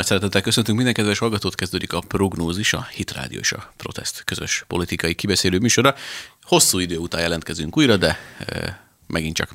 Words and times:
nagy 0.00 0.08
szeretettel 0.08 0.40
köszöntünk 0.40 0.76
minden 0.76 0.94
kedves 0.94 1.18
hallgatót, 1.18 1.54
kezdődik 1.54 1.92
a 1.92 2.00
prognózis, 2.00 2.72
a 2.72 2.88
Hit 2.92 3.12
Rádió 3.12 3.38
és 3.38 3.52
a 3.52 3.72
Protest 3.76 4.24
közös 4.24 4.64
politikai 4.66 5.14
kibeszélő 5.14 5.58
műsora. 5.58 5.94
Hosszú 6.42 6.78
idő 6.78 6.96
után 6.96 7.20
jelentkezünk 7.20 7.76
újra, 7.76 7.96
de 7.96 8.18
e, 8.38 8.80
megint 9.06 9.36
csak 9.36 9.52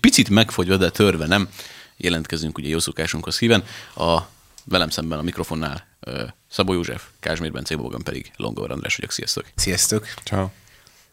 picit 0.00 0.28
megfogyva, 0.28 0.76
de 0.76 0.90
törve 0.90 1.26
nem 1.26 1.48
jelentkezünk 1.96 2.58
ugye 2.58 2.68
jó 2.68 2.78
szokásunkhoz 2.78 3.38
híven. 3.38 3.64
A 3.96 4.18
velem 4.64 4.90
szemben 4.90 5.18
a 5.18 5.22
mikrofonnál 5.22 5.86
e, 6.00 6.34
Szabó 6.50 6.72
József, 6.72 7.04
Kázsmér 7.20 7.52
Bence, 7.52 7.76
Bogan 7.76 8.02
pedig 8.02 8.30
Longor 8.36 8.70
András 8.70 8.96
vagyok. 8.96 9.10
Sziasztok! 9.10 9.44
Sziasztok! 9.54 10.06
Ciao. 10.24 10.48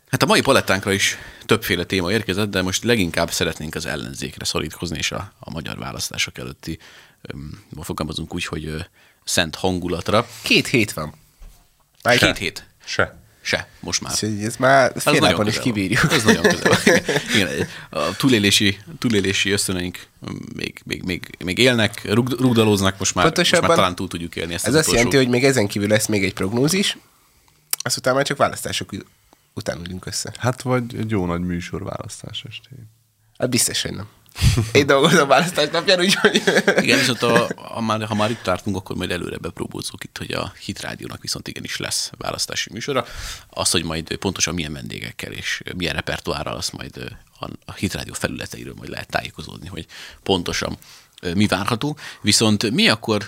Hát 0.10 0.24
a 0.24 0.26
mai 0.26 0.42
palettánkra 0.42 0.92
is 0.92 1.18
többféle 1.46 1.84
téma 1.84 2.12
érkezett, 2.12 2.50
de 2.50 2.62
most 2.62 2.84
leginkább 2.84 3.32
szeretnénk 3.32 3.76
az 3.76 3.86
ellenzékre 3.86 4.46
szorítkozni, 4.46 4.98
és 4.98 5.12
a, 5.12 5.34
a 5.40 5.52
magyar 5.52 5.78
választások 5.78 6.38
előtti, 6.38 6.80
fogalmazunk 7.82 8.34
úgy, 8.34 8.46
hogy 8.46 8.86
szent 9.24 9.56
hangulatra. 9.56 10.28
Két 10.42 10.68
hét 10.68 10.94
van. 10.94 11.14
Már 12.04 12.18
két 12.18 12.38
hét. 12.38 12.68
Se. 12.86 13.18
Se, 13.42 13.68
most 13.80 14.02
már. 14.02 14.14
Ez 14.42 14.56
már 14.56 14.92
Ez 14.96 15.04
fél 15.04 15.14
nagyon 15.14 15.30
napon 15.30 15.48
is 15.48 15.60
kibírjuk. 15.60 16.12
Ez 16.12 16.24
nagyon 16.24 16.44
közel. 16.44 16.78
Igen, 17.36 17.68
a 17.90 18.16
túlélési, 18.16 18.78
túlélési 19.00 19.52
ösztöneink 19.52 20.08
még, 20.56 20.82
még, 20.86 21.04
még, 21.04 21.36
még 21.44 21.58
élnek, 21.58 22.14
rug, 22.14 22.30
rugdalóznak, 22.40 22.98
most 22.98 23.16
már, 23.16 23.34
most 23.38 23.52
már 23.52 23.62
talán 23.62 23.96
túl 23.96 24.08
tudjuk 24.08 24.36
élni 24.36 24.54
ezt 24.54 24.66
Ez 24.66 24.74
az 24.74 24.80
azt 24.80 24.92
jelenti, 24.92 25.16
hogy 25.16 25.28
még 25.28 25.44
ezen 25.44 25.68
kívül 25.68 25.88
lesz 25.88 26.06
még 26.06 26.24
egy 26.24 26.34
prognózis, 26.34 26.98
azután 27.78 28.16
már 28.16 28.26
csak 28.26 28.38
választások 28.38 28.92
ut- 28.92 29.06
után 29.54 29.80
ülünk 29.86 30.06
össze. 30.06 30.34
Hát 30.38 30.62
vagy 30.62 30.96
egy 30.96 31.10
jó 31.10 31.26
nagy 31.26 31.42
műsor 31.42 31.84
választás 31.84 32.44
estén. 32.50 32.90
Hát 33.38 33.50
biztos, 33.50 33.82
hogy 33.82 33.94
nem. 33.94 34.08
Én 34.72 34.86
dolgozom 34.86 35.28
választás 35.28 35.70
napján, 35.72 36.00
úgyhogy... 36.00 36.42
Igen, 36.82 36.98
viszont 36.98 37.22
a, 37.22 37.50
a 37.56 37.82
már, 37.82 38.04
ha 38.04 38.16
már 38.16 38.30
itt 38.30 38.42
tartunk, 38.42 38.76
akkor 38.76 38.96
majd 38.96 39.12
előre 39.12 39.38
bepróbózzuk 39.38 40.04
itt, 40.04 40.18
hogy 40.18 40.32
a 40.32 40.54
Hit 40.66 40.82
Rádiónak 40.82 41.22
viszont 41.22 41.48
igenis 41.48 41.78
lesz 41.78 42.12
választási 42.18 42.70
műsora. 42.74 43.06
Az, 43.50 43.72
hogy 43.72 43.84
majd 43.84 44.16
pontosan 44.16 44.54
milyen 44.54 44.74
vendégekkel 44.74 45.32
és 45.32 45.62
milyen 45.76 45.96
repertoárral, 45.96 46.56
azt 46.56 46.72
majd 46.72 47.18
a, 47.40 47.46
a 47.66 47.74
Hit 47.74 47.94
Rádió 47.94 48.14
felületeiről 48.14 48.74
majd 48.78 48.90
lehet 48.90 49.10
tájékozódni, 49.10 49.68
hogy 49.68 49.86
pontosan 50.24 50.78
mi 51.34 51.48
várható. 51.48 51.98
Viszont 52.22 52.72
mi 52.72 52.90
akkor 52.90 53.24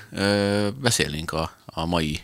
beszélnénk 0.81 1.31
a, 1.31 1.55
a 1.65 1.85
mai 1.85 2.19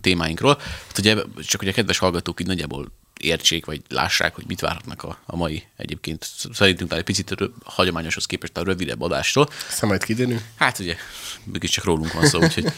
témáinkról. 0.00 0.58
Hát 0.86 0.98
ugye, 0.98 1.16
csak 1.46 1.60
hogy 1.60 1.68
a 1.68 1.72
kedves 1.72 1.98
hallgatók 1.98 2.40
így 2.40 2.46
nagyjából 2.46 2.92
értsék, 3.26 3.64
vagy 3.64 3.82
lássák, 3.88 4.34
hogy 4.34 4.44
mit 4.46 4.60
várhatnak 4.60 5.02
a, 5.02 5.18
a 5.26 5.36
mai 5.36 5.64
egyébként 5.76 6.26
szerintünk 6.52 6.90
már 6.90 6.98
egy 6.98 7.04
picit 7.04 7.30
rö- 7.30 7.52
hagyományoshoz 7.64 8.26
képest 8.26 8.56
a 8.56 8.62
rövidebb 8.62 9.00
adástól. 9.00 9.48
Aztán 9.68 9.88
majd 9.88 10.04
kiderül. 10.04 10.40
Hát 10.56 10.78
ugye, 10.78 10.96
mégis 11.44 11.70
csak 11.70 11.84
rólunk 11.84 12.12
van 12.12 12.26
szó, 12.26 12.42
úgyhogy 12.42 12.72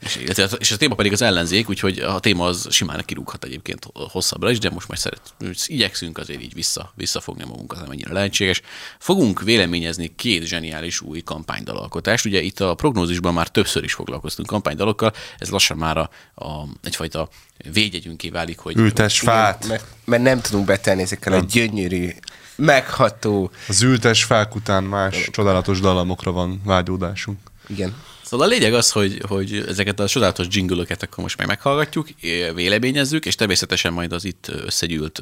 és, 0.00 0.16
és 0.58 0.70
a 0.70 0.76
téma 0.76 0.94
pedig 0.94 1.12
az 1.12 1.22
ellenzék, 1.22 1.68
úgyhogy 1.68 1.98
a 1.98 2.20
téma 2.20 2.46
az 2.46 2.66
simán 2.70 3.02
kirúghat 3.04 3.44
egyébként 3.44 3.86
hosszabbra 3.92 4.50
is, 4.50 4.58
de 4.58 4.70
most 4.70 4.88
majd 4.88 5.00
szeret, 5.00 5.20
igyekszünk 5.66 6.18
azért 6.18 6.42
így 6.42 6.54
vissza, 6.54 6.92
visszafogni 6.94 7.44
magunkat, 7.44 7.82
amennyire 7.82 8.12
lehetséges. 8.12 8.60
Fogunk 8.98 9.42
véleményezni 9.42 10.12
két 10.16 10.44
zseniális 10.44 11.00
új 11.00 11.20
kampánydalalkotást. 11.20 12.24
Ugye 12.24 12.40
itt 12.40 12.60
a 12.60 12.74
prognózisban 12.74 13.34
már 13.34 13.48
többször 13.48 13.84
is 13.84 13.92
foglalkoztunk 13.92 14.48
kampánydalokkal, 14.48 15.12
ez 15.38 15.48
lassan 15.48 15.76
már 15.76 15.96
a, 15.96 16.10
a, 16.34 16.66
egyfajta 16.82 17.28
védjegyünké 17.72 18.28
válik, 18.28 18.58
hogy 18.58 18.76
Ültes 18.76 19.20
fát. 19.20 19.66
Mert, 19.66 19.84
mert 20.04 20.22
nem 20.22 20.40
tudunk 20.40 20.66
betelni 20.66 21.02
ezekkel 21.02 21.32
a 21.32 21.38
gyönyörű, 21.38 22.10
megható, 22.56 23.50
Az 23.68 23.82
ültes 23.82 24.24
fák 24.24 24.54
után 24.54 24.84
más 24.84 25.28
csodálatos 25.30 25.80
dallamokra 25.80 26.32
van 26.32 26.60
vágyódásunk. 26.64 27.38
igen. 27.68 27.94
Szóval 28.30 28.46
a 28.46 28.50
lényeg 28.50 28.74
az, 28.74 28.90
hogy, 28.90 29.22
hogy 29.28 29.64
ezeket 29.68 30.00
a 30.00 30.08
csodálatos 30.08 30.46
jingle 30.50 30.82
akkor 31.00 31.18
most 31.22 31.36
meg 31.36 31.46
meghallgatjuk, 31.46 32.08
véleményezzük, 32.54 33.26
és 33.26 33.34
természetesen 33.34 33.92
majd 33.92 34.12
az 34.12 34.24
itt 34.24 34.48
összegyűlt 34.48 35.20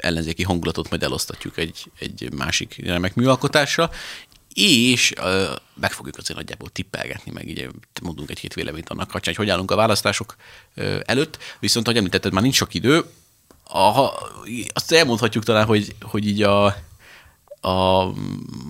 ellenzéki 0.00 0.42
hangulatot 0.42 0.90
majd 0.90 1.02
elosztatjuk 1.02 1.58
egy, 1.58 1.84
egy 1.98 2.32
másik 2.32 2.80
remek 2.84 3.14
műalkotással, 3.14 3.92
és 4.54 5.12
ö, 5.16 5.52
meg 5.80 5.92
fogjuk 5.92 6.16
azért 6.16 6.38
nagyjából 6.38 6.68
tippelgetni, 6.68 7.30
meg 7.32 7.48
így 7.48 7.68
mondunk 8.02 8.30
egy-két 8.30 8.54
véleményt 8.54 8.88
annak 8.88 9.08
kapcsán, 9.08 9.34
hogy 9.34 9.44
hogy 9.44 9.54
állunk 9.54 9.70
a 9.70 9.76
választások 9.76 10.36
ö, 10.74 10.98
előtt. 11.04 11.38
Viszont, 11.60 11.86
ahogy 11.86 11.98
említetted, 11.98 12.32
már 12.32 12.42
nincs 12.42 12.56
sok 12.56 12.74
idő, 12.74 13.04
a, 13.64 14.10
azt 14.72 14.92
elmondhatjuk 14.92 15.44
talán, 15.44 15.66
hogy, 15.66 15.94
hogy 16.00 16.26
így 16.26 16.42
a, 16.42 16.76
a, 17.60 18.04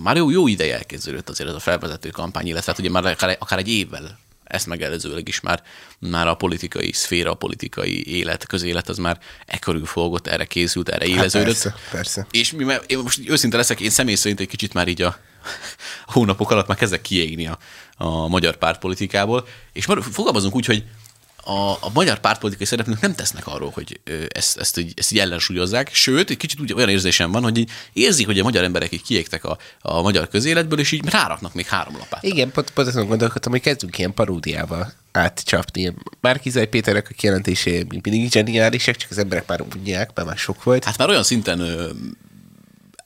már 0.03 0.15
jó, 0.15 0.29
jó 0.29 0.47
ideje 0.47 0.75
elkezdődött 0.75 1.29
azért 1.29 1.49
ez 1.49 1.55
a 1.55 1.59
felvezető 1.59 2.09
kampány, 2.09 2.47
illetve 2.47 2.71
hát 2.71 2.79
ugye 2.79 2.89
már 2.89 3.05
akár, 3.05 3.37
akár 3.39 3.59
egy 3.59 3.69
évvel 3.69 4.19
ezt 4.51 4.67
megelőzőleg 4.67 5.27
is 5.27 5.39
már, 5.39 5.63
már 5.99 6.27
a 6.27 6.35
politikai 6.35 6.91
szféra, 6.91 7.31
a 7.31 7.35
politikai 7.35 8.15
élet, 8.15 8.45
közélet 8.45 8.89
az 8.89 8.97
már 8.97 9.19
e 9.45 9.59
körül 9.59 9.85
fogott, 9.85 10.27
erre 10.27 10.45
készült, 10.45 10.89
erre 10.89 11.05
éleződött. 11.05 11.45
persze, 11.45 11.75
persze. 11.91 12.27
És 12.31 12.51
mi, 12.51 12.65
én 12.87 12.97
most 12.97 13.29
őszinte 13.29 13.57
leszek, 13.57 13.79
én 13.79 13.89
személy 13.89 14.15
szerint 14.15 14.39
egy 14.39 14.47
kicsit 14.47 14.73
már 14.73 14.87
így 14.87 15.01
a 15.01 15.17
hónapok 16.13 16.51
alatt 16.51 16.67
már 16.67 16.77
kezdek 16.77 17.01
kiégni 17.01 17.47
a, 17.47 17.57
a 17.97 18.27
magyar 18.27 18.55
pártpolitikából, 18.55 19.47
és 19.73 19.85
már 19.85 19.97
fogalmazunk 20.11 20.55
úgy, 20.55 20.65
hogy 20.65 20.83
a, 21.43 21.71
a 21.71 21.89
magyar 21.93 22.19
pártpolitikai 22.19 22.65
szereplők 22.65 22.99
nem 22.99 23.15
tesznek 23.15 23.47
arról, 23.47 23.69
hogy 23.69 23.99
ezt, 24.29 24.57
ezt, 24.57 24.77
így, 24.77 24.93
ezt 24.95 25.11
így 25.11 25.19
ellensúlyozzák, 25.19 25.93
sőt, 25.93 26.29
egy 26.29 26.37
kicsit 26.37 26.59
úgy 26.59 26.73
olyan 26.73 26.89
érzésem 26.89 27.31
van, 27.31 27.43
hogy 27.43 27.57
így 27.57 27.69
érzik, 27.93 28.25
hogy 28.25 28.39
a 28.39 28.43
magyar 28.43 28.63
emberek 28.63 28.91
így 28.91 29.01
kiégtek 29.01 29.43
a, 29.43 29.57
a 29.81 30.01
magyar 30.01 30.27
közéletből, 30.27 30.79
és 30.79 30.91
így 30.91 31.09
ráraknak 31.09 31.53
még 31.53 31.65
három 31.65 31.97
lapát. 31.97 32.23
Igen, 32.23 32.51
pont, 32.51 32.69
pont 32.69 32.87
azon 32.87 33.07
gondolkodtam, 33.07 33.51
hogy 33.51 33.61
kezdünk 33.61 33.97
ilyen 33.97 34.13
paródiával 34.13 34.93
átcsapni. 35.11 35.93
Márkizaj 36.19 36.67
Péternek 36.67 37.07
a 37.09 37.13
kijelentése 37.17 37.71
mindig 37.89 38.31
zseniálisak, 38.31 38.95
csak 38.95 39.11
az 39.11 39.17
emberek 39.17 39.47
már 39.47 39.63
mondják, 39.73 40.11
mert 40.15 40.27
már 40.27 40.37
sok 40.37 40.63
volt. 40.63 40.83
Hát 40.83 40.97
már 40.97 41.09
olyan 41.09 41.23
szinten 41.23 41.59
ö, 41.59 41.89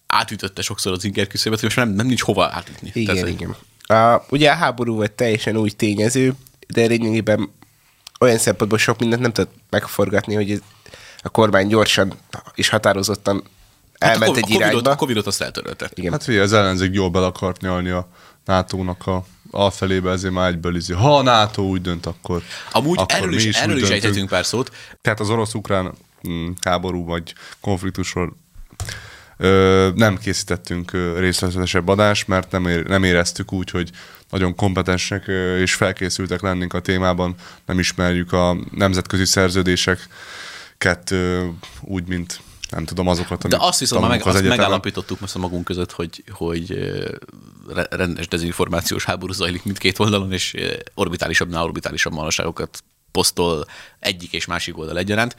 átütötte 0.07 0.61
sokszor 0.61 0.91
az 0.91 1.03
inger 1.03 1.27
küszöbet, 1.27 1.59
hogy 1.59 1.67
most 1.67 1.77
már 1.77 1.87
nem, 1.87 1.95
nem 1.95 2.05
nincs 2.05 2.21
hova 2.21 2.49
átütni. 2.53 2.91
Igen, 2.93 3.15
Tehát, 3.15 3.29
igen. 3.29 3.55
A, 3.87 4.25
ugye 4.29 4.49
a 4.49 4.53
háború 4.53 4.95
volt 4.95 5.11
teljesen 5.11 5.57
új 5.57 5.69
tényező, 5.69 6.33
de 6.67 6.85
lényegében 6.85 7.49
olyan 8.19 8.37
szempontból 8.37 8.77
sok 8.77 8.99
mindent 8.99 9.21
nem 9.21 9.31
tudott 9.31 9.53
megforgatni, 9.69 10.35
hogy 10.35 10.61
a 11.21 11.29
kormány 11.29 11.67
gyorsan 11.67 12.13
és 12.55 12.69
határozottan 12.69 13.43
Hát 13.99 14.11
elment 14.11 14.31
a, 14.31 14.35
egy 14.35 14.43
a, 14.43 14.47
Covidot, 14.47 14.71
irányba. 14.71 14.89
a 14.89 14.95
Covidot 14.95 15.27
azt 15.27 15.41
eltörölte. 15.41 15.89
Igen. 15.93 16.11
Hát 16.11 16.23
figyelj, 16.23 16.43
az 16.43 16.53
ellenzék 16.53 16.93
jól 16.93 17.09
bele 17.09 17.25
akart 17.25 17.61
nyalni 17.61 17.89
a 17.89 18.07
NATO-nak 18.45 19.07
a 19.07 19.25
alfelébe, 19.51 20.11
ezért 20.11 20.33
már 20.33 20.49
egyből 20.49 20.75
izé. 20.75 20.93
Ha 20.93 21.17
a 21.17 21.21
NATO 21.21 21.61
úgy 21.61 21.81
dönt, 21.81 22.05
akkor 22.05 22.41
Amúgy 22.71 22.97
akkor 22.97 23.15
erről 23.15 23.29
mi 23.29 23.35
is, 23.35 23.45
úgy 23.45 23.55
erről 23.55 23.77
is 23.77 23.89
ejthetünk 23.89 24.29
pár 24.29 24.45
szót. 24.45 24.71
Tehát 25.01 25.19
az 25.19 25.29
orosz-ukrán 25.29 25.93
mm, 26.27 26.51
háború 26.61 27.05
vagy 27.05 27.33
konfliktusról 27.61 28.37
ö, 29.37 29.89
nem 29.95 30.17
készítettünk 30.17 30.91
részletesebb 31.17 31.87
adást, 31.87 32.27
mert 32.27 32.51
nem, 32.51 32.67
ér, 32.67 32.85
nem 32.85 33.03
éreztük 33.03 33.53
úgy, 33.53 33.69
hogy 33.69 33.89
nagyon 34.35 34.55
kompetensek 34.55 35.27
és 35.59 35.73
felkészültek 35.73 36.41
lennénk 36.41 36.73
a 36.73 36.79
témában, 36.79 37.35
nem 37.65 37.79
ismerjük 37.79 38.33
a 38.33 38.57
nemzetközi 38.71 39.25
szerződéseket 39.25 41.13
úgy, 41.81 42.07
mint 42.07 42.41
nem 42.69 42.85
tudom 42.85 43.07
azokat, 43.07 43.47
De 43.47 43.57
azt 43.59 43.79
viszont 43.79 44.01
már 44.01 44.09
meg, 44.09 44.19
tanulunk 44.19 44.25
azt 44.25 44.35
egyetemen. 44.35 44.57
megállapítottuk 44.57 45.19
most 45.19 45.35
a 45.35 45.39
magunk 45.39 45.63
között, 45.63 45.91
hogy, 45.91 46.23
hogy 46.31 46.93
rendes 47.89 48.27
dezinformációs 48.27 49.05
háború 49.05 49.33
zajlik 49.33 49.63
mindkét 49.63 49.99
oldalon, 49.99 50.31
és 50.31 50.53
ö, 50.53 50.73
orbitálisabbnál 50.93 51.63
orbitálisabb 51.63 52.13
malaságokat 52.13 52.83
posztol 53.15 53.65
egyik 53.99 54.33
és 54.33 54.45
másik 54.45 54.77
oldal 54.77 54.97
egyaránt. 54.97 55.35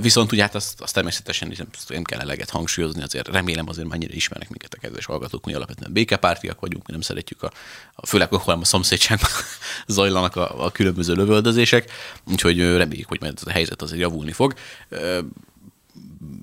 Viszont 0.00 0.32
ugye 0.32 0.42
hát 0.42 0.54
azt, 0.54 0.80
azt 0.80 0.94
természetesen 0.94 1.56
azt 1.76 1.88
nem 1.88 2.02
kell 2.02 2.20
eleget 2.20 2.50
hangsúlyozni, 2.50 3.02
azért 3.02 3.28
remélem 3.28 3.68
azért 3.68 3.88
mennyire 3.88 4.14
ismernek 4.14 4.48
minket 4.48 4.74
a 4.74 4.78
kedves 4.80 5.04
hallgatók, 5.04 5.44
mi 5.44 5.54
alapvetően 5.54 5.92
békepártiak 5.92 6.60
vagyunk, 6.60 6.86
mi 6.86 6.92
nem 6.92 7.00
szeretjük 7.00 7.42
a, 7.42 7.52
a 7.94 8.06
főleg 8.06 8.32
akkor 8.32 8.54
a 8.60 8.64
szomszédságban 8.64 9.30
zajlanak 9.96 10.36
a, 10.36 10.64
a 10.64 10.70
különböző 10.70 11.14
lövöldözések, 11.14 11.90
úgyhogy 12.24 12.58
reméljük, 12.58 13.08
hogy 13.08 13.20
majd 13.20 13.32
ez 13.36 13.46
a 13.46 13.50
helyzet 13.50 13.82
azért 13.82 14.00
javulni 14.00 14.32
fog. 14.32 14.54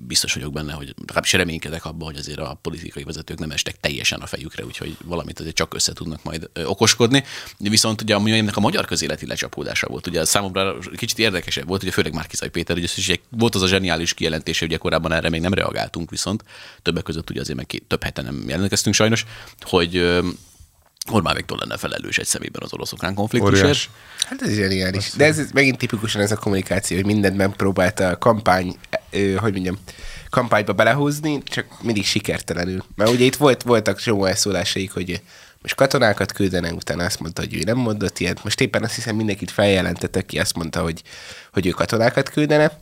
Biztos 0.06 0.34
vagyok 0.34 0.52
benne, 0.52 0.72
hogy 0.72 0.94
legalábbis 0.98 1.32
reménykedek 1.32 1.84
abban, 1.84 2.08
hogy 2.08 2.16
azért 2.16 2.38
a 2.38 2.58
politikai 2.62 3.04
vezetők 3.04 3.38
nem 3.38 3.50
estek 3.50 3.80
teljesen 3.80 4.20
a 4.20 4.26
fejükre, 4.26 4.64
úgyhogy 4.64 4.96
valamit 5.04 5.40
azért 5.40 5.54
csak 5.54 5.74
össze 5.74 5.92
tudnak 5.92 6.22
majd 6.22 6.50
okoskodni. 6.64 7.24
Viszont 7.58 8.02
ugye 8.02 8.14
ami 8.14 8.32
ennek 8.32 8.56
a 8.56 8.60
magyar 8.60 8.84
közéleti 8.84 9.26
lecsapódása 9.26 9.86
volt, 9.88 10.06
ugye 10.06 10.24
számomra 10.24 10.78
kicsit 10.96 11.18
érdekesebb 11.18 11.66
volt, 11.66 11.82
ugye 11.82 11.92
főleg 11.92 12.12
Márkizaj 12.12 12.50
Péter, 12.50 12.76
ugye, 12.76 12.88
és 12.96 13.20
volt 13.28 13.54
az 13.54 13.62
a 13.62 13.66
zseniális 13.66 14.14
kijelentése, 14.14 14.64
ugye 14.64 14.76
korábban 14.76 15.12
erre 15.12 15.28
még 15.28 15.40
nem 15.40 15.54
reagáltunk, 15.54 16.10
viszont 16.10 16.44
többek 16.82 17.02
között 17.02 17.30
ugye 17.30 17.40
azért 17.40 17.56
meg 17.56 17.82
több 17.86 18.02
heten 18.02 18.24
nem 18.24 18.48
jelentkeztünk 18.48 18.94
sajnos, 18.94 19.24
hogy 19.60 20.22
Orbán 21.10 21.34
Viktor 21.34 21.58
lenne 21.58 21.76
felelős 21.76 22.18
egy 22.18 22.26
szemében 22.26 22.62
az 22.64 22.72
orosz-ukrán 22.72 23.14
konfliktusért. 23.14 23.88
Hát 24.18 24.42
ez 24.42 24.54
zseniális. 24.54 25.10
De 25.16 25.24
ez 25.24 25.50
megint 25.52 25.78
tipikusan 25.78 26.20
ez 26.20 26.32
a 26.32 26.36
kommunikáció, 26.36 26.96
hogy 26.96 27.06
mindent 27.06 27.36
megpróbálta 27.36 28.08
a 28.08 28.18
kampány, 28.18 28.76
ö, 29.10 29.34
hogy 29.34 29.52
mondjam, 29.52 29.78
kampányba 30.30 30.72
belehúzni, 30.72 31.42
csak 31.42 31.66
mindig 31.82 32.04
sikertelenül. 32.04 32.84
Mert 32.96 33.10
ugye 33.10 33.24
itt 33.24 33.36
volt, 33.36 33.62
voltak 33.62 33.98
csomó 33.98 34.24
elszólásaik, 34.24 34.92
hogy 34.92 35.20
most 35.62 35.74
katonákat 35.74 36.32
küldene, 36.32 36.72
utána 36.72 37.04
azt 37.04 37.20
mondta, 37.20 37.40
hogy 37.42 37.54
ő 37.54 37.62
nem 37.64 37.76
mondott 37.76 38.18
ilyet. 38.18 38.44
Most 38.44 38.60
éppen 38.60 38.82
azt 38.82 38.94
hiszem 38.94 39.16
mindenkit 39.16 39.50
feljelentette, 39.50 40.22
ki 40.22 40.38
azt 40.38 40.56
mondta, 40.56 40.82
hogy, 40.82 41.02
hogy 41.52 41.66
ő 41.66 41.70
katonákat 41.70 42.28
küldene. 42.28 42.78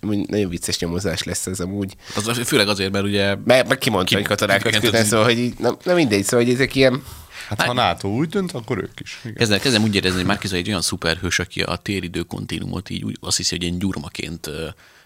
Nagyon 0.00 0.48
vicces 0.48 0.78
nyomozás 0.78 1.22
lesz 1.22 1.46
ez 1.46 1.60
amúgy. 1.60 1.94
Az, 2.14 2.40
főleg 2.44 2.68
azért, 2.68 2.92
mert 2.92 3.04
ugye... 3.04 3.34
Meg, 3.44 3.68
meg 3.68 3.78
kimondta, 3.78 4.08
Ki- 4.08 4.14
hogy 4.14 4.24
katonákat 4.24 4.66
igen, 4.66 4.80
küldene, 4.80 5.04
szóval, 5.04 5.24
hogy 5.24 5.38
így, 5.38 5.58
nem, 5.58 5.76
nem 5.84 5.96
mindegy, 5.96 6.24
szóval, 6.24 6.44
hogy 6.44 6.54
ezek 6.54 6.74
ilyen, 6.74 7.02
Hát 7.48 7.62
ha 7.62 7.72
NATO 7.72 8.08
úgy 8.08 8.28
dönt, 8.28 8.52
akkor 8.52 8.78
ők 8.78 9.00
is. 9.00 9.20
Igen. 9.22 9.34
Kezdem, 9.34 9.58
kezdem 9.58 9.82
úgy 9.82 9.94
érezni, 9.94 10.16
hogy 10.16 10.26
Márkizai 10.26 10.58
egy 10.58 10.68
olyan 10.68 10.82
szuperhős, 10.82 11.38
aki 11.38 11.62
a 11.62 11.76
téridő 11.76 12.22
kontinumot 12.22 12.90
így 12.90 13.04
úgy, 13.04 13.16
azt 13.20 13.36
hiszi, 13.36 13.54
hogy 13.54 13.64
ilyen 13.64 13.78
gyurmaként 13.78 14.50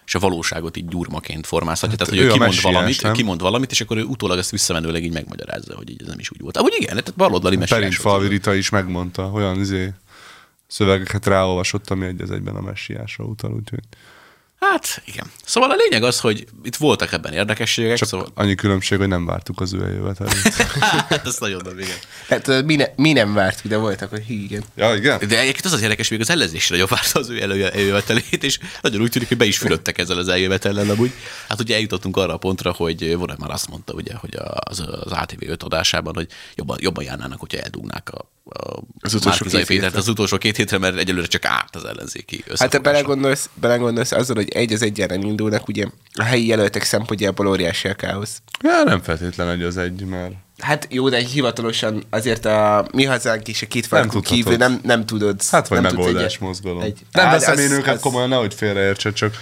és 0.05 0.15
a 0.15 0.19
valóságot 0.19 0.77
így 0.77 0.87
gyurmaként 0.87 1.47
formázhatja. 1.47 1.97
Tehát, 1.97 2.13
hogy 2.13 2.21
ő 2.21 2.25
ő 2.25 2.31
kimond 2.31 2.49
messiás, 2.49 2.73
valamit, 2.73 3.01
nem? 3.01 3.13
kimond 3.13 3.41
valamit, 3.41 3.71
és 3.71 3.81
akkor 3.81 3.97
ő 3.97 4.03
utólag 4.03 4.37
ezt 4.37 4.51
visszamenőleg 4.51 5.03
így 5.03 5.13
megmagyarázza, 5.13 5.75
hogy 5.75 5.89
így 5.89 6.01
ez 6.01 6.07
nem 6.07 6.19
is 6.19 6.31
úgy 6.31 6.41
volt. 6.41 6.57
Amúgy 6.57 6.73
igen, 6.77 6.89
tehát 6.89 7.13
baloldali 7.15 7.55
messiás. 7.55 7.79
Perincs 7.79 7.99
volt. 7.99 8.15
Falvi 8.15 8.33
Rita 8.33 8.53
is 8.53 8.69
megmondta, 8.69 9.29
olyan 9.31 9.59
izé, 9.59 9.93
szövegeket 10.67 11.25
ráolvasott, 11.25 11.89
ami 11.89 12.05
egy 12.05 12.21
az 12.21 12.31
egyben 12.31 12.55
a 12.55 12.61
messiásra 12.61 13.23
utal, 13.23 13.53
úgyhogy 13.53 13.83
Hát 14.69 15.01
igen. 15.05 15.31
Szóval 15.45 15.71
a 15.71 15.75
lényeg 15.75 16.03
az, 16.03 16.19
hogy 16.19 16.45
itt 16.63 16.75
voltak 16.75 17.11
ebben 17.11 17.33
érdekességek, 17.33 17.97
csak 17.97 18.07
szóval 18.07 18.27
annyi 18.33 18.55
különbség, 18.55 18.97
hogy 18.97 19.07
nem 19.07 19.25
vártuk 19.25 19.61
az 19.61 19.73
ő 19.73 19.83
eljövetelét. 19.83 20.53
hát 21.09 21.25
ez 21.27 21.37
nagyon 21.39 21.61
nem, 21.65 21.79
igen. 21.79 21.97
hát 22.27 22.63
mi, 22.65 22.75
ne, 22.75 22.85
mi 22.95 23.11
nem 23.11 23.33
vártuk, 23.33 23.71
de 23.71 23.77
voltak, 23.77 24.09
hogy 24.09 24.25
hű, 24.25 24.33
igen. 24.33 24.63
ja, 24.75 24.95
igen? 24.95 25.19
De 25.27 25.39
egyébként 25.39 25.65
az 25.65 25.73
az 25.73 25.81
érdekes, 25.81 26.07
hogy 26.07 26.17
még 26.17 26.27
az 26.29 26.33
ellenzésre 26.33 26.75
nagyobb 26.75 26.89
várta 26.89 27.19
az 27.19 27.29
ő 27.29 27.41
eljövetelét, 27.41 28.43
és 28.43 28.59
nagyon 28.81 29.01
úgy 29.01 29.09
tűnik, 29.09 29.27
hogy 29.27 29.37
be 29.37 29.45
is 29.45 29.57
fülöttek 29.57 29.97
ezzel 29.97 30.17
az 30.17 30.27
eljövetellel 30.27 30.89
amúgy. 30.89 31.11
Hát 31.47 31.59
ugye 31.59 31.75
eljutottunk 31.75 32.17
arra 32.17 32.33
a 32.33 32.37
pontra, 32.37 32.71
hogy 32.71 33.15
volna 33.15 33.35
már 33.37 33.49
azt 33.49 33.69
mondta, 33.69 33.93
ugye, 33.93 34.15
hogy 34.15 34.35
az, 34.53 34.79
az 34.79 35.11
ATV 35.11 35.41
5 35.45 35.63
adásában, 35.63 36.13
hogy 36.13 36.27
jobban, 36.55 36.77
jobban 36.81 37.03
járnának, 37.03 37.39
hogyha 37.39 37.57
eldúgnák 37.57 38.09
a, 38.09 38.29
a 38.40 38.40
Az 38.99 39.13
utolsó 39.13 39.45
két 39.45 39.51
Pétert 39.51 39.67
hétre. 39.69 39.97
az 39.97 40.07
utolsó 40.07 40.37
két 40.37 40.55
hétre, 40.55 40.77
mert 40.77 40.97
egyelőre 40.97 41.27
csak 41.27 41.45
árt 41.45 41.75
az 41.75 41.85
ellenzéki 41.85 42.43
Hát 42.59 42.69
te 42.69 42.79
belegondolsz, 42.79 43.49
belegondolsz 43.53 44.11
azzal, 44.11 44.35
hogy 44.35 44.49
egy 44.49 44.73
az 44.73 44.81
egyenren 44.81 45.21
indulnak, 45.21 45.67
ugye 45.67 45.85
a 46.13 46.23
helyi 46.23 46.47
jelöltek 46.47 46.83
szempontjából 46.83 47.47
óriási 47.47 47.87
a 47.87 47.93
káosz. 47.93 48.41
Ja, 48.63 48.83
nem 48.83 49.01
feltétlen 49.01 49.49
egy 49.49 49.61
az 49.63 49.77
egy, 49.77 50.05
mert 50.05 50.33
Hát 50.59 50.87
jó, 50.89 51.09
de 51.09 51.17
hivatalosan 51.17 52.03
azért 52.09 52.45
a 52.45 52.87
mi 52.91 53.03
hazánk 53.05 53.47
is 53.47 53.61
a 53.61 53.65
két 53.67 53.89
tudhatod. 53.89 54.23
kívül 54.25 54.55
nem, 54.55 54.79
nem 54.83 55.05
tudod. 55.05 55.41
hát 55.51 55.67
vagy 55.67 55.81
nem 55.81 55.95
megoldás 55.95 56.33
egy- 56.33 56.41
mozgalom. 56.41 56.81
egy- 56.81 56.99
nem 57.11 57.25
Hát 57.25 57.33
veszem 57.39 57.53
az- 57.53 57.59
én 57.59 57.71
őket 57.71 57.95
az- 57.95 58.01
komolyan, 58.01 58.29
nehogy 58.29 58.53
félreértse, 58.53 59.13
csak 59.13 59.33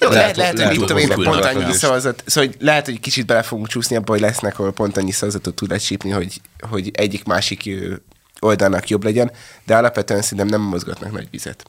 Jó, 0.00 0.08
lehet, 0.08 0.36
Lehet, 0.36 0.56
lehet, 0.58 0.70
hogy 0.70 0.78
mit 0.78 0.88
tudom 0.88 1.22
én, 1.22 1.24
pont 1.30 1.44
annyi 1.44 1.72
szavazat, 1.72 2.22
szóval 2.26 2.50
hogy 2.50 2.56
lehet, 2.60 2.84
hogy 2.84 3.00
kicsit 3.00 3.26
bele 3.26 3.42
fogunk 3.42 3.68
csúszni 3.68 3.96
abba, 3.96 4.12
hogy 4.12 4.20
lesznek, 4.20 4.58
ahol 4.58 4.72
pont 4.72 4.96
annyi 4.96 5.10
szavazatot 5.10 5.54
tud 5.54 5.70
lecsípni, 5.70 6.10
hogy, 6.10 6.40
hogy 6.68 6.90
egyik 6.94 7.24
másik 7.24 7.70
oldalnak 8.40 8.88
jobb 8.88 9.04
legyen, 9.04 9.32
de 9.66 9.76
alapvetően 9.76 10.22
szerintem 10.22 10.46
nem 10.46 10.60
mozgatnak 10.60 11.12
nagy 11.12 11.28
vizet. 11.30 11.64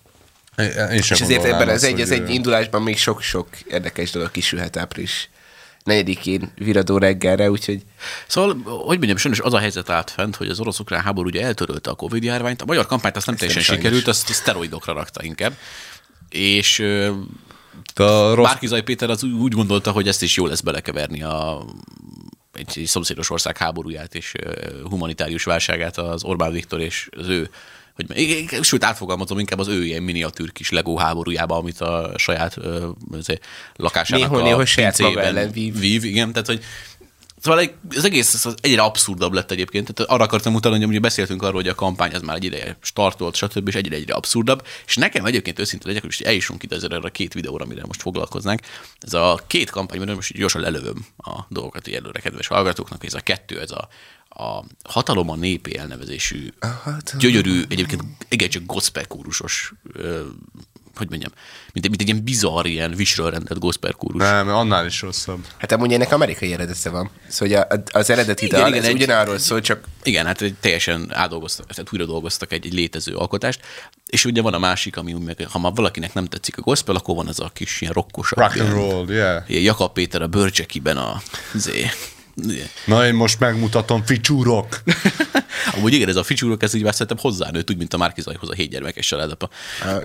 én 0.58 0.72
sem 0.76 0.92
És 0.98 1.22
ezért 1.22 1.44
ebben 1.44 1.68
az 1.68 1.74
azt, 1.74 1.84
egy, 1.84 2.02
az 2.02 2.12
egy 2.12 2.30
indulásban 2.30 2.82
még 2.82 2.98
sok-sok 2.98 3.48
érdekes 3.68 4.12
dolog 4.12 4.32
kisülhet 4.32 4.78
április 4.78 5.30
negyedikén 5.84 6.52
viradó 6.56 6.98
reggelre, 6.98 7.50
úgyhogy 7.52 7.82
Szóval, 8.28 8.50
hogy 8.64 8.98
mondjam, 8.98 9.18
sajnos 9.18 9.40
az 9.40 9.54
a 9.54 9.60
helyzet 9.60 9.90
állt 9.90 10.12
fent, 10.12 10.36
hogy 10.36 10.50
az 10.50 10.60
orosz-ukrán 10.60 11.02
háború 11.02 11.28
ugye 11.28 11.44
eltörölte 11.44 11.90
a 11.90 11.94
Covid 11.96 12.24
járványt, 12.24 12.62
a 12.62 12.66
magyar 12.66 12.86
kampányt 12.86 13.16
azt 13.16 13.26
nem 13.26 13.36
teljesen 13.36 13.64
sajnos. 13.64 13.84
sikerült, 13.84 14.08
azt 14.08 14.34
szteroidokra 14.34 14.94
rakta 14.94 15.24
inkább. 15.24 15.54
És 16.30 16.80
a 17.96 18.34
rossz 18.34 18.54
Péter 18.86 19.10
az 19.10 19.24
úgy- 19.24 19.32
úgy 19.42 19.54
gondolta, 19.54 19.92
hogy 19.92 20.08
ezt 20.08 20.22
is 20.22 20.36
jó 20.38 20.46
lesz 20.46 20.62
belekeverni 20.62 21.24
a 21.24 21.66
egy 22.62 22.84
szomszédos 22.86 23.30
ország 23.30 23.58
háborúját 23.58 24.16
és 24.16 24.34
humanitárius 24.84 25.44
válságát 25.44 25.98
az 25.98 26.24
Orbán 26.24 26.52
Viktor 26.52 26.80
és 26.80 27.10
az 27.18 27.28
ő 27.28 27.50
hogy 27.96 28.48
sőt, 28.62 28.84
átfogalmazom 28.84 29.40
inkább 29.40 29.60
az 29.60 29.68
ő 29.68 29.86
ilyen 29.86 30.04
miniatűr 30.04 30.52
kis 30.52 30.70
Lego 30.70 30.96
háborújába, 30.96 31.58
amit 31.58 31.80
a 31.80 32.14
saját 32.16 32.58
ö, 32.58 32.90
lakásának 33.76 34.30
Néhol- 34.30 34.42
a 34.42 34.46
néhol 34.46 34.66
saját 34.66 35.00
maga 35.00 35.22
ellen 35.22 35.52
vív. 35.52 35.80
vív. 35.80 36.04
Igen, 36.04 36.32
tehát 36.32 36.48
hogy 36.48 36.64
Szóval 37.42 37.60
egy- 37.60 37.74
az 37.90 38.06
egész 38.06 38.46
az 38.46 38.56
egyre 38.62 38.82
abszurdabb 38.82 39.34
lett 39.34 39.52
egyébként. 39.52 39.94
Tehát 39.94 40.12
arra 40.12 40.24
akartam 40.24 40.56
utalni, 40.56 40.78
hogy 40.80 40.88
ugye 40.88 41.00
beszéltünk 41.00 41.42
arról, 41.42 41.54
hogy 41.62 41.68
a 41.68 41.76
kampány 41.76 42.14
ez 42.14 42.22
már 42.22 42.36
egy 42.36 42.44
ideje 42.44 42.78
startolt, 42.82 43.36
stb. 43.36 43.68
és 43.68 43.76
egyre 43.76 43.96
egyre 43.96 44.14
abszurdabb. 44.14 44.66
És 44.86 44.96
nekem 44.96 45.26
egyébként 45.26 45.60
őszinte 45.60 45.88
legyek, 45.88 46.04
és 46.08 46.20
eljussunk 46.20 46.64
ide 46.64 46.76
ezzel 46.76 46.92
erre 46.94 47.08
a 47.08 47.12
két 47.12 47.34
videóra, 47.34 47.64
amire 47.66 47.84
most 47.86 48.02
foglalkoznánk. 48.02 48.62
Ez 49.00 49.14
a 49.14 49.40
két 49.48 49.70
kampány, 49.70 50.00
mert 50.00 50.16
most 50.16 50.32
így 50.32 50.38
gyorsan 50.40 50.62
lelövöm 50.62 51.06
a 51.18 51.40
dolgokat 51.50 51.88
így 51.88 51.94
előre, 51.94 52.20
kedves 52.20 52.48
hallgatóknak. 52.48 53.06
Ez 53.06 53.14
a 53.14 53.20
kettő, 53.20 53.60
ez 53.60 53.72
a, 53.72 53.88
a 54.44 54.64
Hatalom 54.84 55.30
a 55.30 55.36
népé 55.36 55.78
elnevezésű, 55.78 56.50
gyönyörű, 57.18 57.62
egyébként 57.70 58.04
igencsak 58.30 58.66
gospel 58.66 59.08
kórusos, 59.08 59.74
hogy 60.96 61.10
mondjam, 61.10 61.32
mint, 61.74 61.88
mint 61.90 62.02
egy 62.02 62.08
ilyen 62.08 62.24
bizarr, 62.24 62.66
ilyen 62.66 62.92
visről 62.96 63.32
rendelt 63.32 63.60
gospel 63.60 63.92
kórus. 63.92 64.22
Nem, 64.22 64.48
annál 64.50 64.86
is 64.86 65.02
rosszabb. 65.02 65.46
hát 65.58 65.72
amúgy 65.72 65.94
ennek 65.94 66.12
amerikai 66.12 66.54
eredete 66.54 66.90
van. 66.90 67.10
Szóval 67.28 67.66
hogy 67.68 67.80
a- 67.94 67.98
az 68.00 68.10
eredeti 68.10 68.46
Igen, 68.46 68.60
dal, 68.60 68.70
igen, 68.70 68.82
ez 68.82 68.88
egy- 68.88 68.96
ugyanarról 68.96 69.38
szól, 69.38 69.62
csak 69.62 69.84
Igen, 70.04 70.26
hát 70.26 70.42
egy 70.42 70.56
teljesen 70.60 71.12
átdolgoztak, 71.14 71.66
tehát 71.68 71.94
újra 71.94 72.06
dolgoztak 72.06 72.52
egy, 72.52 72.66
egy 72.66 72.74
létező 72.74 73.16
alkotást, 73.16 73.60
és 74.06 74.26
ugye 74.26 74.42
van 74.42 74.54
a 74.54 74.60
másik, 74.60 74.98
ami 74.98 75.14
úgy 75.14 75.24
meg, 75.24 75.48
ha 75.50 75.60
már 75.60 75.72
valakinek 75.76 76.14
nem 76.14 76.26
tetszik 76.26 76.58
a 76.58 76.62
gospel, 76.62 76.96
akkor 76.96 77.16
van 77.16 77.28
ez 77.28 77.40
a 77.40 77.50
kis 77.54 77.82
ilyen 77.82 77.94
rockosabb. 77.94 78.40
Rock 78.40 78.60
and 78.60 78.72
roll, 78.72 79.10
yeah. 79.10 79.50
ilyen 79.50 79.62
Jakab 79.64 79.94
Péter 79.94 80.22
a 80.22 80.28
bőrcsekiben 80.28 80.98
a 80.98 81.22
zé. 81.54 81.90
Na 82.86 83.06
én 83.08 83.14
most 83.14 83.40
megmutatom, 83.40 84.06
ficsúrok. 84.06 84.82
Amúgy 85.76 85.94
igen, 85.94 86.10
ez 86.10 86.16
a 86.16 86.24
ficsúrok, 86.24 86.64
ez 86.64 86.74
így 86.74 86.84
már 86.84 86.94
szerintem 86.94 87.18
hozzánőtt, 87.18 87.70
úgy, 87.70 87.78
mint 87.78 87.94
a 87.94 87.98
Márkizajhoz 87.98 88.50
a 88.50 88.54
hét 88.54 88.70
gyermekes 88.70 89.08
családapa. 89.08 89.50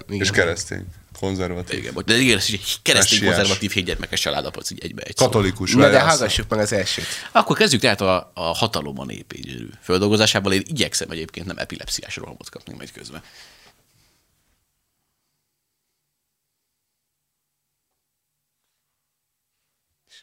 igen. 0.09 0.21
És 0.21 0.31
keresztény. 0.31 0.87
Konzervatív. 1.19 1.79
Igen, 1.79 2.03
de 2.07 2.17
igen, 2.17 2.37
ez 2.37 2.47
egy 2.53 2.77
keresztény 2.83 3.19
Messiás. 3.19 3.35
konzervatív 3.35 3.71
hét 3.71 3.85
gyermekes 3.85 4.21
családapa, 4.21 4.61
így 4.71 4.81
egybe 4.83 5.03
egy 5.03 5.17
szó. 5.17 5.25
Katolikus. 5.25 5.73
Na 5.75 5.91
de 5.91 6.01
hallgassuk 6.01 6.49
meg 6.49 6.59
az 6.59 6.73
elsőt. 6.73 7.07
Akkor 7.33 7.57
kezdjük 7.57 7.81
tehát 7.81 8.01
a, 8.01 8.31
a 8.35 8.41
hatalom 8.41 8.99
a 8.99 9.05
népégyűrű 9.05 9.69
földolgozásával. 9.83 10.53
Én 10.53 10.63
igyekszem 10.67 11.11
egyébként 11.11 11.47
nem 11.47 11.59
epilepsziás 11.59 12.17
rohamot 12.17 12.51
kapni 12.51 12.75
majd 12.75 12.93
közben. 12.93 13.23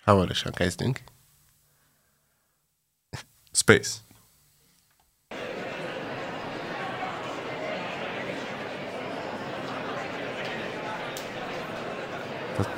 Hamarosan 0.04 0.52
kezdünk. 0.52 1.00
Space. 3.54 3.90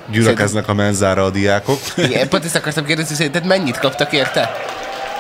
Gyülekeznek 0.10 0.68
a 0.68 0.74
menzára 0.74 1.24
a 1.24 1.30
diákok. 1.30 1.80
Igen, 1.96 2.30
pont 2.30 2.46
ezt 2.46 2.56
akartam 2.56 2.86
kérdezni, 2.86 3.10
hogy 3.10 3.18
szerinted 3.18 3.46
mennyit 3.46 3.78
kaptak 3.78 4.12
érte? 4.12 4.52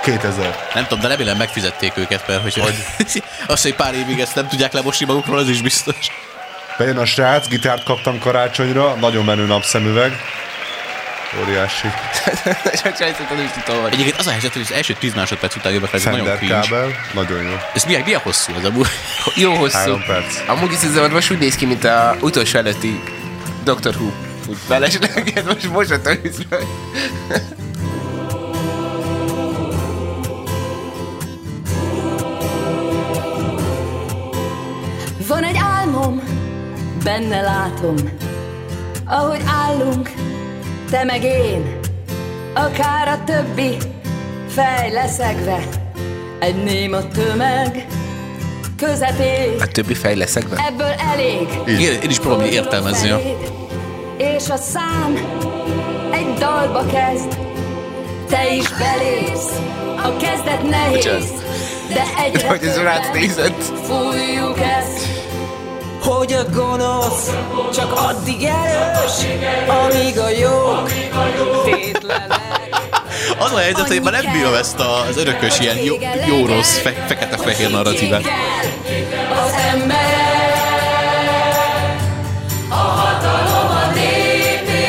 2000. 0.04 0.56
Nem 0.74 0.84
tudom, 0.84 1.00
de 1.00 1.08
remélem 1.08 1.38
megfizették 1.38 1.98
őket, 1.98 2.28
mert 2.28 2.42
hogy, 2.42 2.54
hogy 2.54 2.76
azt, 3.48 3.64
hogy 3.64 3.76
pár 3.76 3.94
évig 3.94 4.20
ezt 4.20 4.36
nem 4.36 4.48
tudják 4.48 4.74
lemosni 4.74 5.06
magukról, 5.06 5.38
az 5.38 5.50
is 5.50 5.62
biztos. 5.62 5.96
Bejön 6.78 6.98
a 6.98 7.06
srác, 7.06 7.48
gitárt 7.48 7.84
kaptam 7.84 8.20
karácsonyra, 8.20 8.96
nagyon 8.96 9.26
menő 9.26 9.46
napszemüveg. 9.46 10.12
Óriási. 11.42 11.88
A 12.84 12.94
csajszot 12.98 13.30
nem 13.30 13.40
is 13.46 13.52
hogy 13.66 13.94
Egyébként 13.94 14.16
az 14.18 14.28
a 14.28 14.32
helyzet, 14.32 14.54
hogy 14.54 14.62
az 14.62 14.72
első 14.72 14.94
10 15.00 15.14
másodperc 15.14 15.56
után 15.56 15.74
jövök, 15.74 15.94
ez 15.94 16.04
nagyon 16.04 16.38
cringe. 16.38 16.60
kábel, 16.60 16.92
nagyon 17.14 17.44
jó. 17.44 17.56
Ez 17.74 17.84
milyen, 17.84 18.02
milyen 18.02 18.20
hosszú 18.20 18.54
ez 18.54 18.64
amúgy? 18.64 18.88
jó 19.36 19.54
hosszú. 19.54 19.78
Három 19.78 20.04
perc. 20.08 20.42
Amúgy 20.48 20.72
is 20.72 20.82
ez 20.84 20.96
a 20.96 21.08
most 21.08 21.32
úgy 21.32 21.40
néz 21.40 21.56
ki, 21.56 21.66
mint 21.66 21.84
a 21.84 22.16
utolsó 22.22 22.58
előtti 22.58 23.04
Doctor 23.64 23.96
Who. 23.96 24.10
Úgy 24.48 24.58
belesleged, 24.68 25.46
most 25.46 25.72
most 25.72 25.92
a 25.92 26.02
tűzről. 26.02 26.64
Van 35.28 35.44
egy 35.44 35.58
álmom, 35.58 36.22
benne 37.04 37.42
látom, 37.42 37.96
ahogy 39.06 39.42
állunk, 39.46 40.10
te 40.96 41.04
meg 41.04 41.24
én, 41.24 41.80
akár 42.54 43.08
a 43.08 43.24
többi, 43.26 43.78
fejleszegve, 44.50 45.60
egy 46.40 46.64
néma 46.64 47.08
tömeg 47.08 47.86
közepén, 48.78 49.60
A 49.62 49.66
többi 49.68 49.94
fej 49.94 50.16
leszekbe? 50.16 50.66
ebből 50.72 50.94
elég. 51.14 51.48
Igen, 51.66 52.02
én 52.02 52.10
is 52.10 52.20
próbálom 52.20 52.46
értelmezni. 52.52 53.10
a- 53.10 53.22
És 54.18 54.50
a 54.50 54.56
szám 54.58 55.16
egy 56.14 56.34
dalba 56.40 56.86
kezd, 56.86 57.38
te 58.30 58.56
is 58.56 58.68
belépsz, 58.70 59.52
a 59.98 60.16
kezdet 60.18 60.70
nehéz, 60.70 60.96
Bocsánat. 60.96 61.44
de 61.94 62.04
egyre 62.26 62.48
Hogy 62.48 62.64
ez 62.64 62.78
rád 62.78 63.10
nézett. 63.14 63.64
Fújjuk 63.64 64.60
ezt, 64.80 65.15
hogy 66.06 66.34
a 66.34 66.44
gonosz 66.54 67.30
csak 67.74 67.92
addig 67.92 68.44
erős, 68.44 69.38
amíg 69.68 70.20
a 70.20 70.30
jók 70.30 70.92
tétlenek. 71.66 72.70
az 73.40 73.52
a 73.52 73.58
helyzet, 73.58 73.88
hogy 73.88 73.96
én 73.96 74.02
már 74.02 74.14
nem 74.14 74.32
bírom 74.32 74.54
ezt 74.54 74.80
az 74.80 75.18
örökös 75.18 75.60
ilyen 75.60 75.78
jó- 75.78 75.98
jó-rossz, 76.28 76.78
fe- 76.78 77.04
fekete-fehér 77.08 77.72
narratívát. 77.72 78.22
Az 79.46 79.54
ember 79.74 80.14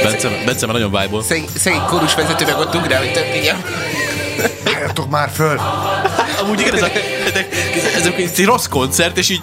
Bence, 0.03 0.29
Bence 0.45 0.67
már 0.67 0.75
nagyon 0.75 0.91
vibe 0.91 1.23
Szegény, 1.57 1.81
kórus 1.87 2.15
vezető 2.15 2.45
meg 2.45 2.59
ott 2.59 2.75
ugrál, 2.75 2.99
hogy 2.99 3.33
igen. 3.35 3.57
Álljatok 4.75 5.11
már 5.11 5.31
föl! 5.35 5.61
Amúgy 6.43 6.61
igen, 6.61 6.75
ez, 6.75 6.83
a, 6.83 6.87
ez, 7.27 7.33
ez, 7.97 8.07
ez 8.07 8.33
egy 8.37 8.45
rossz 8.45 8.67
koncert, 8.67 9.19
és 9.19 9.29
így 9.29 9.41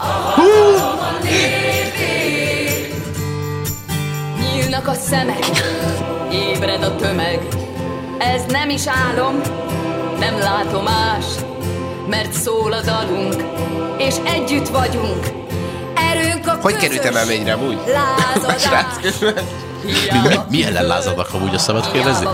Nyílnak 4.84 5.02
a 5.02 5.08
szemek, 5.08 5.46
ébred 6.32 6.84
a 6.84 6.96
tömeg. 6.96 7.48
Ez 8.20 8.42
nem 8.48 8.70
is 8.70 8.82
álom, 8.88 9.42
nem 10.20 10.40
látom 10.40 10.84
más, 10.84 11.26
mert 12.10 12.34
szól 12.34 12.72
a 12.74 12.82
dalunk, 12.82 13.36
és 13.98 14.16
együtt 14.24 14.68
vagyunk. 14.68 15.28
Erőnk 15.96 16.48
a 16.48 16.58
Hogy 16.62 16.76
kerültem 16.76 17.16
el 17.16 17.26
végre 17.26 17.54
amúgy? 17.54 17.78
Lázadás. 17.86 18.86
Mi, 19.84 19.92
mi, 20.28 20.36
mi 20.50 20.64
ellen 20.66 20.86
lázadnak 20.86 21.34
amúgy, 21.34 21.54
azt 21.54 21.64
szabad 21.66 21.92
kérdezni? 21.92 22.26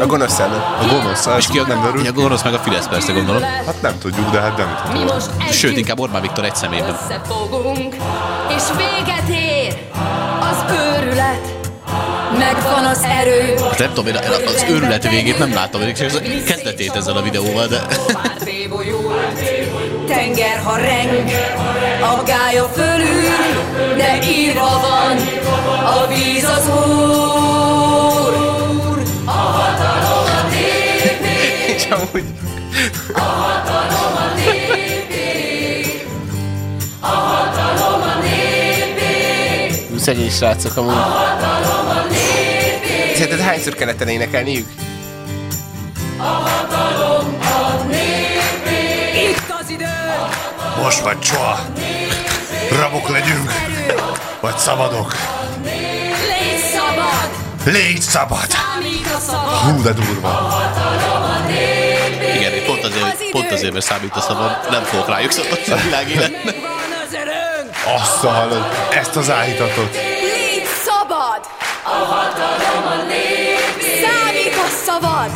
A 0.00 0.06
gonosz 0.06 0.38
ellen. 0.38 0.60
A 0.60 0.86
gonosz, 0.90 1.28
És 1.38 1.46
ki 1.46 1.58
a, 1.58 1.66
nem 1.66 1.80
ki 1.82 1.86
örül? 1.88 2.06
a 2.06 2.12
gonosz 2.12 2.42
meg 2.42 2.54
a 2.54 2.58
Fidesz 2.58 2.88
persze 2.88 3.12
gondolom. 3.12 3.42
Hát 3.42 3.82
nem 3.82 3.98
tudjuk, 3.98 4.30
de 4.30 4.40
hát 4.40 4.56
nem 4.56 4.68
Mi 4.92 4.98
most 5.12 5.30
együtt 5.38 5.52
Sőt, 5.52 5.76
inkább 5.76 5.98
Orbán 6.00 6.22
Viktor 6.22 6.44
egy 6.44 6.56
szemében. 6.56 6.88
összefogunk, 6.88 7.94
és 8.56 8.62
véget 8.76 9.28
ér 9.28 9.78
az 10.40 10.64
őrület. 10.72 11.55
Megvan 12.38 12.84
az 12.84 13.06
erő. 13.20 13.54
Hát 13.70 13.78
nem 13.78 13.88
tudom, 13.92 14.06
én 14.06 14.16
az 14.46 14.66
őrület 14.70 15.08
végét 15.08 15.38
nem 15.38 15.54
láttam, 15.54 15.80
én 15.80 15.94
csak 15.94 16.06
az 16.06 16.22
kezdetét 16.46 16.94
ezzel 16.94 17.16
a 17.16 17.22
videóval, 17.22 17.66
de 17.66 17.80
tenger 20.06 20.58
ha 20.64 20.76
reng, 20.76 21.30
a 22.02 22.22
gája 22.26 22.64
fölül, 22.64 23.96
de 23.96 24.18
írva 24.28 24.80
van, 24.80 25.16
a 25.84 26.06
víz 26.06 26.44
az 26.44 26.68
úr. 26.68 28.34
A 29.24 29.30
hatalom 29.30 30.24
a 30.24 30.48
népé, 30.50 31.74
És 31.76 31.84
amúgy 31.90 32.24
a 33.14 33.20
hatalom 33.20 34.16
a 34.16 34.34
népé, 34.34 36.02
a 37.00 37.06
hatalom 37.06 38.02
a 38.02 38.20
népé, 38.20 39.98
szegény 39.98 40.30
srácok 40.30 40.76
amúgy. 40.76 40.92
hatalom 40.94 41.85
a 41.85 41.85
népé, 41.85 41.85
Szerinted 43.16 43.40
hányszor 43.40 43.74
kellett 43.74 44.00
el 44.00 44.08
énekelniük? 44.08 44.68
hatalom 46.18 47.38
a 47.40 47.82
népé. 47.82 49.28
Itt 49.30 49.54
az 49.60 49.70
idő, 49.70 49.84
Most 50.82 51.00
vagy 51.00 51.22
soha! 51.22 51.60
Rabok 52.80 53.08
legyünk, 53.08 53.52
vagy 54.40 54.58
szabadok! 54.58 55.14
légy 55.62 56.60
szabad, 56.72 57.30
Légy 57.64 58.00
szabad! 58.00 58.48
számít 58.48 59.06
a. 59.28 59.36
Hú, 59.36 59.82
de 59.82 59.92
durva! 59.92 60.62
igen, 62.36 62.52
én 62.52 62.64
pont 62.66 62.84
azért, 62.84 63.30
pont 63.30 63.50
azért, 63.52 63.72
mert 63.72 63.84
számít 63.84 64.16
a 64.16 64.20
szavam, 64.20 64.52
nem 64.70 64.82
fogok 64.82 65.08
rájuk 65.08 65.30
szavazni 65.30 65.72
a 65.72 65.76
világ 65.76 66.06
az 67.08 67.14
erőnk, 67.14 68.00
Azt 68.00 68.16
hallod, 68.20 68.66
ezt 68.90 69.16
az 69.16 69.30
áhítatot! 69.30 70.15
A 71.88 72.04
hatalom 72.04 72.86
a 72.86 73.02
népé. 73.08 74.00
Számít 74.02 74.54
a 74.54 74.68
szavad. 74.84 75.30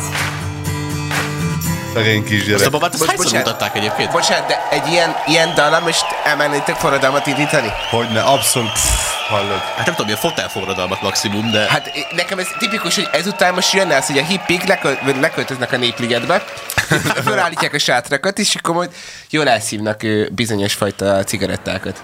Szegény 1.93 2.17
Azt 2.21 2.27
a 2.27 2.29
kisgyerek. 2.29 2.69
babát, 2.69 2.93
azt 2.93 3.15
bocsánat. 3.15 3.45
mutatták 3.45 3.75
egyébként? 3.75 4.11
Bocsánat, 4.11 4.47
de 4.47 4.67
egy 4.69 4.87
ilyen, 4.87 5.15
ilyen 5.27 5.53
dallam, 5.55 5.87
és 5.87 5.97
elmennétek 6.23 6.75
forradalmat 6.75 7.27
indítani? 7.27 7.71
Hogyne, 7.89 8.21
abszolút 8.21 8.71
pff, 8.71 9.27
hallod. 9.29 9.59
Hát 9.75 9.85
nem 9.85 9.95
tudom, 9.95 10.07
ilyen 10.07 10.19
fotelforradalmat 10.19 11.01
maximum, 11.01 11.51
de 11.51 11.59
Hát 11.69 11.91
nekem 12.15 12.39
ez 12.39 12.47
tipikus, 12.59 12.95
hogy 12.95 13.07
ezután 13.11 13.53
most 13.53 13.73
jönne 13.73 13.95
az, 13.95 14.05
hogy 14.05 14.17
a 14.17 14.23
hippik 14.23 14.63
vagy 15.03 15.19
leköltöznek 15.19 15.71
a 15.71 15.77
népligetbe, 15.77 16.43
fölállítják 17.25 17.73
a 17.73 17.79
sátrakat, 17.79 18.39
és 18.39 18.55
akkor 18.55 18.75
majd 18.75 18.89
jól 19.29 19.49
elszívnak 19.49 20.01
bizonyos 20.31 20.73
fajta 20.73 21.23
cigarettákat. 21.23 22.03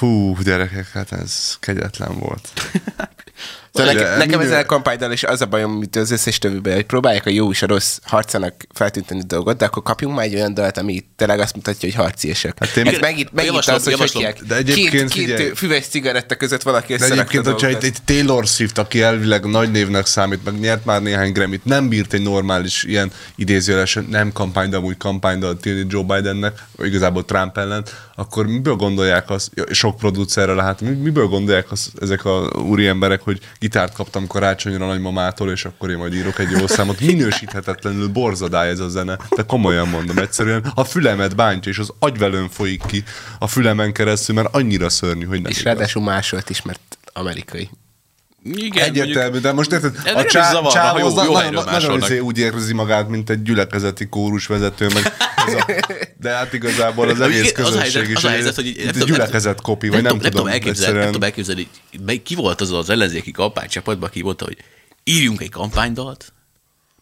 Fú, 0.00 0.34
gyerekek, 0.42 0.88
hát 0.88 1.12
ez 1.12 1.56
kegyetlen 1.58 2.18
volt. 2.18 2.52
Szóval 3.72 3.92
De 3.92 3.98
nekem, 4.00 4.12
nekem 4.18 4.28
mivel- 4.38 4.44
ezzel 4.46 4.60
a 4.62 4.66
kampánydal 4.66 5.12
is 5.12 5.24
az 5.24 5.40
a 5.40 5.46
bajom, 5.46 5.72
mint 5.72 5.96
az 5.96 6.10
összes 6.10 6.38
többiben, 6.38 6.74
hogy 6.74 6.84
próbálják 6.86 7.26
a 7.26 7.30
jó 7.30 7.50
és 7.50 7.62
a 7.62 7.66
rossz 7.66 7.98
harcának 8.02 8.54
feltűnteni 8.74 9.22
dolgot, 9.26 9.56
de 9.56 9.64
akkor 9.64 9.82
kapjunk 9.82 10.14
már 10.16 10.24
egy 10.24 10.34
olyan 10.34 10.54
dalt, 10.54 10.78
ami 10.78 11.04
tényleg 11.16 11.40
azt 11.40 11.54
mutatja, 11.54 11.88
hogy 11.88 11.98
harciesek. 11.98 12.54
Hát 12.58 12.76
én- 12.76 12.86
Ez 12.86 12.98
megint, 12.98 13.32
megint 13.32 13.52
Javaslom, 13.52 13.76
az, 13.76 13.82
hogy 13.84 13.92
hogy 13.92 14.00
javaslom. 14.00 14.22
hívják. 14.24 14.42
De 14.48 14.56
egyébként 14.56 15.10
két, 15.10 15.34
két 15.36 15.58
füves 15.58 15.86
cigaretta 15.86 16.36
között 16.36 16.62
valaki 16.62 16.86
De 16.86 17.04
összerakta 17.04 17.20
egyébként, 17.22 17.46
hogyha 17.46 17.66
egy, 17.66 17.84
egy 17.84 17.96
Taylor 18.04 18.46
Swift, 18.46 18.78
aki 18.78 19.02
elvileg 19.02 19.44
nagy 19.44 19.70
névnek 19.70 20.06
számít, 20.06 20.44
meg 20.44 20.58
nyert 20.60 20.84
már 20.84 21.02
néhány 21.02 21.32
Grammy-t, 21.32 21.64
nem 21.64 21.88
bírt 21.88 22.12
egy 22.12 22.22
normális 22.22 22.82
ilyen 22.84 23.10
idézőjelesen, 23.36 24.06
nem 24.10 24.32
kampány, 24.32 24.70
de 24.70 24.76
amúgy 24.76 24.96
kampánydal 24.96 25.56
tiltani 25.56 25.86
Joe 25.90 26.02
Bidennek, 26.16 26.58
vagy 26.76 26.86
igazából 26.86 27.24
Trump 27.24 27.58
ellen, 27.58 27.84
akkor 28.14 28.46
miből 28.46 28.74
gondolják 28.74 29.30
azt, 29.30 29.50
ja, 29.54 29.64
sok 29.74 29.96
producerre 29.96 30.52
lehet, 30.52 30.80
mi- 30.80 30.88
miből 30.90 31.26
gondolják 31.26 31.70
azt 31.70 31.88
ezek 32.00 32.24
a 32.24 32.50
úri 32.68 32.86
emberek, 32.86 33.20
hogy 33.22 33.38
gitárt 33.60 33.92
kaptam 33.92 34.26
karácsonyra 34.26 34.86
nagymamától, 34.86 35.50
és 35.50 35.64
akkor 35.64 35.90
én 35.90 35.96
majd 35.96 36.14
írok 36.14 36.38
egy 36.38 36.50
jó 36.50 36.66
számot. 36.66 37.00
Minősíthetetlenül 37.00 38.08
borzadály 38.08 38.68
ez 38.68 38.78
a 38.78 38.88
zene, 38.88 39.18
de 39.36 39.42
komolyan 39.42 39.88
mondom, 39.88 40.18
egyszerűen 40.18 40.72
a 40.74 40.84
fülemet 40.84 41.36
bántja, 41.36 41.72
és 41.72 41.78
az 41.78 41.92
agyvelőn 41.98 42.48
folyik 42.48 42.82
ki 42.86 43.04
a 43.38 43.46
fülemen 43.46 43.92
keresztül, 43.92 44.34
mert 44.34 44.54
annyira 44.54 44.88
szörnyű, 44.88 45.24
hogy 45.24 45.42
nem 45.42 45.50
És 45.50 45.60
igaz. 45.60 45.72
ráadásul 45.72 46.02
másolt 46.02 46.50
is, 46.50 46.62
mert 46.62 46.98
amerikai. 47.12 47.70
Igen, 48.44 48.84
Egyértelmű, 48.88 49.38
de 49.38 49.52
most 49.52 49.72
érted, 49.72 49.96
a 50.14 50.24
csá, 50.24 50.50
zavarna, 50.50 50.70
csáv 50.70 50.92
ha 50.92 50.98
jó- 50.98 51.06
az 51.06 51.24
jó 51.24 51.32
na- 51.50 51.64
nagyon 51.70 52.02
izé 52.02 52.18
úgy 52.18 52.38
érzi 52.38 52.72
magát, 52.74 53.08
mint 53.08 53.30
egy 53.30 53.42
gyülekezeti 53.42 54.06
kórusvezető, 54.08 54.86
meg 54.94 55.12
ez 55.46 55.54
a, 55.54 55.66
de 56.20 56.30
hát 56.30 56.52
igazából 56.52 57.08
az 57.08 57.20
egész 57.20 57.50
Igen, 57.50 57.64
az 57.64 57.74
a 57.74 57.78
helyzet, 57.80 58.02
közösség 58.02 58.10
is 58.10 58.16
az 58.16 58.24
a 58.24 58.28
egy- 58.28 58.32
helyzet, 58.34 58.54
hogy 58.54 58.74
nem 58.84 58.92
tudom- 58.92 59.08
gyülekezet 59.08 59.60
kopi, 59.60 59.88
vagy 59.88 60.02
nem, 60.02 60.16
nem 60.16 60.30
tudom 60.30 60.46
nem 60.48 61.04
tudom 61.06 61.22
elképzelni, 61.22 61.68
ki 62.22 62.34
volt 62.34 62.60
az 62.60 62.72
az 62.72 62.90
ellenzéki 62.90 63.30
kampánycsapatban, 63.30 64.08
aki 64.08 64.22
mondta, 64.22 64.44
hogy 64.44 64.56
írjunk 65.04 65.40
egy 65.40 65.50
kampánydalt, 65.50 66.32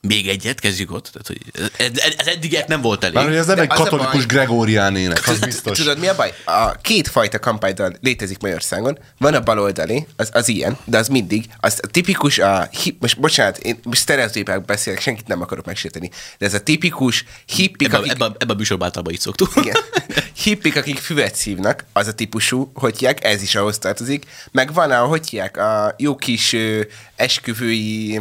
még 0.00 0.28
egyet, 0.28 0.60
kezdjük 0.60 0.92
ott. 0.92 1.10
Tehát, 1.12 1.26
hogy 1.26 1.70
ez, 1.76 2.14
ez, 2.18 2.26
eddigiek 2.26 2.66
nem 2.66 2.80
volt 2.80 3.04
elég. 3.04 3.14
Már 3.14 3.28
ez 3.28 3.46
nem 3.46 3.56
De 3.56 3.62
egy 3.62 3.68
katolikus 3.68 4.26
Gregórián 4.26 4.96
ének, 4.96 5.28
az 5.28 5.38
biztos. 5.38 5.78
Tudod, 5.78 5.98
mi 5.98 6.06
a 6.06 6.14
baj? 6.14 6.34
A 6.44 6.72
két 6.72 7.08
fajta 7.08 7.38
kampánydal 7.38 7.96
létezik 8.00 8.38
Magyarországon. 8.38 8.98
Van 9.18 9.34
a 9.34 9.40
baloldali, 9.40 10.06
az, 10.16 10.30
az 10.32 10.48
ilyen, 10.48 10.78
de 10.84 10.98
az 10.98 11.08
mindig, 11.08 11.44
az 11.60 11.80
a 11.82 11.86
tipikus, 11.86 12.38
a 12.38 12.68
hip, 12.82 13.00
most 13.00 13.20
bocsánat, 13.20 13.58
én 13.58 13.78
most 13.82 14.00
sztereotípák 14.00 14.64
beszélek, 14.64 15.00
senkit 15.00 15.26
nem 15.26 15.42
akarok 15.42 15.64
megsérteni, 15.64 16.10
de 16.38 16.46
ez 16.46 16.54
a 16.54 16.60
tipikus 16.60 17.24
hippik, 17.46 17.86
Ebben 17.86 18.00
akik... 18.00 18.12
ebbe, 18.12 18.24
ebbe 18.38 18.52
a 18.52 18.56
műsorban 18.56 18.86
általában 18.86 19.12
így 19.14 19.20
szoktuk. 19.20 19.52
Igen. 19.56 19.76
Hippik, 20.42 20.76
akik 20.76 20.98
füvet 20.98 21.34
szívnak, 21.34 21.84
az 21.92 22.06
a 22.06 22.14
típusú, 22.14 22.70
hogy 22.74 22.98
hívják, 22.98 23.24
ez 23.24 23.42
is 23.42 23.54
ahhoz 23.54 23.78
tartozik. 23.78 24.26
Meg 24.50 24.72
van 24.72 24.90
a, 24.90 25.04
hogy 25.04 25.28
hívják, 25.28 25.56
a 25.56 25.94
jó 25.98 26.16
kis 26.16 26.52
ö, 26.52 26.80
esküvői 27.16 28.20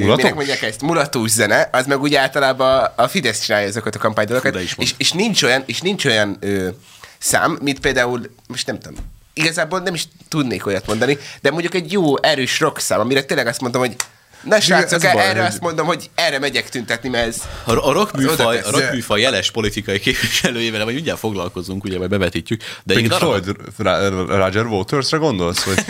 Mulatós? 0.00 0.22
minek 0.22 0.34
mondják 0.36 0.62
ezt, 0.62 0.80
mulatós 0.82 1.30
zene, 1.30 1.68
az 1.72 1.86
meg 1.86 2.00
úgy 2.00 2.14
általában 2.14 2.92
a 2.96 3.08
Fidesz 3.08 3.40
csinálja 3.44 3.66
ezeket 3.66 3.94
a 3.94 3.98
kampánydalokat, 3.98 4.56
és, 4.56 4.94
és, 4.96 5.12
nincs 5.12 5.42
olyan, 5.42 5.62
és 5.66 5.80
nincs 5.80 6.04
olyan 6.04 6.36
ö, 6.40 6.68
szám, 7.18 7.58
mint 7.62 7.80
például, 7.80 8.20
most 8.46 8.66
nem 8.66 8.78
tudom, 8.78 8.98
igazából 9.32 9.78
nem 9.80 9.94
is 9.94 10.04
tudnék 10.28 10.66
olyat 10.66 10.86
mondani, 10.86 11.18
de 11.40 11.50
mondjuk 11.50 11.74
egy 11.74 11.92
jó, 11.92 12.22
erős 12.22 12.60
rock 12.60 12.78
szám, 12.78 13.00
amire 13.00 13.22
tényleg 13.22 13.46
azt 13.46 13.60
mondom, 13.60 13.80
hogy 13.80 13.96
na 14.42 14.60
srácok, 14.60 15.00
baj, 15.00 15.10
erre 15.10 15.38
hogy- 15.38 15.48
azt 15.48 15.60
mondom, 15.60 15.86
hogy 15.86 16.10
erre 16.14 16.38
megyek 16.38 16.68
tüntetni, 16.68 17.08
mert 17.08 17.26
ez... 17.26 17.42
A, 17.64 17.72
a 17.88 17.92
rock 17.92 18.14
Az 18.14 18.20
oda 18.24 18.30
műfaj, 18.30 18.56
tesz. 18.56 18.66
a 18.66 18.70
rock 18.70 18.92
műfaj 18.92 19.20
jeles 19.20 19.50
politikai 19.50 19.98
képviselőjével, 20.00 20.84
vagy 20.84 20.94
mindjárt 20.94 21.18
foglalkozunk, 21.18 21.84
ugye, 21.84 21.98
majd 21.98 22.10
bevetítjük. 22.10 22.62
De 22.84 22.94
Pink 22.94 23.12
arra, 23.12 23.18
Floyd, 23.18 23.56
Ra- 23.78 24.28
Roger 24.28 24.66
Watersre 24.66 25.16
gondolsz? 25.18 25.62
Vagy? 25.64 25.84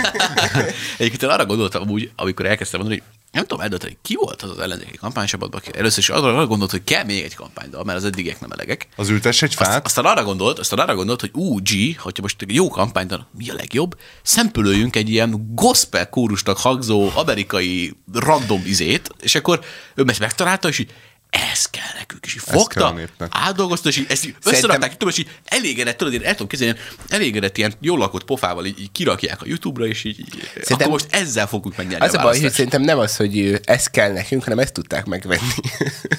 egyébként 0.98 1.22
én 1.22 1.28
arra 1.28 1.46
gondoltam 1.46 1.88
úgy, 1.90 2.10
amikor 2.16 2.46
elkezdtem 2.46 2.80
mondani, 2.80 3.02
hogy 3.06 3.16
nem 3.32 3.46
tudom 3.46 3.60
eldönteni, 3.60 3.98
ki 4.02 4.14
volt 4.14 4.42
az 4.42 4.50
az 4.50 4.58
ellenzéki 4.58 4.96
kampánysabadban, 4.96 5.60
aki 5.60 5.78
először 5.78 5.98
is 5.98 6.08
arra, 6.08 6.28
arra 6.28 6.46
gondolt, 6.46 6.70
hogy 6.70 6.84
kell 6.84 7.04
még 7.04 7.22
egy 7.22 7.34
kampánydal, 7.34 7.84
mert 7.84 7.98
az 7.98 8.04
eddigiek 8.04 8.40
nem 8.40 8.50
elegek. 8.50 8.88
Az 8.96 9.08
ültess 9.08 9.42
egy 9.42 9.54
Azt, 9.58 9.68
fát? 9.70 9.84
aztán 9.84 10.04
arra 10.04 10.24
gondolt, 10.24 10.58
aztán 10.58 10.78
arra 10.78 10.94
gondolt, 10.94 11.20
hogy 11.20 11.30
ú, 11.34 11.58
G, 11.58 11.98
hogyha 11.98 12.22
most 12.22 12.42
egy 12.42 12.54
jó 12.54 12.68
kampányban 12.68 13.26
mi 13.38 13.50
a 13.50 13.54
legjobb, 13.54 13.98
szempülőjünk 14.22 14.96
egy 14.96 15.10
ilyen 15.10 15.54
gospel 15.54 16.08
kórusnak 16.08 16.58
hangzó 16.58 17.10
amerikai 17.14 17.96
random 18.12 18.62
izét, 18.66 19.14
és 19.20 19.34
akkor 19.34 19.60
ő 19.94 20.04
ezt 20.06 20.20
megtalálta, 20.20 20.68
és 20.68 20.78
így, 20.78 20.92
ez 21.30 21.64
kell 21.64 21.92
nekünk, 21.98 22.24
és 22.26 22.34
így 22.34 22.42
a 22.46 22.50
fogta, 22.50 22.94
átdolgozta, 23.30 23.88
és 23.88 23.96
így 23.96 24.06
ezt 24.08 24.26
így 24.26 24.34
összerakták, 24.44 24.92
tudom, 24.92 25.08
és 25.08 25.18
így 25.18 25.30
elégedett, 25.44 25.96
tudod, 25.96 26.12
én 26.12 26.22
el 26.22 26.34
tudom 26.34 26.60
ilyen 26.60 26.76
elégedett 27.08 27.58
ilyen 27.58 27.72
jól 27.80 27.98
lakott 27.98 28.24
pofával 28.24 28.64
így, 28.64 28.80
így 28.80 28.92
kirakják 28.92 29.42
a 29.42 29.44
YouTube-ra, 29.46 29.86
és 29.86 30.04
így, 30.04 30.18
így 30.18 30.28
Szerintem- 30.52 30.76
akkor 30.78 30.90
most 30.90 31.06
ezzel 31.10 31.46
fogjuk 31.46 31.76
megnyerni 31.76 32.06
Az 32.06 32.14
a 32.14 32.22
baj, 32.22 32.40
hogy 32.40 32.50
szerintem 32.52 32.82
nem 32.82 32.98
az, 32.98 33.16
hogy 33.16 33.60
ez 33.64 33.86
kell 33.86 34.12
nekünk, 34.12 34.42
hanem 34.42 34.58
ezt 34.58 34.72
tudták 34.72 35.06
megvenni. 35.06 35.40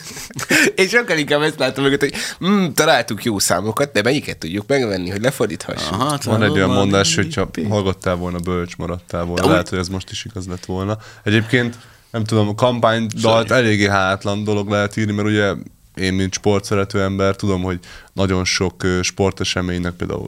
és 0.76 0.90
sokkal 0.90 1.18
inkább 1.18 1.42
ezt 1.42 1.60
látom 1.60 1.84
mögött, 1.84 2.00
hogy 2.00 2.14
mm, 2.46 2.66
találtuk 2.74 3.24
jó 3.24 3.40
számokat, 3.40 3.92
de 3.92 4.02
melyiket 4.02 4.38
tudjuk 4.38 4.68
megvenni, 4.68 5.10
hogy 5.10 5.22
lefordíthassuk. 5.22 5.92
Aha, 5.92 6.18
Van 6.24 6.44
egy 6.44 6.50
olyan 6.50 6.70
mondás, 6.70 7.16
hogy 7.16 7.34
ha 7.36 7.50
hallgattál 7.70 8.16
volna, 8.16 8.40
bölcs 8.40 8.76
maradtál 8.76 9.24
volna. 9.24 9.50
Lehet, 9.50 9.70
hogy 9.70 9.78
ez 9.78 9.88
most 9.88 10.10
is 10.10 10.26
igaz 10.26 10.48
lett 10.48 10.66
volna. 10.66 10.98
Egyébként 11.24 11.76
nem 12.12 12.24
tudom, 12.24 12.48
a 12.48 12.56
kampánydalt 12.56 13.52
eléggé 13.52 13.88
hátlan 13.88 14.44
dolog 14.44 14.70
lehet 14.70 14.98
írni, 14.98 15.12
mert 15.12 15.28
ugye 15.28 15.54
én, 15.96 16.14
mint 16.14 16.34
sportszerető 16.34 17.02
ember, 17.02 17.36
tudom, 17.36 17.62
hogy 17.62 17.80
nagyon 18.14 18.46
sok 18.46 18.86
sporteseménynek, 19.02 19.94
például 19.94 20.28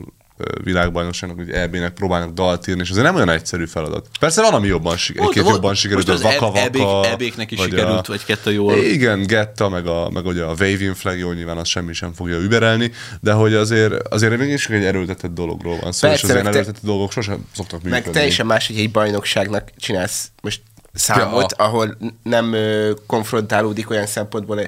világbajnokságnak, 0.64 1.38
vagy 1.38 1.50
EB-nek 1.50 1.94
próbálnak 1.94 2.34
dalt 2.34 2.68
írni, 2.68 2.82
és 2.82 2.90
ez 2.90 2.96
nem 2.96 3.16
olyan 3.16 3.30
egyszerű 3.30 3.66
feladat. 3.66 4.08
Persze 4.20 4.42
van, 4.42 4.54
ami 4.54 4.68
jobban, 4.68 4.98
siker, 4.98 5.28
egy 5.30 5.36
jobban 5.36 5.76
sikerült, 5.76 6.08
most 6.08 6.24
a 6.24 6.28
az 6.28 6.34
Vaka 6.40 6.60
EB-k 6.60 6.78
Vaka. 6.78 7.10
EB-knek 7.10 7.52
is 7.52 7.58
vagy 7.58 7.70
sikerült, 7.70 8.08
vagy 8.08 8.26
kettő 8.26 8.52
jól. 8.52 8.78
Igen, 8.78 9.24
Getta, 9.24 9.70
meg, 9.70 9.88
a, 9.88 10.10
meg 10.10 10.26
ugye 10.26 10.44
a 10.44 10.54
Waving 10.60 10.96
Flag, 10.96 11.18
jó, 11.18 11.32
nyilván 11.32 11.58
az 11.58 11.68
semmi 11.68 11.94
sem 11.94 12.14
fogja 12.14 12.38
überelni, 12.38 12.92
de 13.20 13.32
hogy 13.32 13.54
azért, 13.54 14.08
azért 14.08 14.38
mégis 14.38 14.70
egy 14.70 14.84
erőltetett 14.84 15.34
dologról 15.34 15.80
van 15.82 15.92
szó, 15.92 16.08
Persze, 16.08 16.16
és 16.16 16.24
az 16.24 16.30
ilyen 16.30 16.44
meg 16.44 16.54
te- 16.54 16.60
erőltetett 16.60 16.84
dolgok 16.84 17.12
sosem 17.12 17.46
szoktak 17.56 17.84
működni. 17.84 18.06
Meg 18.06 18.14
teljesen 18.14 18.46
más, 18.46 18.68
hogy 18.68 18.78
egy 18.78 18.92
bajnokságnak 18.92 19.70
csinálsz 19.78 20.32
most 20.42 20.62
számot, 20.94 21.56
Ja. 21.58 21.66
ahol 21.66 21.98
nem 22.24 22.54
ö, 22.54 22.92
konfrontálódik 23.08 23.90
olyan 23.90 24.06
szempontból 24.06 24.60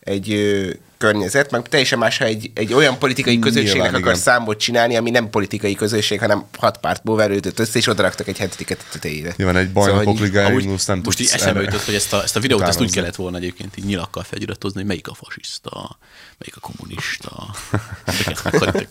egy 0.00 0.32
ö, 0.32 0.70
környezet, 0.98 1.50
meg 1.50 1.68
teljesen 1.68 1.98
más, 1.98 2.18
ha 2.18 2.24
egy, 2.24 2.50
egy 2.54 2.72
olyan 2.72 2.98
politikai 2.98 3.38
közösségnek 3.38 3.72
Nyilván, 3.74 3.94
akar 3.94 4.02
igen. 4.12 4.14
számot 4.22 4.58
csinálni, 4.58 4.96
ami 4.96 5.10
nem 5.10 5.30
politikai 5.30 5.74
közösség, 5.74 6.20
hanem 6.20 6.44
hat 6.58 6.78
pártból 6.78 7.16
verődött 7.16 7.58
össze, 7.58 7.78
és 7.78 7.86
odaraktak 7.86 8.28
egy 8.28 8.38
hetediket 8.38 8.80
a 8.80 8.92
tetejére. 8.92 9.34
Nyilván 9.36 9.56
egy 9.56 9.72
bajnokok 9.72 10.00
Szóval, 10.00 10.14
hogy- 10.14 10.22
ligája 10.28 10.46
Amúgy 10.46 10.62
Ignus 10.62 10.84
nem 10.84 11.00
most 11.04 11.20
így 11.20 11.30
eszembe 11.32 11.62
jutott, 11.62 11.84
hogy 11.84 11.94
ezt 11.94 12.12
a, 12.12 12.22
ezt 12.22 12.36
a 12.36 12.40
videót 12.40 12.62
ezt 12.62 12.80
úgy 12.80 12.92
kellett 12.92 13.14
volna 13.16 13.36
egyébként 13.36 13.76
így 13.76 13.84
nyilakkal 13.84 14.22
feliratozni, 14.22 14.78
hogy 14.78 14.88
melyik 14.88 15.08
a 15.08 15.14
fasiszta, 15.14 15.98
melyik 16.38 16.56
a 16.56 16.60
kommunista, 16.60 17.54
és, 18.20 18.26
akkor- 18.44 18.86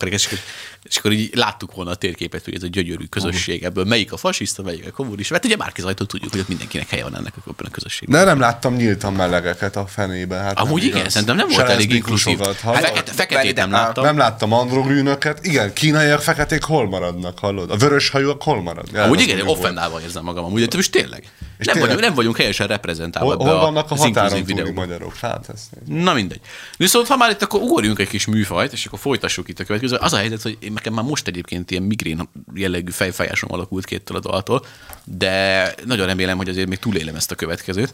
és 0.84 0.98
akkor 0.98 1.12
így 1.12 1.36
láttuk 1.36 1.76
volna 1.76 1.92
a 1.92 1.96
térképet, 1.96 2.44
hogy 2.44 2.56
ez 2.56 2.64
a 2.64 2.68
gyönyörű 2.68 3.06
közösség, 3.06 3.64
ebből 3.64 3.84
melyik 3.84 4.14
a 4.14 4.18
fasiszta, 4.18 4.64
melyik 4.64 4.88
a 4.88 4.92
kommunista. 4.92 5.34
Hát 5.34 5.46
ugye 5.46 5.56
Márki 5.56 5.82
Zajtól 5.82 6.08
tudjuk, 6.08 6.32
hogy 6.32 6.40
ott 6.40 6.48
mindenkinek 6.48 6.90
helye 6.90 7.04
van 7.04 7.16
ennek 7.16 7.34
a 7.46 7.50
a 7.58 7.70
közösségben. 7.70 8.20
De 8.20 8.26
nem 8.26 8.40
láttam 8.40 8.76
nyíltan 8.76 9.14
melegeket 9.14 9.76
a 9.76 9.88
fenébe. 9.88 10.36
Hát 10.36 10.60
Amúgy 10.60 10.82
nem 10.82 10.90
igen, 10.90 11.10
szerintem 11.10 11.36
nem 11.36 11.48
volt 11.48 11.70
elég 11.70 11.97
inkluzív. 11.98 12.38
hallod? 12.38 12.56
Fekete, 12.56 13.12
feketét 13.12 13.56
nem 13.56 13.72
láttam. 13.72 14.04
Nem 14.04 14.18
láttam 14.18 14.54
androgrűnöket. 14.54 15.46
Igen, 15.46 15.74
kínaiak 15.74 16.22
feketék 16.22 16.64
hol 16.64 16.88
maradnak, 16.90 17.40
hallod? 17.40 17.72
A 17.72 17.76
vörös 17.76 18.10
hajóak 18.10 18.44
hol 18.44 18.62
maradnak? 18.62 19.04
Amúgy 19.04 19.20
igen, 19.22 19.48
offendálva 19.48 20.02
érzem 20.02 20.24
magam, 20.24 20.46
amúgy, 20.46 20.76
most 20.76 20.92
tényleg. 20.92 21.20
És 21.58 21.66
Nem 21.66 21.74
tényleg- 21.76 21.82
vagyunk, 21.82 22.00
nem 22.00 22.14
vagyunk 22.16 22.38
helyesen 22.38 22.68
reprezentálva 22.68 23.36
Hol, 23.36 23.46
hol 23.48 23.60
vannak 23.60 23.92
a 23.92 23.96
határon 23.96 24.30
túli 24.30 24.44
videóban. 24.44 24.74
magyarok? 24.74 25.16
Hát 25.18 25.50
ez 25.54 25.62
Na 25.86 26.14
mindegy. 26.14 26.40
Viszont 26.78 27.08
ha 27.08 27.18
már 27.18 27.30
itt, 27.30 27.42
akkor 27.42 27.62
ugorjunk 27.62 28.00
egy 28.00 28.08
kis 28.08 28.26
műfajt, 28.26 28.72
és 28.74 28.86
akkor 28.86 29.00
folytassuk 29.00 29.50
itt 29.50 29.60
a 29.60 29.64
következő. 29.64 29.96
Az 29.96 30.14
a 30.14 30.18
helyzet, 30.18 30.42
hogy 30.42 30.58
én 30.60 30.72
nekem 30.74 30.94
már 30.94 31.04
most 31.04 31.28
egyébként 31.28 31.72
ilyen 31.72 31.84
migrén 31.84 32.30
jellegű 32.54 32.92
fejfájásom 32.92 33.52
alakult 33.52 33.86
kéttől 33.86 34.18
a 34.18 34.20
daltól, 34.20 34.66
de 35.04 35.74
nagyon 35.86 36.06
remélem, 36.06 36.38
hogy 36.38 36.50
azért 36.50 36.68
még 36.68 36.80
túlélem 36.80 37.16
ezt 37.16 37.32
a 37.32 37.36
következőt. 37.36 37.94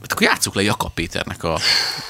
Hát 0.00 0.12
akkor 0.12 0.22
játsszuk 0.22 0.54
le 0.54 0.62
Jakab 0.62 0.92
Péternek 0.94 1.44
a 1.44 1.58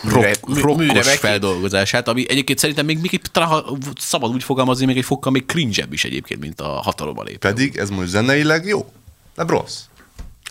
rock, 0.02 0.14
Műre- 0.14 0.40
rockos 0.62 0.76
műremeki. 0.76 1.16
feldolgozását, 1.16 2.08
ami 2.08 2.24
egyébként 2.28 2.58
szerintem 2.58 2.84
még, 2.84 2.98
még 2.98 3.20
talán 3.32 3.48
ha 3.48 3.76
szabad 3.98 4.34
úgy 4.34 4.44
fogalmazni, 4.44 4.86
még 4.86 4.96
egy 4.96 5.04
fokkal 5.04 5.32
még 5.32 5.46
cringe 5.46 5.84
is 5.90 6.04
egyébként, 6.04 6.40
mint 6.40 6.60
a 6.60 6.66
hatalomba 6.68 7.22
lép. 7.22 7.38
Pedig 7.38 7.76
ez 7.76 7.90
most 7.90 8.08
zeneileg 8.08 8.66
jó, 8.66 8.92
nem 9.34 9.46
rossz. 9.46 9.80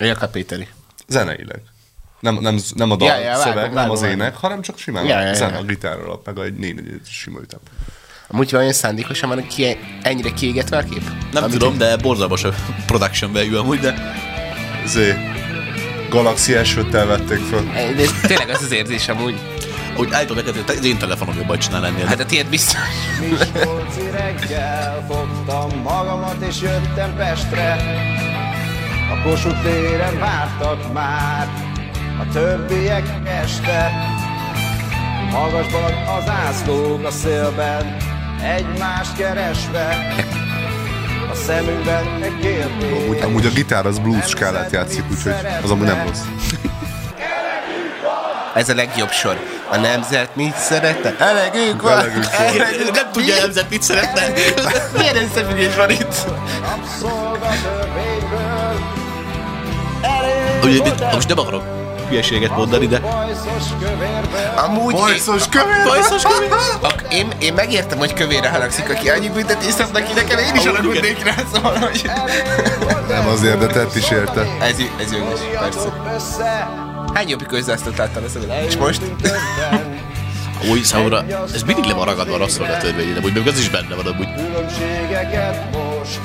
Jakab 0.00 0.30
Péteri. 0.30 0.68
Zeneileg. 1.08 1.60
Nem, 2.20 2.38
nem, 2.40 2.58
nem 2.74 2.90
a 2.90 2.96
dal 2.96 3.08
Ja, 3.08 3.16
ja, 3.18 3.24
vágom, 3.28 3.42
szöveg, 3.42 3.64
nem 3.64 3.74
vágom, 3.74 3.90
az 3.90 4.00
vágom. 4.00 4.18
ének, 4.20 4.36
hanem 4.36 4.60
csak 4.62 4.78
simán 4.78 5.04
Ja, 5.06 5.16
a 5.16 5.20
ja, 5.20 5.26
ja. 5.26 5.34
zene, 5.34 5.56
a 5.56 5.62
gitárral, 5.62 6.22
meg 6.24 6.38
egy 6.38 6.54
négy 6.54 6.78
egy 6.78 7.00
sima 7.10 7.40
ütem. 7.40 7.58
Amúgy 8.28 8.50
vajon 8.50 8.72
szándékosan 8.72 9.28
van 9.28 9.46
ki, 9.46 9.76
ennyire 10.02 10.30
kiégetve 10.32 10.76
a 10.76 10.82
kép? 10.82 11.02
Nem 11.32 11.42
Amit- 11.42 11.58
tudom, 11.58 11.78
de 11.78 11.96
borzalmas 11.96 12.44
a 12.44 12.54
production 12.86 13.32
value 13.32 13.58
amúgy, 13.58 13.78
de 13.78 14.14
Zé, 14.86 15.14
Galaxy 16.10 16.64
s 16.64 16.74
vették 16.90 17.38
föl. 17.38 17.64
De 17.96 18.02
ez 18.02 18.12
tényleg 18.26 18.48
az 18.48 18.62
az 18.62 18.72
érzés 18.72 19.08
amúgy. 19.08 19.34
úgy 19.96 20.08
állítom 20.12 20.36
neked, 20.36 20.54
hogy 20.54 20.76
az 20.78 20.84
én 20.84 20.98
telefonom 20.98 21.36
jobban 21.36 21.58
csinál 21.58 21.86
ennél. 21.86 22.06
Hát 22.06 22.20
a 22.20 22.26
tiéd 22.26 22.48
biztos. 22.48 22.80
Miskolci 23.30 24.10
reggel 24.10 25.04
fogtam 25.08 25.80
magamat 25.82 26.36
és 26.48 26.60
jöttem 26.60 27.16
Pestre 27.16 27.76
A 29.12 29.28
Kossuth 29.28 29.62
téren 29.62 30.18
vártak 30.18 30.92
már 30.92 31.48
a 32.20 32.32
többiek 32.32 33.06
este 33.24 33.90
Magasban 35.30 35.92
az 35.92 36.28
ászlók 36.28 37.04
a 37.04 37.10
szélben 37.10 37.96
egymást 38.42 39.16
keresve 39.16 40.14
szemünkben 41.46 42.22
egy 42.22 42.38
kérdés 42.40 43.02
Amúgy, 43.02 43.20
amúgy 43.20 43.46
a 43.46 43.50
gitár 43.50 43.86
az 43.86 43.98
blues 43.98 44.28
skálát 44.28 44.72
játszik, 44.72 45.04
úgyhogy 45.10 45.34
az 45.62 45.70
amúgy 45.70 45.86
nem 45.86 46.06
rossz. 46.06 46.20
Ez 48.54 48.68
a 48.68 48.74
legjobb 48.74 49.10
sor. 49.10 49.36
A 49.70 49.76
nemzet 49.76 50.36
mit 50.36 50.56
szeretne? 50.56 51.16
Elegünk 51.18 51.82
van! 51.82 51.98
Elegünk 51.98 52.24
van. 52.24 52.46
Elegünk- 52.46 52.94
nem 52.94 53.12
tudja 53.12 53.34
a 53.36 53.40
nemzet 53.40 53.70
mit 53.70 53.82
szeretne. 53.82 54.22
Milyen 54.98 55.16
összefüggés 55.16 55.74
van 55.76 55.90
itt? 55.90 56.14
Ugye, 60.62 60.92
most 61.12 61.28
nem 61.28 61.38
akarok 61.38 61.75
hülyeséget 62.08 62.56
mondani, 62.56 62.86
de 62.86 63.00
Amúgy... 64.56 64.94
Bajszos 64.94 65.42
kövér! 65.48 65.84
Bajszos 65.84 66.22
kövér! 66.22 66.50
Ak- 66.80 67.12
én, 67.12 67.32
én 67.38 67.52
megértem, 67.52 67.98
hogy 67.98 68.12
kövére 68.12 68.48
haragszik, 68.48 68.90
aki 68.90 69.08
annyi 69.08 69.28
büntetést 69.28 69.76
szab 69.76 69.92
neki, 69.92 70.12
nekem 70.12 70.38
én 70.38 70.54
is 70.54 70.64
Amúgy 70.64 70.78
alagudnék 70.78 71.24
rá, 71.24 71.34
szóval, 71.54 71.76
hogy... 71.76 72.10
Nem 73.08 73.28
azért, 73.28 73.58
de 73.58 73.66
tett 73.66 73.94
is 73.94 74.10
érte. 74.10 74.46
Ez, 74.60 74.76
ez 75.00 75.12
jogos, 75.12 75.40
persze. 76.04 76.68
Hány 77.14 77.28
jobbik 77.28 77.46
közzászlót 77.46 77.96
láttam 77.96 78.24
ezt? 78.24 78.38
És 78.66 78.76
most? 78.76 79.00
Új 80.70 80.82
számomra, 80.82 81.24
ez 81.54 81.62
mindig 81.62 81.84
le 81.84 81.94
van 81.94 82.04
ragadva 82.04 82.34
a 82.34 82.38
rabszolgatörvény, 82.38 83.14
de 83.14 83.20
úgy 83.24 83.34
meg 83.34 83.46
az 83.46 83.58
is 83.58 83.70
benne 83.70 83.94
van 83.94 84.06
amúgy. 84.06 84.34
Különbségeket 84.34 85.72
most 85.72 86.20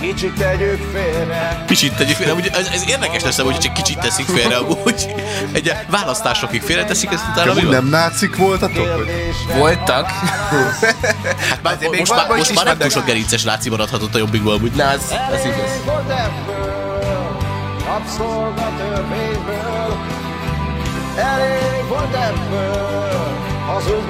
kicsit 0.00 0.32
tegyük 0.32 0.80
félre 0.92 1.64
Kicsit 1.66 1.96
tegyük 1.96 2.16
félre, 2.16 2.32
ugye 2.32 2.50
ez, 2.50 2.68
ez 2.74 2.84
érdekes 2.88 3.22
lesz, 3.22 3.40
hogy 3.40 3.58
csak 3.58 3.74
kicsit 3.74 3.98
teszik 3.98 4.26
félre, 4.26 4.56
amúgy 4.56 5.14
egy 5.52 5.72
választásokig 5.90 6.62
félreteszik, 6.62 7.12
ezt 7.12 7.24
utána 7.32 7.54
mi 7.54 7.62
van? 7.62 7.72
nem 7.72 7.86
nácik 7.86 8.36
voltatok? 8.36 8.88
Hogy? 8.88 9.10
Voltak. 9.56 10.06
Hát 10.06 11.62
már, 11.62 11.74
Azért 11.74 11.98
most, 11.98 12.14
már, 12.14 12.28
most 12.28 12.54
már 12.54 12.64
nem 12.64 12.78
túl 12.78 12.90
sok 12.90 13.04
gerinces 13.04 13.44
láci 13.44 13.68
maradhatott 13.68 14.14
a 14.14 14.18
jobbikból, 14.18 14.52
amúgy. 14.52 14.72
Na, 14.72 14.88
az, 14.88 15.14
az 15.32 15.44
igaz. 15.44 15.58
Elég 15.58 15.84
volt 15.84 16.10
ebből 16.10 17.36
Rabszolgatörvényből 17.86 19.96
Elég 21.16 21.86
volt 21.88 22.14
ebből 22.14 22.78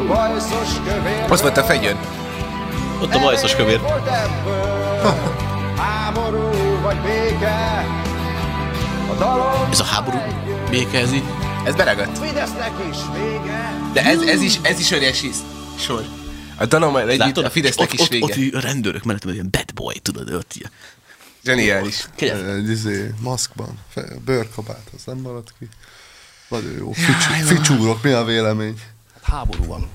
bajszos 0.06 0.68
kövér 0.84 1.24
Ott 1.30 1.40
volt 1.40 1.56
a 1.56 1.62
fegyőn. 1.62 1.96
Ott 3.00 3.14
a 3.14 3.18
bajszos 3.18 3.56
kövér. 3.56 3.80
Vagy 6.88 7.00
béke 7.00 7.84
A 9.10 9.14
dalom 9.18 9.70
Ez 9.70 9.80
a 9.80 9.84
háború 9.84 10.18
béke, 10.70 10.98
ez 10.98 11.12
így. 11.12 11.22
Ez 11.64 11.74
beragadt. 11.74 12.18
Fidesznek 12.18 12.72
is 12.90 12.96
vége 13.12 13.90
De 13.92 14.04
ez, 14.04 14.20
ez 14.20 14.40
is, 14.40 14.58
ez 14.62 14.78
is 14.80 14.92
óriási 14.92 15.30
sor. 15.78 16.04
A 16.56 16.66
dalommal 16.66 17.08
együtt 17.08 17.18
Látod? 17.18 17.44
a 17.44 17.50
Fidesznek 17.50 17.86
ott, 17.86 17.92
is 17.92 18.00
ott, 18.00 18.08
vége. 18.08 18.24
ott, 18.24 18.36
így 18.36 18.54
a 18.54 18.60
rendőrök 18.60 19.04
mellett 19.04 19.22
van 19.22 19.32
ilyen 19.32 19.48
bad 19.50 19.74
boy, 19.74 19.98
tudod, 19.98 20.30
ott 20.32 20.54
ilyen. 20.54 20.70
Zseniális. 21.44 22.08
Egy 22.16 22.70
izé, 22.70 23.14
maszkban, 23.20 23.78
bőrkabát, 24.24 24.90
az 24.94 25.02
nem 25.04 25.16
maradt 25.18 25.54
ki. 25.58 25.68
Nagyon 26.48 26.72
jó. 26.78 26.92
Fics, 26.92 27.46
ficsúrok, 27.46 28.02
mi 28.02 28.10
a 28.10 28.24
vélemény? 28.24 28.80
háború 29.22 29.64
van. 29.64 29.88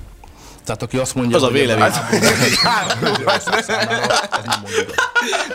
Tehát 0.66 0.82
aki 0.82 0.98
azt 0.98 1.16
mondja, 1.16 1.38
Az 1.38 1.44
a 1.44 1.50
vélemény. 1.50 1.92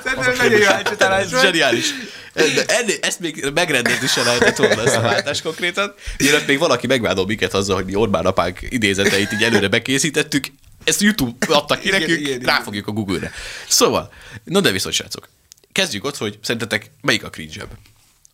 Szerintem 0.05 0.35
nagyon 0.37 0.61
jó 0.61 0.67
átcsatalás 0.69 1.33
Ez 1.33 1.41
zseniális. 1.41 1.87
De 2.33 2.65
ennél, 2.67 2.97
ezt 3.01 3.21
még 3.21 3.51
megrendezni 3.55 4.07
se 4.07 4.23
lehetett 4.23 4.57
volna 4.57 4.83
ezt 4.83 4.97
a 4.97 5.01
váltást 5.01 5.43
konkrétan. 5.43 5.95
Mielőtt 6.19 6.47
még 6.47 6.59
valaki 6.59 6.87
megvádol 6.87 7.27
minket 7.27 7.55
azzal, 7.55 7.77
hogy 7.77 7.85
mi 7.85 7.95
Orbán 7.95 8.27
apánk 8.27 8.59
idézeteit 8.61 9.33
így 9.33 9.43
előre 9.43 9.69
bekészítettük, 9.69 10.47
ezt 10.85 11.01
YouTube 11.01 11.55
adta 11.55 11.79
ki 11.79 11.91
nekünk, 11.91 12.21
igen, 12.21 12.23
igen. 12.23 12.41
ráfogjuk 12.41 12.87
a 12.87 12.93
Google-re. 12.93 13.33
Szóval, 13.69 14.13
no 14.45 14.61
de 14.61 14.71
viszont 14.71 14.95
srácok, 14.95 15.29
kezdjük 15.73 16.05
ott, 16.05 16.17
hogy 16.17 16.39
szerintetek 16.43 16.91
melyik 17.01 17.25
a 17.25 17.31
cringe 17.31 17.67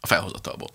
A 0.01 0.07
felhozatalból. 0.07 0.71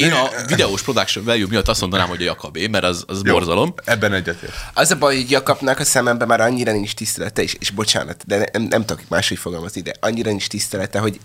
Én 0.00 0.12
a 0.12 0.28
videós 0.46 0.82
production 0.82 1.24
value 1.24 1.46
miatt 1.48 1.68
azt 1.68 1.80
mondanám, 1.80 2.08
hogy 2.08 2.20
a 2.20 2.24
Jakabé, 2.24 2.66
mert 2.66 2.84
az, 2.84 3.04
az 3.06 3.20
Jó, 3.24 3.32
borzalom. 3.32 3.74
Ebben 3.84 4.12
egyetért. 4.12 4.52
Az 4.74 4.90
a 4.90 4.96
baj, 4.96 5.16
hogy 5.16 5.30
Jakabnak 5.30 5.78
a 5.78 5.84
szememben 5.84 6.28
már 6.28 6.40
annyira 6.40 6.72
nincs 6.72 6.94
tisztelete, 6.94 7.42
és, 7.42 7.56
és 7.58 7.70
bocsánat, 7.70 8.24
de 8.26 8.48
nem, 8.52 8.62
nem 8.62 8.84
tudok 8.84 9.08
máshogy 9.08 9.38
fogalmazni, 9.38 9.80
de 9.80 9.94
annyira 10.00 10.30
nincs 10.30 10.46
tisztelete, 10.46 10.98
hogy, 10.98 11.20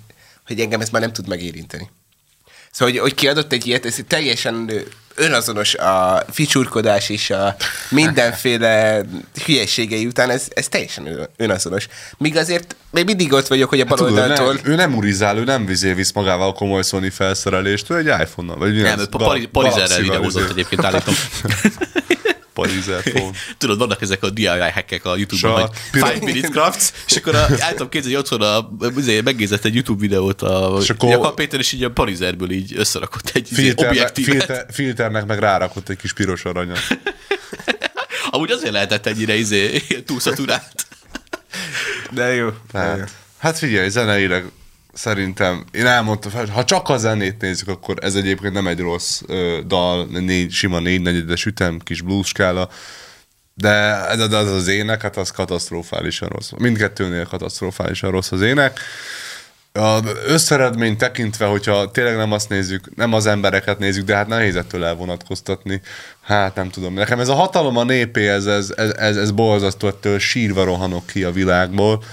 hogy 0.47 0.59
engem 0.59 0.81
ez 0.81 0.89
már 0.89 1.01
nem 1.01 1.13
tud 1.13 1.27
megérinteni. 1.27 1.89
Szóval, 2.71 2.93
hogy, 2.93 3.01
hogy 3.01 3.15
kiadott 3.15 3.51
egy 3.51 3.67
ilyet, 3.67 3.85
ez 3.85 3.95
teljesen 4.07 4.71
önazonos 5.15 5.75
a 5.75 6.23
ficsurkodás 6.31 7.09
és 7.09 7.29
a 7.29 7.55
mindenféle 7.89 9.01
hülyeségei 9.45 10.05
után, 10.05 10.29
ez, 10.29 10.47
ez 10.53 10.67
teljesen 10.67 11.29
önazonos. 11.37 11.87
Míg 12.17 12.37
azért 12.37 12.75
még 12.91 13.05
mindig 13.05 13.33
ott 13.33 13.47
vagyok, 13.47 13.69
hogy 13.69 13.79
a 13.79 13.85
Hát 13.87 13.97
Tudod, 13.97 14.13
baloldaltól... 14.13 14.59
ő 14.63 14.75
nem 14.75 14.95
urizál, 14.95 15.37
ő 15.37 15.43
nem 15.43 15.65
vizé 15.65 15.93
visz 15.93 16.11
magával 16.11 16.53
komoly 16.53 16.83
Sony 16.83 17.11
felszerelést, 17.11 17.89
ő 17.89 17.97
egy 17.97 18.05
iPhone-nal. 18.21 18.57
Vagy 18.57 18.73
mi 18.75 18.81
Nem, 18.81 18.99
ő 18.99 20.01
videózott 20.01 20.41
izé. 20.41 20.51
egyébként 20.51 20.83
állítom. 20.83 21.13
Parizer 22.61 23.01
phone. 23.13 23.31
Tudod, 23.57 23.77
vannak 23.77 24.01
ezek 24.01 24.23
a 24.23 24.29
DIY 24.29 24.45
hackek 24.73 25.05
a 25.05 25.15
YouTube-on, 25.17 25.61
hogy 25.61 25.69
pira- 25.91 26.15
5 26.15 26.23
minute 26.23 26.47
crafts, 26.47 26.89
és 27.07 27.15
akkor 27.15 27.35
a, 27.35 27.45
tudom 27.69 27.89
képzelni, 27.89 28.15
hogy 28.15 28.25
otthon 28.31 28.41
a, 28.41 28.69
azért 28.97 29.23
megnézett 29.23 29.65
egy 29.65 29.73
YouTube 29.73 29.99
videót 30.01 30.41
a 30.41 30.77
És 30.81 30.89
akkor- 30.89 31.09
Jakab 31.09 31.35
Péter, 31.35 31.59
és 31.59 31.71
így 31.71 31.83
a 31.83 31.91
Parizerből 31.91 32.51
így 32.51 32.73
összerakott 32.77 33.29
egy 33.33 33.51
izé 33.51 33.61
Filternek, 33.61 33.91
objektívet. 33.91 34.35
filter, 34.45 34.65
filternek 34.71 35.25
meg 35.25 35.39
rárakott 35.39 35.89
egy 35.89 35.97
kis 35.97 36.13
piros 36.13 36.45
aranyat. 36.45 36.79
Amúgy 38.31 38.51
azért 38.51 38.73
lehetett 38.73 39.05
ennyire 39.05 39.35
izé, 39.35 39.77
túlszaturált. 40.05 40.85
De 42.11 42.33
jó. 42.33 42.49
Tehát, 42.71 43.11
hát 43.37 43.57
figyelj, 43.57 43.89
zeneileg 43.89 44.45
szerintem, 44.93 45.65
én 45.71 45.85
elmondtam, 45.85 46.47
ha 46.49 46.63
csak 46.63 46.89
a 46.89 46.97
zenét 46.97 47.41
nézzük, 47.41 47.67
akkor 47.67 47.97
ez 48.01 48.15
egyébként 48.15 48.53
nem 48.53 48.67
egy 48.67 48.79
rossz 48.79 49.21
ö, 49.27 49.59
dal, 49.67 50.05
négy, 50.05 50.51
sima 50.51 50.79
négy 50.79 51.01
negyedes 51.01 51.45
ütem, 51.45 51.79
kis 51.79 52.01
blues 52.01 52.27
skála, 52.27 52.69
de 53.53 53.69
ez 54.09 54.19
az 54.19 54.51
az 54.51 54.67
ének, 54.67 55.01
hát 55.01 55.17
az 55.17 55.31
katasztrofálisan 55.31 56.29
rossz. 56.29 56.51
Mindkettőnél 56.57 57.25
katasztrofálisan 57.25 58.11
rossz 58.11 58.31
az 58.31 58.41
ének. 58.41 58.79
A 59.73 59.99
összeredmény 60.27 60.97
tekintve, 60.97 61.45
hogyha 61.45 61.91
tényleg 61.91 62.15
nem 62.15 62.31
azt 62.31 62.49
nézzük, 62.49 62.95
nem 62.95 63.13
az 63.13 63.25
embereket 63.25 63.79
nézzük, 63.79 64.05
de 64.05 64.15
hát 64.15 64.27
nehéz 64.27 64.55
ettől 64.55 64.85
elvonatkoztatni. 64.85 65.81
Hát 66.21 66.55
nem 66.55 66.69
tudom. 66.69 66.93
Nekem 66.93 67.19
ez 67.19 67.27
a 67.27 67.33
hatalom 67.33 67.77
a 67.77 67.83
népé, 67.83 68.27
ez, 68.27 68.45
ez, 68.45 68.73
ez, 68.75 68.89
ez, 68.89 69.17
ez 69.17 69.31
borzasztó, 69.31 69.87
ettől 69.87 70.19
sírva 70.19 70.63
rohanok 70.63 71.05
ki 71.05 71.23
a 71.23 71.31
világból. 71.31 72.03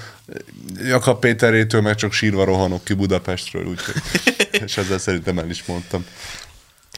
Jakab 0.76 1.20
Péterétől 1.20 1.80
meg 1.80 1.94
csak 1.94 2.12
sírva 2.12 2.44
rohanok 2.44 2.84
ki 2.84 2.94
Budapestről, 2.94 3.66
úgyhogy, 3.66 3.94
és 4.64 4.76
ezzel 4.76 4.98
szerintem 4.98 5.38
el 5.38 5.50
is 5.50 5.64
mondtam. 5.64 6.06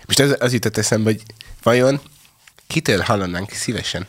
Most 0.06 0.18
az, 0.20 0.36
az 0.38 0.52
jutott 0.52 0.76
eszembe, 0.76 1.10
hogy 1.10 1.22
vajon 1.62 2.00
kitől 2.66 3.00
hallanánk 3.00 3.50
szívesen? 3.50 4.06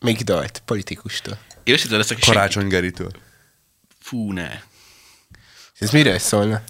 Még 0.00 0.22
dalt, 0.22 0.62
politikustól. 0.64 1.38
Én 1.64 1.74
őszintén 1.74 1.98
leszek, 1.98 2.18
Karácsony 2.18 2.68
Geritől. 2.68 3.10
senki- 3.10 3.26
Fú, 4.00 4.32
ne. 4.32 4.50
Ez 5.78 5.90
miről 5.90 6.18
szólna? 6.18 6.62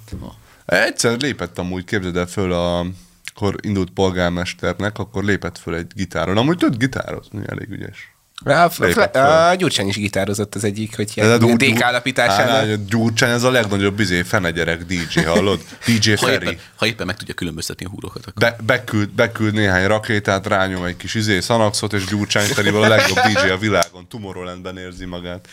Egyszer 0.64 1.21
lépett 1.21 1.59
amúgy, 1.59 1.85
képzeld 1.85 2.16
el 2.16 2.27
föl 2.27 2.53
a 2.53 2.87
akkor 3.35 3.57
indult 3.61 3.90
polgármesternek, 3.90 4.99
akkor 4.99 5.25
lépett 5.25 5.59
föl 5.59 5.75
egy 5.75 5.92
gitáron. 5.95 6.37
Amúgy 6.37 6.57
tud 6.57 6.77
gitároz, 6.77 7.29
elég 7.47 7.71
ügyes. 7.71 8.12
A, 8.44 8.70
Lépett 8.78 9.16
a, 9.16 9.55
Gyurcsány 9.59 9.88
is 9.88 9.96
gitározott 9.96 10.55
az 10.55 10.64
egyik, 10.64 10.96
hogy 10.96 11.11
ilyen 11.14 11.38
Gyur- 11.38 11.57
DK 11.57 11.83
alapításánál. 11.85 12.57
Á, 12.57 12.72
a 12.72 12.76
Gyurcsány, 12.88 13.31
ez 13.31 13.42
a 13.42 13.50
legnagyobb 13.50 14.00
izé, 14.00 14.22
fenegyerek 14.22 14.85
DJ, 14.85 15.20
hallod? 15.20 15.61
DJ 15.87 16.11
Ha 16.11 16.16
Feri. 16.26 16.46
éppen, 16.46 16.59
ha 16.76 16.87
éppen 16.87 17.07
meg 17.07 17.16
tudja 17.16 17.35
különböztetni 17.35 17.85
a 17.87 17.88
húrokat, 17.88 18.22
akkor 18.26 18.33
Be, 18.42 18.57
beküld, 18.64 19.09
beküld 19.09 19.55
néhány 19.55 19.87
rakétát, 19.87 20.46
rányom 20.46 20.85
egy 20.85 20.96
kis 20.96 21.14
izé, 21.14 21.40
szanaxot, 21.40 21.92
és 21.92 22.05
Gyurcsány 22.05 22.46
Ferivel 22.46 22.83
a 22.83 22.88
legjobb 22.88 23.18
DJ 23.18 23.48
a 23.50 23.59
világon. 23.59 24.09
Tomorrowlandben 24.09 24.78
érzi 24.78 25.05
magát. 25.05 25.48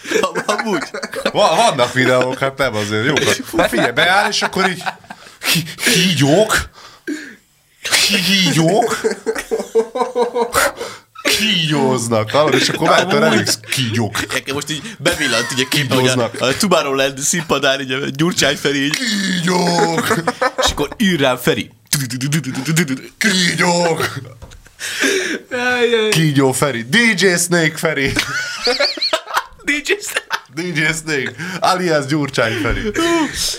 amúgy. 0.45 0.83
Va, 1.31 1.55
vannak 1.55 1.93
videók, 1.93 2.37
hát 2.37 2.57
nem 2.57 2.75
azért 2.75 3.05
jók. 3.05 3.19
Hát 3.57 3.69
figyelj, 3.73 3.91
beáll, 3.91 4.29
és 4.29 4.41
akkor 4.41 4.69
így 4.69 4.83
hí- 5.53 5.81
hígyók, 5.93 6.69
hígyók, 8.25 9.01
kígyóznak, 11.37 12.31
hallod, 12.31 12.53
és 12.53 12.69
akkor 12.69 12.89
már 12.89 13.07
remix 13.07 13.59
kígyók. 13.71 14.33
Nekem 14.33 14.55
most 14.55 14.71
így 14.71 14.81
bevillant 14.97 15.47
így 15.53 15.65
a 15.65 15.67
képbe, 15.67 15.95
hogy 15.95 16.07
a, 16.07 16.31
a 16.39 16.57
Tomorrowland 16.57 17.19
színpadán 17.19 17.81
így 17.81 17.91
a 17.91 17.97
Gyurcsány 18.09 18.55
Feri, 18.55 18.83
így, 18.83 18.97
Kígyók, 18.97 20.23
és 20.65 20.71
akkor 20.71 20.89
ír 20.97 21.19
rám 21.19 21.37
Feri. 21.37 21.71
kígyók. 23.17 24.19
Kígyó 26.09 26.51
Feri, 26.51 26.85
DJ 26.89 27.27
Snake 27.35 27.77
Feri, 27.77 28.11
DJ 29.63 29.93
DJ 30.53 30.81
Snake, 30.93 31.33
alias 31.59 32.05
Gyurcsány 32.05 32.61
Feri. 32.61 32.91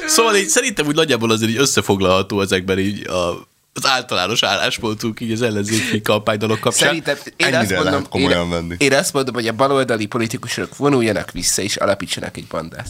Szóval 0.07 0.37
így 0.37 0.49
szerintem 0.49 0.87
úgy 0.87 0.95
nagyjából 0.95 1.31
azért 1.31 1.51
így 1.51 1.59
összefoglalható 1.59 2.41
ezekben 2.41 2.79
így 2.79 3.07
a, 3.07 3.49
az 3.73 3.87
általános 3.87 4.43
álláspontunk 4.43 5.21
így 5.21 5.33
az 5.33 5.43
ellenzéki 5.43 6.03
kampánydalok 6.03 6.61
kapcsán. 6.61 6.89
Szerintem 6.89 7.17
én 7.37 7.55
azt, 7.55 7.71
mondom, 7.71 8.09
komolyan 8.09 8.45
én, 8.45 8.51
venni. 8.51 8.75
én 8.79 8.93
azt 8.93 9.13
mondom, 9.13 9.35
hogy 9.35 9.47
a 9.47 9.53
baloldali 9.53 10.07
politikusok 10.07 10.77
vonuljanak 10.77 11.31
vissza 11.31 11.63
és 11.63 11.77
alapítsanak 11.77 12.37
egy 12.37 12.47
bandát. 12.47 12.89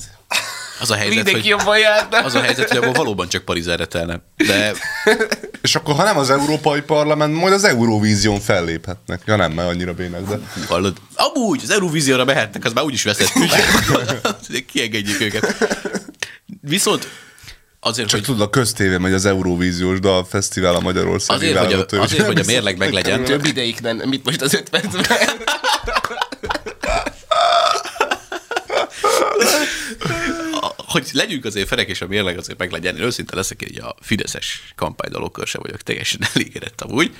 Az 0.81 0.91
a 0.91 0.95
helyzet, 0.95 1.15
Mindenki 1.15 1.41
hogy, 1.41 1.49
jobban 1.49 1.79
járna. 1.79 2.19
az 2.19 2.35
a 2.35 2.41
helyzet, 2.41 2.69
hogy 2.69 2.77
abban 2.77 2.93
valóban 2.93 3.29
csak 3.29 3.45
Parizerre 3.45 3.85
telne. 3.85 4.21
De 4.37 4.73
És 5.63 5.75
akkor, 5.75 5.95
ha 5.95 6.05
nem 6.05 6.19
az 6.19 6.31
Európai 6.31 6.81
Parlament, 6.81 7.35
majd 7.35 7.53
az 7.53 7.65
Eurovízión 7.65 8.41
felléphetnek. 8.41 9.23
Ja 9.27 9.37
nem, 9.37 9.53
mert 9.53 9.69
annyira 9.69 9.95
bének, 9.95 10.23
de... 10.23 10.39
hallod, 10.69 10.97
amúgy 11.15 11.61
az 11.63 11.71
Eurovízióra 11.71 12.25
mehetnek, 12.25 12.65
az 12.65 12.73
már 12.73 12.85
úgyis 12.85 13.03
veszettük. 13.03 13.51
Kiengedjük 14.73 15.21
őket. 15.21 15.57
Viszont 16.61 17.09
azért, 17.81 18.09
Csak 18.09 18.19
hogy 18.19 18.29
tudod, 18.29 18.47
a 18.47 18.51
köztévé 18.51 18.97
megy 18.97 19.13
az 19.13 19.25
Euróvíziós 19.25 20.01
Dalfesztivál 20.01 20.75
a 20.75 20.81
Magyarországi 20.81 21.45
Azért, 21.45 21.59
hogy 21.59 21.67
a, 21.67 21.69
válogató, 21.69 22.01
azért, 22.01 22.27
hogy 22.27 22.41
a 22.41 22.45
mérleg 22.47 22.77
meg 22.77 22.93
legyen. 22.93 23.25
Több 23.25 23.45
ideig 23.45 23.79
nem, 23.83 23.97
mit 23.97 24.25
most 24.25 24.43
az 24.43 24.55
öt 24.55 24.69
percben? 24.69 25.05
hogy 30.91 31.09
legyünk 31.13 31.45
azért 31.45 31.69
ferek, 31.69 31.89
és 31.89 32.01
a 32.01 32.07
mérleg 32.07 32.39
azért 32.39 32.59
meg 32.59 32.71
legyen. 32.71 32.97
Én 32.97 33.03
őszinte 33.03 33.37
leszek, 33.37 33.59
hogy 33.59 33.79
a 33.79 33.95
Fideszes 34.01 34.73
kampánydalokkal 34.77 35.47
sem 35.47 35.61
vagyok 35.65 35.83
teljesen 35.83 36.21
elégedett 36.35 36.81
amúgy. 36.81 37.15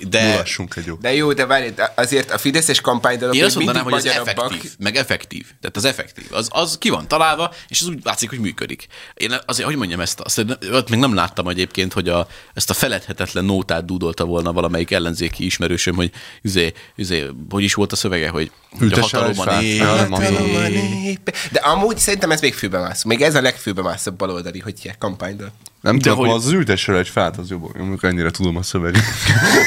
De 0.00 0.30
Mulassunk 0.30 0.76
egy 0.76 0.86
jó. 0.86 0.94
De 0.94 1.14
jó, 1.14 1.32
de 1.32 1.46
várj, 1.46 1.68
azért 1.94 2.30
a 2.30 2.38
fideszes 2.38 2.80
kampánydalok 2.80 3.34
én 3.34 3.44
azt 3.44 3.56
mondanám, 3.56 3.84
hogy 3.84 3.92
az 3.92 4.06
effektív, 4.06 4.70
meg 4.78 4.96
effektív. 4.96 5.46
Tehát 5.60 5.76
az 5.76 5.84
effektív. 5.84 6.24
Az, 6.30 6.48
az 6.52 6.78
ki 6.78 6.88
van 6.88 7.08
találva, 7.08 7.54
és 7.68 7.80
az 7.80 7.86
úgy 7.86 7.98
látszik, 8.02 8.28
hogy 8.28 8.38
működik. 8.38 8.86
Én 9.14 9.34
azért, 9.46 9.68
hogy 9.68 9.76
mondjam 9.76 10.00
ezt, 10.00 10.20
azt, 10.20 10.44
ott 10.72 10.90
még 10.90 10.98
nem 10.98 11.14
láttam 11.14 11.48
egyébként, 11.48 11.92
hogy 11.92 12.08
a, 12.08 12.28
ezt 12.54 12.70
a 12.70 12.74
feledhetetlen 12.74 13.44
nótát 13.44 13.84
dúdolta 13.84 14.24
volna 14.24 14.52
valamelyik 14.52 14.90
ellenzéki 14.90 15.44
ismerősöm, 15.44 15.94
hogy 15.94 16.10
üzé, 16.42 16.72
üzé, 16.96 17.26
hogy 17.50 17.62
is 17.62 17.74
volt 17.74 17.92
a 17.92 17.96
szövege, 17.96 18.28
hogy, 18.28 18.50
hogy 18.70 18.80
a 18.80 18.84
Ültesse 18.84 19.18
el 19.18 19.28
egy 19.28 19.36
hatalom 19.36 20.12
a 20.12 20.16
fát. 20.16 20.70
nép. 20.70 21.36
De 21.52 21.60
amúgy 21.60 21.98
szerintem 21.98 22.30
ez 22.30 22.40
még 22.40 22.54
főbe 22.54 22.78
mászó. 22.78 23.08
Még 23.14 23.22
ez 23.22 23.34
a 23.34 23.40
legfőbe 23.40 23.82
mászóbb 23.82 24.16
baloldali, 24.16 24.58
hogy 24.58 24.74
ilyen 24.82 24.96
kampánydal. 24.98 25.52
Nem 25.80 25.98
tudom, 25.98 26.18
hogy- 26.18 26.28
az 26.28 26.50
ültessel 26.50 26.98
egy 26.98 27.08
fát, 27.08 27.36
az 27.36 27.50
jobb. 27.50 27.76
Mondjuk 27.76 28.02
ennyire 28.02 28.30
tudom 28.30 28.56
a 28.56 28.62
szöveget. 28.62 29.02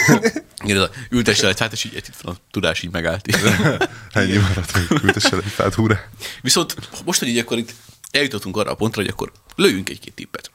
Igen, 0.63 0.75
ez 0.77 0.81
a 0.83 0.89
ültesse 1.09 1.47
egy 1.47 1.55
fát, 1.57 1.71
és 1.71 1.83
így 1.83 1.93
itt 1.93 2.09
van 2.21 2.33
a 2.33 2.37
tudás 2.51 2.81
így 2.83 2.91
megállt. 2.91 3.27
Ennyi 4.13 4.37
maradt, 4.37 4.71
hogy 4.71 5.03
ültessel 5.03 5.39
egy 5.39 5.51
fát, 5.51 5.73
hurrá. 5.73 5.99
Viszont 6.41 6.75
most, 7.05 7.19
hogy 7.19 7.27
így 7.27 7.37
akkor 7.37 7.57
itt 7.57 7.73
eljutottunk 8.11 8.57
arra 8.57 8.71
a 8.71 8.75
pontra, 8.75 9.01
hogy 9.01 9.11
akkor 9.11 9.31
lőjünk 9.55 9.89
egy-két 9.89 10.13
tippet. 10.13 10.51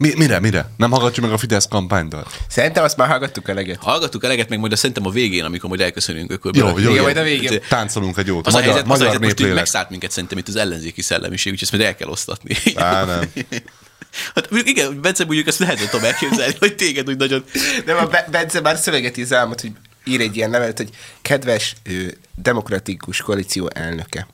Mi, 0.00 0.12
mire, 0.16 0.40
mire? 0.40 0.70
Nem 0.76 0.90
hallgatjuk 0.90 1.24
meg 1.24 1.34
a 1.34 1.38
Fidesz 1.38 1.68
kampánydal? 1.68 2.26
Szerintem 2.48 2.84
azt 2.84 2.96
már 2.96 3.08
hallgattuk 3.08 3.48
eleget. 3.48 3.78
Hallgattuk 3.80 4.24
eleget, 4.24 4.48
meg 4.48 4.58
majd 4.58 4.72
a 4.72 4.76
szerintem 4.76 5.06
a 5.06 5.10
végén, 5.10 5.44
amikor 5.44 5.68
majd 5.68 5.80
elköszönünk 5.80 6.32
ökölbe. 6.32 6.58
Jó, 6.58 6.66
jó, 6.66 6.78
Igen, 6.78 6.92
jó. 6.92 7.02
majd 7.02 7.16
a 7.16 7.22
végén. 7.22 7.60
Táncolunk 7.68 8.16
egy 8.16 8.26
jót. 8.26 8.46
Az 8.46 8.52
magyar, 8.52 8.68
a 8.68 8.72
helyzet, 8.72 8.90
az 8.90 9.00
a 9.00 9.04
magyar 9.04 9.06
helyzet 9.06 9.38
most 9.38 9.48
így 9.50 9.54
megszállt 9.54 9.90
minket 9.90 10.10
szerintem 10.10 10.38
itt 10.38 10.48
az 10.48 10.56
ellenzéki 10.56 11.02
szellemiség, 11.02 11.52
úgyhogy 11.52 11.68
ezt 11.70 11.76
majd 11.78 11.92
el 11.92 11.96
kell 11.96 12.08
osztatni. 12.08 12.56
Á, 12.74 13.04
nem. 13.04 13.32
Hát 14.34 14.50
mondjuk 14.50 14.76
igen, 14.76 15.00
Bence, 15.00 15.24
mondjuk 15.24 15.46
ezt 15.46 15.58
lehet 15.58 15.90
tudom 15.90 16.06
elképzelni, 16.06 16.54
hogy 16.58 16.74
téged 16.74 17.08
úgy 17.08 17.16
nagyon... 17.16 17.44
De 17.84 17.92
a 17.92 18.06
Be- 18.06 18.26
Bence 18.30 18.60
már 18.60 18.76
szöveget 18.76 19.32
álmod, 19.32 19.60
hogy 19.60 19.72
ír 20.04 20.20
egy 20.20 20.36
ilyen 20.36 20.50
levelet, 20.50 20.76
hogy 20.76 20.90
kedves 21.22 21.74
ő, 21.82 22.18
demokratikus 22.34 23.20
koalíció 23.20 23.70
elnöke, 23.74 24.26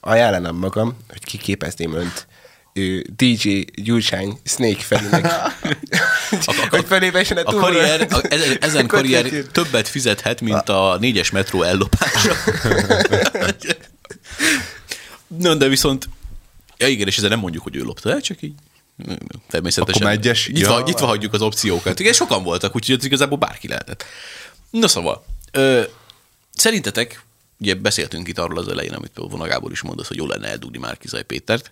ajánlanám 0.00 0.54
magam, 0.54 0.96
hogy 1.08 1.24
kiképezném 1.24 1.94
önt 1.94 2.26
ő, 2.72 3.06
DJ 3.16 3.60
Gyurcsány 3.74 4.38
Snake 4.44 4.80
Ferinek, 4.80 5.32
hogy 6.70 6.84
felébessen 6.94 7.36
a 7.36 7.40
A 7.40 7.50
túlra. 7.50 7.60
karrier, 7.66 8.06
a, 8.10 8.20
ezen, 8.28 8.56
ezen 8.60 8.84
Akkor 8.84 8.98
karrier 8.98 9.44
többet 9.52 9.88
fizethet, 9.88 10.40
mint 10.40 10.68
a 10.68 10.96
négyes 11.00 11.30
metró 11.30 11.62
ellopása. 11.62 12.34
No, 15.38 15.54
de 15.54 15.68
viszont, 15.68 16.08
ja 16.78 16.88
igen, 16.88 17.06
és 17.06 17.16
ezzel 17.16 17.28
nem 17.28 17.38
mondjuk, 17.38 17.62
hogy 17.62 17.76
ő 17.76 17.82
lopta 17.82 18.10
el, 18.10 18.20
csak 18.20 18.42
így 18.42 18.52
Természetesen. 19.50 20.02
Akkor 20.02 20.16
egyes? 20.16 20.48
Nyitva, 20.48 20.78
Ja. 20.78 20.84
nyitva 20.84 21.06
hagyjuk 21.06 21.32
az 21.32 21.42
opciókat. 21.42 22.00
Igen, 22.00 22.12
sokan 22.12 22.42
voltak, 22.42 22.74
úgyhogy 22.74 22.96
ez 22.98 23.04
igazából 23.04 23.38
bárki 23.38 23.68
lehetett. 23.68 24.04
Na 24.70 24.88
szóval, 24.88 25.24
ö, 25.52 25.82
szerintetek, 26.54 27.22
ugye 27.58 27.74
beszéltünk 27.74 28.28
itt 28.28 28.38
arról 28.38 28.58
az 28.58 28.68
elején, 28.68 28.92
amit 28.92 29.10
például 29.14 29.36
Vona 29.38 29.48
Gábor 29.50 29.72
is 29.72 29.80
mondott, 29.82 30.06
hogy 30.06 30.16
jó 30.16 30.26
lenne 30.26 30.48
eldugni 30.48 30.78
Márkizaj 30.78 31.22
Pétert. 31.22 31.70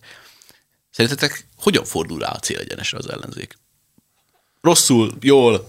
Szerintetek 0.91 1.47
hogyan 1.57 1.85
fordul 1.85 2.19
rá 2.19 2.29
a 2.29 2.39
célegyenesre 2.39 2.99
az 2.99 3.09
ellenzék? 3.09 3.59
Rosszul, 4.61 5.13
jól, 5.21 5.69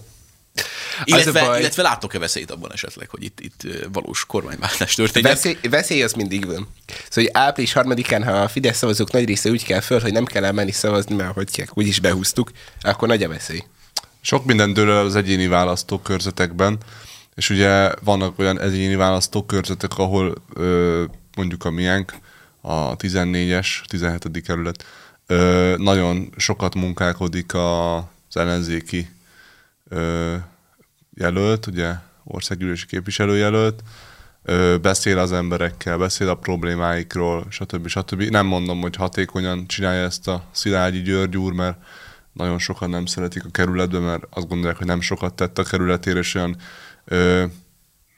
illetve, 1.04 1.40
baj- 1.40 1.60
illetve 1.60 1.82
látok-e 1.82 2.18
veszélyt 2.18 2.50
abban 2.50 2.72
esetleg, 2.72 3.08
hogy 3.10 3.22
itt, 3.22 3.40
itt 3.40 3.62
valós 3.92 4.26
kormányváltás 4.26 4.94
történjen? 4.94 5.32
Veszély, 5.32 5.58
veszély 5.70 6.02
az 6.02 6.12
mindig 6.12 6.46
van. 6.46 6.68
Szóval, 6.86 7.04
hogy 7.14 7.30
április 7.32 7.72
harmadikán, 7.72 8.24
ha 8.24 8.32
a 8.32 8.48
Fidesz 8.48 8.76
szavazók 8.76 9.12
nagy 9.12 9.24
része 9.24 9.50
úgy 9.50 9.64
kell 9.64 9.80
föl, 9.80 10.00
hogy 10.00 10.12
nem 10.12 10.24
kell 10.24 10.44
elmenni 10.44 10.72
szavazni, 10.72 11.14
mert 11.14 11.34
hogy 11.34 11.50
kell, 11.50 11.66
úgyis 11.74 12.00
behúztuk, 12.00 12.50
akkor 12.80 13.08
nagy 13.08 13.22
a 13.22 13.28
veszély. 13.28 13.64
Sok 14.20 14.44
minden 14.44 14.72
dől 14.72 14.90
az 14.90 15.16
egyéni 15.16 15.46
választókörzetekben, 15.46 16.78
és 17.34 17.50
ugye 17.50 17.92
vannak 18.02 18.38
olyan 18.38 18.60
egyéni 18.60 18.94
választókörzetek, 18.94 19.98
ahol 19.98 20.34
ö, 20.54 21.04
mondjuk 21.36 21.64
a 21.64 21.70
miénk, 21.70 22.14
a 22.60 22.96
14-es, 22.96 23.66
17. 23.86 24.42
kerület, 24.42 24.84
ö, 25.32 25.74
nagyon 25.76 26.32
sokat 26.36 26.74
munkálkodik 26.74 27.54
a- 27.54 27.96
az 27.96 28.36
ellenzéki 28.36 29.10
ö, 29.88 30.34
jelölt, 31.14 31.66
ugye 31.66 31.94
országgyűlési 32.24 32.86
képviselőjelölt, 32.86 33.82
ö, 34.42 34.76
beszél 34.82 35.18
az 35.18 35.32
emberekkel, 35.32 35.98
beszél 35.98 36.28
a 36.28 36.34
problémáikról, 36.34 37.46
stb. 37.50 37.86
stb. 37.86 38.22
Nem 38.22 38.46
mondom, 38.46 38.80
hogy 38.80 38.96
hatékonyan 38.96 39.66
csinálja 39.66 40.02
ezt 40.04 40.28
a 40.28 40.44
Szilágyi 40.50 41.02
György 41.02 41.36
úr, 41.36 41.52
mert 41.52 41.78
nagyon 42.32 42.58
sokan 42.58 42.90
nem 42.90 43.06
szeretik 43.06 43.44
a 43.44 43.50
kerületbe, 43.50 43.98
mert 43.98 44.24
azt 44.30 44.48
gondolják, 44.48 44.76
hogy 44.78 44.86
nem 44.86 45.00
sokat 45.00 45.34
tett 45.34 45.58
a 45.58 45.62
kerületére, 45.62 46.18
és 46.18 46.34
olyan, 46.34 46.56
ö, 47.04 47.44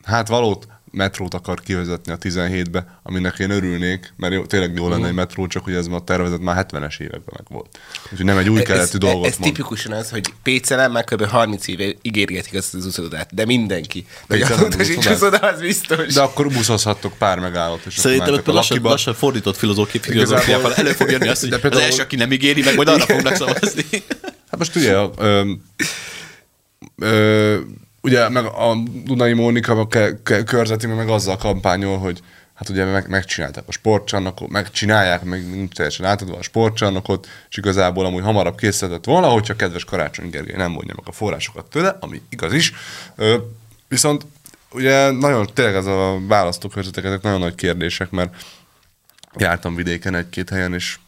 hát 0.02 0.28
valót 0.28 0.68
metrót 0.94 1.34
akar 1.34 1.60
kivezetni 1.60 2.12
a 2.12 2.18
17-be, 2.18 2.98
aminek 3.02 3.38
én 3.38 3.50
örülnék, 3.50 4.12
mert 4.16 4.32
jó, 4.32 4.44
tényleg 4.46 4.74
jó 4.74 4.88
lenne 4.88 5.06
egy 5.06 5.14
metró, 5.14 5.46
csak 5.46 5.64
hogy 5.64 5.74
ez 5.74 5.86
ma 5.86 5.96
a 5.96 6.00
tervezet 6.04 6.40
már 6.40 6.66
70-es 6.70 7.00
években 7.00 7.34
meg 7.36 7.44
volt. 7.48 7.78
Úgyhogy 8.10 8.26
nem 8.26 8.38
egy 8.38 8.50
új 8.50 8.62
keletű 8.62 8.98
dolgot 8.98 9.26
ez 9.26 9.36
mond. 9.36 9.52
tipikusan 9.52 9.92
az, 9.92 10.10
hogy 10.10 10.32
Pécelen 10.42 10.90
már 10.90 11.04
kb. 11.04 11.24
30 11.24 11.66
éve 11.68 11.92
ígérgetik 12.02 12.54
azt 12.54 12.74
az 12.74 12.86
uszodát, 12.86 13.34
de 13.34 13.44
mindenki. 13.44 14.06
De 14.26 14.36
úszodát? 14.36 15.14
uszoda, 15.14 15.36
az 15.38 15.60
biztos. 15.60 16.14
De 16.14 16.20
akkor 16.20 16.48
buszozhattok 16.48 17.12
pár 17.18 17.38
megállót, 17.38 17.82
és 17.86 17.94
Szerintem 17.94 18.34
ott 18.34 18.46
lassan, 18.46 18.78
lassan 18.82 19.14
fordított 19.14 19.56
filozófi, 19.56 19.98
filozófiával 19.98 20.74
elő 20.74 20.92
fog 20.92 21.10
jönni 21.10 21.28
azt, 21.28 21.40
hogy 21.40 21.48
De 21.48 21.54
az 21.54 21.60
például- 21.60 21.82
első, 21.84 22.02
aki 22.02 22.16
nem 22.16 22.32
ígéri 22.32 22.62
meg, 22.62 22.74
majd 22.76 22.88
arra 22.88 23.04
fognak 23.04 23.34
szavazni. 23.34 23.84
Hát 24.50 24.58
most 24.58 24.76
ugye, 24.76 24.92
ö, 25.18 25.50
ö, 26.98 27.58
ugye 28.04 28.28
meg 28.28 28.44
a 28.44 28.76
Dunai 29.04 29.32
Mónika 29.32 29.80
a 29.80 29.88
körzeti 30.44 30.86
meg 30.86 31.08
azzal 31.08 31.36
kampányol, 31.36 31.98
hogy 31.98 32.20
hát 32.54 32.68
ugye 32.68 32.84
meg, 32.84 33.08
megcsinálták 33.08 33.64
a 33.66 33.72
sportcsarnokot, 33.72 34.48
megcsinálják, 34.48 35.22
meg 35.22 35.50
nincs 35.50 35.74
teljesen 35.74 36.06
átadva 36.06 36.36
a 36.36 36.42
sportcsarnokot, 36.42 37.28
és 37.48 37.56
igazából 37.56 38.06
amúgy 38.06 38.22
hamarabb 38.22 38.56
készített 38.56 39.04
volna, 39.04 39.28
hogyha 39.28 39.56
kedves 39.56 39.84
Karácsony 39.84 40.30
Gergely 40.30 40.56
nem 40.56 40.72
vonja 40.72 40.94
meg 40.96 41.04
a 41.06 41.12
forrásokat 41.12 41.70
tőle, 41.70 41.96
ami 42.00 42.22
igaz 42.28 42.52
is. 42.52 42.72
Ö, 43.16 43.36
viszont 43.88 44.26
ugye 44.72 45.10
nagyon, 45.10 45.48
tényleg 45.54 45.74
ez 45.74 45.86
a 45.86 46.18
választókörzetek, 46.26 47.04
ezek 47.04 47.22
nagyon 47.22 47.40
nagy 47.40 47.54
kérdések, 47.54 48.10
mert 48.10 48.34
jártam 49.36 49.74
vidéken 49.74 50.14
egy-két 50.14 50.50
helyen, 50.50 50.74
és 50.74 50.98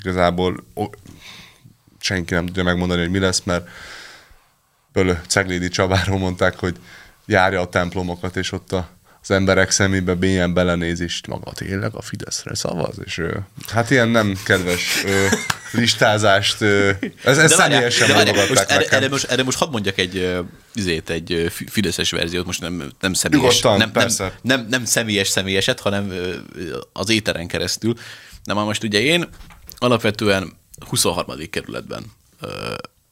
igazából 0.00 0.64
senki 1.98 2.34
nem 2.34 2.46
tudja 2.46 2.62
megmondani, 2.62 3.00
hogy 3.00 3.10
mi 3.10 3.18
lesz, 3.18 3.42
mert 3.44 3.68
Pölö 4.94 5.14
Ceglédi 5.26 5.68
Csabáról 5.68 6.18
mondták, 6.18 6.58
hogy 6.58 6.76
járja 7.26 7.60
a 7.60 7.68
templomokat, 7.68 8.36
és 8.36 8.52
ott 8.52 8.72
a, 8.72 8.88
az 9.22 9.30
emberek 9.30 9.70
szemébe 9.70 10.14
bélyen 10.14 10.54
belenéz, 10.54 11.00
és 11.00 11.20
maga 11.28 11.52
tényleg 11.52 11.94
a 11.94 12.02
Fideszre 12.02 12.54
szavaz, 12.54 12.96
és 13.04 13.18
ö, 13.18 13.36
hát 13.68 13.90
ilyen 13.90 14.08
nem 14.08 14.38
kedves 14.44 15.04
ö, 15.04 15.26
listázást, 15.80 16.60
ö, 16.60 16.90
ez, 17.24 17.38
ez 17.38 17.50
De 17.50 17.56
személyesen 17.56 18.06
de 18.06 18.14
várjál, 18.14 18.34
mondogatták 18.34 18.68
most 18.68 18.82
erre, 18.82 18.96
erre, 18.96 19.08
most, 19.08 19.24
erre 19.24 19.42
most 19.42 19.58
hadd 19.58 19.70
mondjak 19.70 19.98
egy, 19.98 20.16
ö, 20.16 20.40
izét, 20.74 21.10
egy 21.10 21.52
fideszes 21.66 22.10
verziót, 22.10 22.46
most 22.46 22.60
nem, 22.60 22.92
nem 23.00 23.12
személyes, 23.12 23.44
Nyugodtan, 23.44 23.70
nem, 23.70 23.78
nem, 23.78 23.92
persze. 23.92 24.38
nem, 24.42 24.66
nem, 24.70 24.84
személyes 24.84 25.28
személyeset, 25.28 25.80
hanem 25.80 26.12
az 26.92 27.10
éteren 27.10 27.46
keresztül. 27.46 27.94
Na 28.44 28.54
már 28.54 28.64
most 28.64 28.82
ugye 28.82 29.00
én 29.00 29.28
alapvetően 29.78 30.52
23. 30.88 31.36
kerületben 31.50 32.04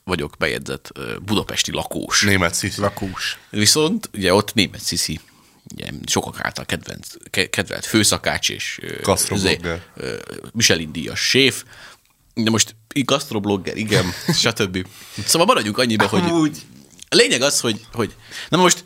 vagyok 0.05 0.35
bejegyzett 0.39 0.93
budapesti 1.25 1.73
lakós. 1.73 2.23
Német 2.23 2.55
sziszi. 2.55 2.81
Lakós. 2.81 3.39
Viszont 3.51 4.11
ugye 4.15 4.35
ott 4.35 4.55
német 4.55 4.81
sziszi, 4.81 5.21
ugye 5.73 5.91
sokak 6.07 6.41
által 6.41 6.65
kedvenc, 6.65 7.09
ke- 7.31 7.51
kedvelt 7.51 7.87
főszakács 7.87 8.51
és 8.51 8.79
ö, 8.83 10.17
Michelin 10.53 10.93
díjas 10.93 11.21
séf, 11.21 11.65
de 12.35 12.51
most 12.51 12.75
gasztroblogger, 12.91 13.77
igen, 13.77 14.05
stb. 14.43 14.87
Szóval 15.27 15.47
maradjunk 15.47 15.79
annyiba, 15.79 16.07
hogy 16.07 16.23
Amúgy. 16.23 16.59
a 17.09 17.15
lényeg 17.15 17.43
az, 17.43 17.61
hogy, 17.61 17.81
hogy 17.93 18.15
na 18.49 18.57
most 18.59 18.85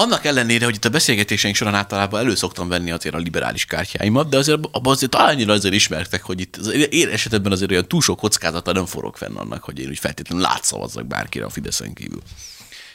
annak 0.00 0.24
ellenére, 0.24 0.64
hogy 0.64 0.74
itt 0.74 0.84
a 0.84 0.88
beszélgetéseink 0.88 1.56
során 1.56 1.74
általában 1.74 2.20
elő 2.20 2.34
szoktam 2.34 2.68
venni 2.68 2.90
azért 2.90 3.14
a 3.14 3.18
liberális 3.18 3.64
kártyáimat, 3.64 4.28
de 4.28 4.36
azért 4.36 4.58
abban 4.72 4.92
azért 4.92 5.14
annyira 5.14 5.52
azért 5.52 5.74
ismertek, 5.74 6.22
hogy 6.22 6.40
itt 6.40 6.56
az 6.56 6.68
én 6.90 7.08
esetemben 7.08 7.52
azért 7.52 7.70
olyan 7.70 7.88
túl 7.88 8.00
sok 8.00 8.18
kockázata 8.18 8.72
nem 8.72 8.86
forog 8.86 9.16
fenn 9.16 9.36
annak, 9.36 9.62
hogy 9.64 9.78
én 9.78 9.88
úgy 9.88 9.98
feltétlenül 9.98 10.44
látszavazzak 10.44 11.06
bárkire 11.06 11.44
a 11.44 11.50
Fideszen 11.50 11.94
kívül. 11.94 12.22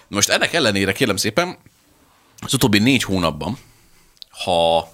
Most 0.07 0.29
ennek 0.29 0.53
ellenére 0.53 0.91
kérem 0.91 1.15
szépen, 1.15 1.57
az 2.39 2.53
utóbbi 2.53 2.79
négy 2.79 3.03
hónapban, 3.03 3.57
ha 4.29 4.93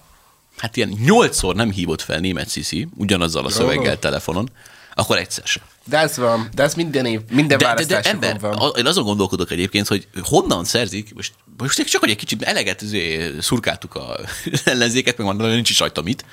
hát 0.56 0.76
ilyen 0.76 0.88
nyolcszor 1.04 1.54
nem 1.54 1.70
hívott 1.70 2.02
fel 2.02 2.18
német 2.18 2.48
Sziszi, 2.48 2.88
ugyanazzal 2.96 3.44
a 3.44 3.50
szöveggel 3.50 3.98
telefonon, 3.98 4.50
akkor 4.94 5.18
egyszer 5.18 5.46
sem. 5.46 5.62
De 5.84 5.98
ez 5.98 6.16
van, 6.16 6.48
de 6.54 6.62
ez 6.62 6.74
minden 6.74 7.06
év, 7.06 7.20
minden 7.30 7.58
De, 7.58 7.74
de, 7.74 7.84
de 7.84 8.00
ember, 8.00 8.40
van. 8.40 8.72
én 8.76 8.86
azon 8.86 9.04
gondolkodok 9.04 9.50
egyébként, 9.50 9.86
hogy 9.86 10.08
honnan 10.22 10.64
szerzik, 10.64 11.14
most, 11.14 11.32
most 11.56 11.84
csak 11.84 12.00
hogy 12.00 12.10
egy 12.10 12.16
kicsit 12.16 12.42
eleget 12.42 12.82
izé, 12.82 13.34
szurkáltuk 13.40 13.94
a 13.94 14.18
ellenzéket, 14.64 15.16
meg 15.16 15.26
mondom, 15.26 15.46
hogy 15.46 15.54
nincs 15.54 15.70
is 15.70 15.78
rajta 15.78 16.02
mit, 16.02 16.24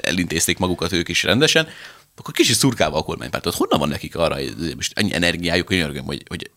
elintézték 0.00 0.58
magukat 0.58 0.92
ők 0.92 1.08
is 1.08 1.22
rendesen, 1.22 1.68
akkor 2.16 2.34
kicsit 2.34 2.56
szurkálva 2.56 2.98
a 2.98 3.02
kormánypártot. 3.02 3.54
Honnan 3.54 3.78
van 3.78 3.88
nekik 3.88 4.16
arra, 4.16 4.34
hogy 4.34 4.72
most 4.76 4.98
annyi 4.98 5.14
energiájuk, 5.14 5.66
hogy 5.66 5.76
nyörgöm, 5.76 6.04
hogy, 6.04 6.22
hogy 6.28 6.50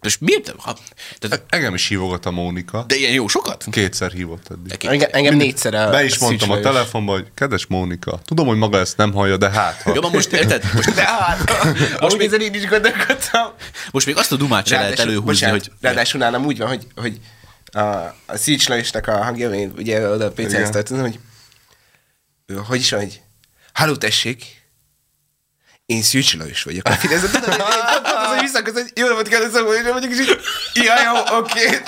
most 0.00 0.20
miért? 0.20 0.54
Ha, 0.58 0.76
tehát, 1.18 1.42
Engem 1.48 1.74
is 1.74 1.88
hívogat 1.88 2.26
a 2.26 2.30
Mónika. 2.30 2.84
de 2.86 2.94
ilyen 2.96 3.12
jó 3.12 3.28
sokat? 3.28 3.64
Kétszer 3.70 4.12
hívott 4.12 4.50
eddig. 4.50 4.84
Engem, 4.84 5.08
engem 5.12 5.36
négyszer 5.36 5.74
a 5.74 5.90
Be 5.90 6.04
is 6.04 6.18
mondtam 6.18 6.50
a 6.50 6.60
telefonba, 6.60 7.12
hogy 7.12 7.26
kedves 7.34 7.66
Mónika, 7.66 8.20
tudom, 8.24 8.46
hogy 8.46 8.56
maga 8.56 8.78
ezt 8.78 8.96
nem 8.96 9.12
hallja, 9.12 9.36
de 9.36 9.50
hát 9.50 9.82
ha. 9.82 9.92
Jó, 9.94 10.00
van 10.00 10.10
most 10.10 10.32
érted? 10.32 10.64
Most, 10.74 10.94
De 10.94 11.04
hát, 11.04 11.52
most 12.00 12.16
még 12.18 12.32
én 12.40 12.54
is 12.54 12.66
gondolkodtam. 12.66 13.50
most 13.90 14.06
még 14.06 14.16
azt 14.16 14.32
a 14.32 14.36
dumát 14.36 14.66
se 14.66 14.78
lehet 14.78 14.98
előhúzni, 14.98 15.24
bocsánat, 15.26 15.60
hogy... 15.60 15.72
Ráadásul 15.80 16.20
nálam 16.20 16.44
úgy 16.44 16.58
van, 16.58 16.68
hogy, 16.68 16.86
hogy 16.96 17.20
a, 17.72 17.80
a 18.26 18.36
Szícs 18.36 18.68
Lajosnak 18.68 19.06
a 19.06 19.24
hangja, 19.24 19.50
ugye 19.76 20.08
oda 20.08 20.24
a 20.24 20.30
PC-hez 20.30 20.70
tartozom, 20.70 21.02
hogy 21.02 21.18
hogy 22.66 22.78
is 22.80 22.90
van, 22.90 23.00
hogy 23.00 23.20
halló 23.72 23.96
tessék, 23.96 24.63
én 25.86 26.02
Szűcs 26.02 26.36
Lajos 26.36 26.62
vagyok. 26.62 26.88
A 26.88 26.92
Fidesz, 26.92 27.20
tudod, 27.20 27.48
én 27.48 27.56
pont 27.56 28.16
az, 28.16 28.26
hogy 28.26 28.40
visszaköz, 28.40 28.72
hogy 28.72 28.90
jó 28.94 29.08
napot 29.08 29.28
kell 29.28 29.50
szólni, 29.50 29.82
hogy 29.82 29.92
mondjuk, 29.92 30.12
és 30.12 30.20
így, 30.20 30.38
ja, 30.74 30.94
jó, 31.04 31.38
oké. 31.38 31.82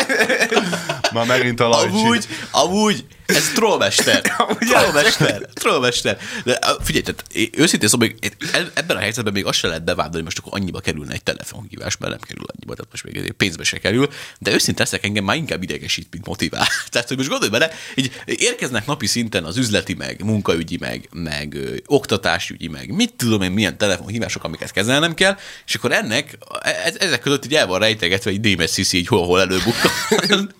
Már 1.12 1.26
megint 1.26 1.60
a 1.60 1.68
Lajcsi. 1.68 1.88
Amúgy, 1.88 2.26
amúgy, 2.50 3.04
ez 3.26 3.50
trollmester. 3.54 4.20
Trollmester. 4.70 5.48
Trollmester. 5.52 6.18
De 6.44 6.58
figyelj, 6.84 7.04
tehát 7.04 7.24
én 7.32 7.50
őszintén 7.52 7.88
szóval 7.88 8.08
még 8.08 8.34
e- 8.52 8.70
ebben 8.74 8.96
a 8.96 9.00
helyzetben 9.00 9.32
még 9.32 9.46
azt 9.46 9.58
se 9.58 9.66
lehet 9.66 9.84
bevádolni, 9.84 10.24
most 10.24 10.38
akkor 10.38 10.52
annyiba 10.54 10.80
kerülne 10.80 11.12
egy 11.12 11.22
telefonhívás, 11.22 11.96
mert 11.96 12.12
nem 12.12 12.20
kerül 12.20 12.44
annyiba, 12.54 12.74
tehát 12.74 12.90
most 12.90 13.04
még 13.04 13.32
pénzbe 13.32 13.64
se 13.64 13.78
kerül, 13.78 14.08
de 14.38 14.52
őszintén 14.52 14.74
leszek 14.90 15.04
engem 15.04 15.24
már 15.24 15.36
inkább 15.36 15.62
idegesít, 15.62 16.08
mint 16.10 16.26
motivál. 16.26 16.66
Tehát, 16.90 17.08
hogy 17.08 17.16
most 17.16 17.28
gondolj 17.28 17.50
bele, 17.50 17.70
így 17.94 18.20
érkeznek 18.24 18.86
napi 18.86 19.06
szinten 19.06 19.44
az 19.44 19.56
üzleti, 19.56 19.94
meg 19.94 20.24
munkaügyi, 20.24 20.76
meg, 20.80 21.08
meg 21.12 21.54
ö, 21.54 21.76
oktatásügyi, 21.86 22.68
meg 22.68 22.90
mit 22.90 23.14
tudom 23.14 23.42
én, 23.42 23.50
milyen 23.50 23.78
telefonhívások, 23.78 24.44
amiket 24.44 24.70
kezelnem 24.70 25.14
kell, 25.14 25.36
és 25.66 25.74
akkor 25.74 25.92
ennek, 25.92 26.38
e- 26.62 26.94
ezek 26.98 27.20
között 27.20 27.44
így 27.44 27.54
el 27.54 27.66
van 27.66 27.78
rejtegetve 27.78 28.30
egy 28.30 28.40
Démes 28.40 28.70
Sziszi 28.70 28.98
így 28.98 29.06
hol-hol 29.06 29.40
előbukkan. 29.40 29.90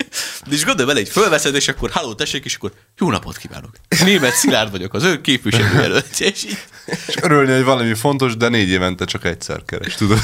És 0.51 0.65
gondolj 0.65 0.87
bele, 0.89 1.01
egy 1.01 1.09
fölveszed, 1.09 1.55
és 1.55 1.69
akkor 1.69 1.91
halló, 1.91 2.15
tessék, 2.15 2.45
és 2.45 2.56
akkor 2.57 2.73
jó 2.99 3.11
napot 3.11 3.37
kívánok. 3.37 3.71
Német 4.05 4.35
Szilárd 4.35 4.71
vagyok, 4.71 4.95
az 4.95 5.05
ön 5.05 5.23
képviselőjelöltje, 5.23 6.27
és, 6.27 6.45
így, 6.45 6.59
És 7.07 7.15
örülni, 7.23 7.53
hogy 7.53 7.65
valami 7.65 7.95
fontos, 7.95 8.37
de 8.37 8.49
négy 8.49 8.69
évente 8.69 9.05
csak 9.05 9.25
egyszer 9.25 9.63
keres, 9.65 9.95
tudod? 9.95 10.19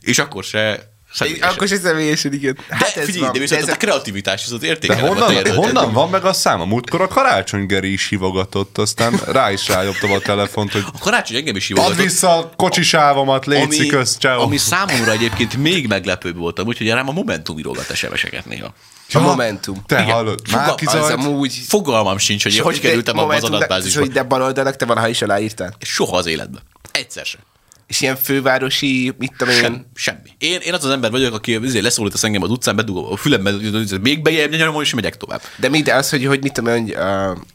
és 0.00 0.18
akkor 0.18 0.44
se 0.44 0.91
Személyesen. 1.12 1.48
Akkor 1.48 1.68
se 1.68 1.76
személyesen, 1.76 2.32
igen. 2.32 2.54
De 2.68 2.76
Hát 2.76 2.96
ez 2.96 3.04
figyelj, 3.04 3.18
van. 3.18 3.26
de 3.32 3.38
De 3.38 3.38
viszont 3.38 3.62
ez 3.62 3.68
a 3.68 3.76
kreativitás 3.76 4.44
az 4.44 4.58
De 4.58 4.66
értékelem. 4.66 5.04
a 5.04 5.06
honnan, 5.06 5.54
honnan 5.54 5.92
van 5.92 6.10
meg 6.10 6.24
a 6.24 6.32
szám? 6.32 6.60
A 6.60 6.64
múltkor 6.64 7.00
a 7.00 7.08
Karácsony 7.08 7.66
Geri 7.66 7.92
is 7.92 8.08
hívogatott, 8.08 8.78
aztán 8.78 9.20
rá 9.26 9.50
is 9.52 9.68
rájobtam 9.68 10.12
a 10.12 10.18
telefont, 10.18 10.72
hogy 10.72 10.84
A 10.94 10.98
karácsony 10.98 11.36
engem 11.36 11.56
is 11.56 11.62
add 11.70 11.76
hívogatott. 11.76 12.02
vissza 12.04 12.36
a 12.38 12.50
kocsisávomat, 12.56 13.46
létszik 13.46 13.88
közt, 13.90 14.20
ciao. 14.20 14.42
ami 14.42 14.56
számomra 14.56 15.10
egyébként 15.12 15.56
még 15.56 15.86
meglepőbb 15.86 16.36
volt, 16.36 16.60
úgyhogy 16.60 16.88
rám 16.88 17.08
a 17.08 17.12
Momentum 17.12 17.58
írogat 17.58 17.96
SMS-eket 17.96 18.46
néha. 18.46 18.74
a 19.14 19.18
Momentum. 19.20 19.82
Te 19.86 20.02
Igen. 20.02 20.14
hallod, 20.14 20.40
Fogal- 20.44 20.66
Máki 20.66 20.84
Az 20.86 21.10
amúgy... 21.10 21.60
Fogalmam 21.68 22.18
sincs, 22.18 22.42
hogy 22.42 22.54
én 22.54 22.62
hogy 22.62 22.74
de 22.74 22.80
kerültem 22.80 23.18
abba 23.18 23.34
az 23.34 23.40
de- 23.40 23.46
adatbázisba. 23.46 24.00
hogy 24.00 24.10
De 24.12 24.22
baloldalak 24.22 24.76
te 24.76 24.84
valaha 24.84 25.08
is 25.08 25.22
aláírtál? 25.22 25.74
Soha 25.80 26.16
az 26.16 26.26
életben. 26.26 26.62
Egyszer 26.92 27.24
sem. 27.24 27.40
És 27.92 28.00
ilyen 28.00 28.16
fővárosi, 28.16 29.12
mit 29.18 29.34
tudom 29.36 29.54
én, 29.54 29.60
Sem, 29.60 29.86
semmi. 29.94 30.30
Én, 30.38 30.60
én 30.60 30.74
az 30.74 30.84
az 30.84 30.90
ember 30.90 31.10
vagyok, 31.10 31.34
aki 31.34 31.54
azért 31.54 31.84
leszólítasz 31.84 32.24
engem 32.24 32.42
az 32.42 32.50
utcán, 32.50 32.76
bedugom 32.76 33.12
a 33.12 33.16
fülembe, 33.16 33.52
még 34.02 34.22
bejebb 34.22 34.54
nyomom, 34.54 34.82
és 34.82 34.94
megyek 34.94 35.16
tovább. 35.16 35.42
de 35.56 35.68
mi, 35.68 35.82
de 35.82 35.94
az, 35.94 36.10
hogy, 36.10 36.26
hogy 36.26 36.42
mit 36.42 36.52
tudom 36.52 36.74
én, 36.74 36.82
hogy 36.82 36.96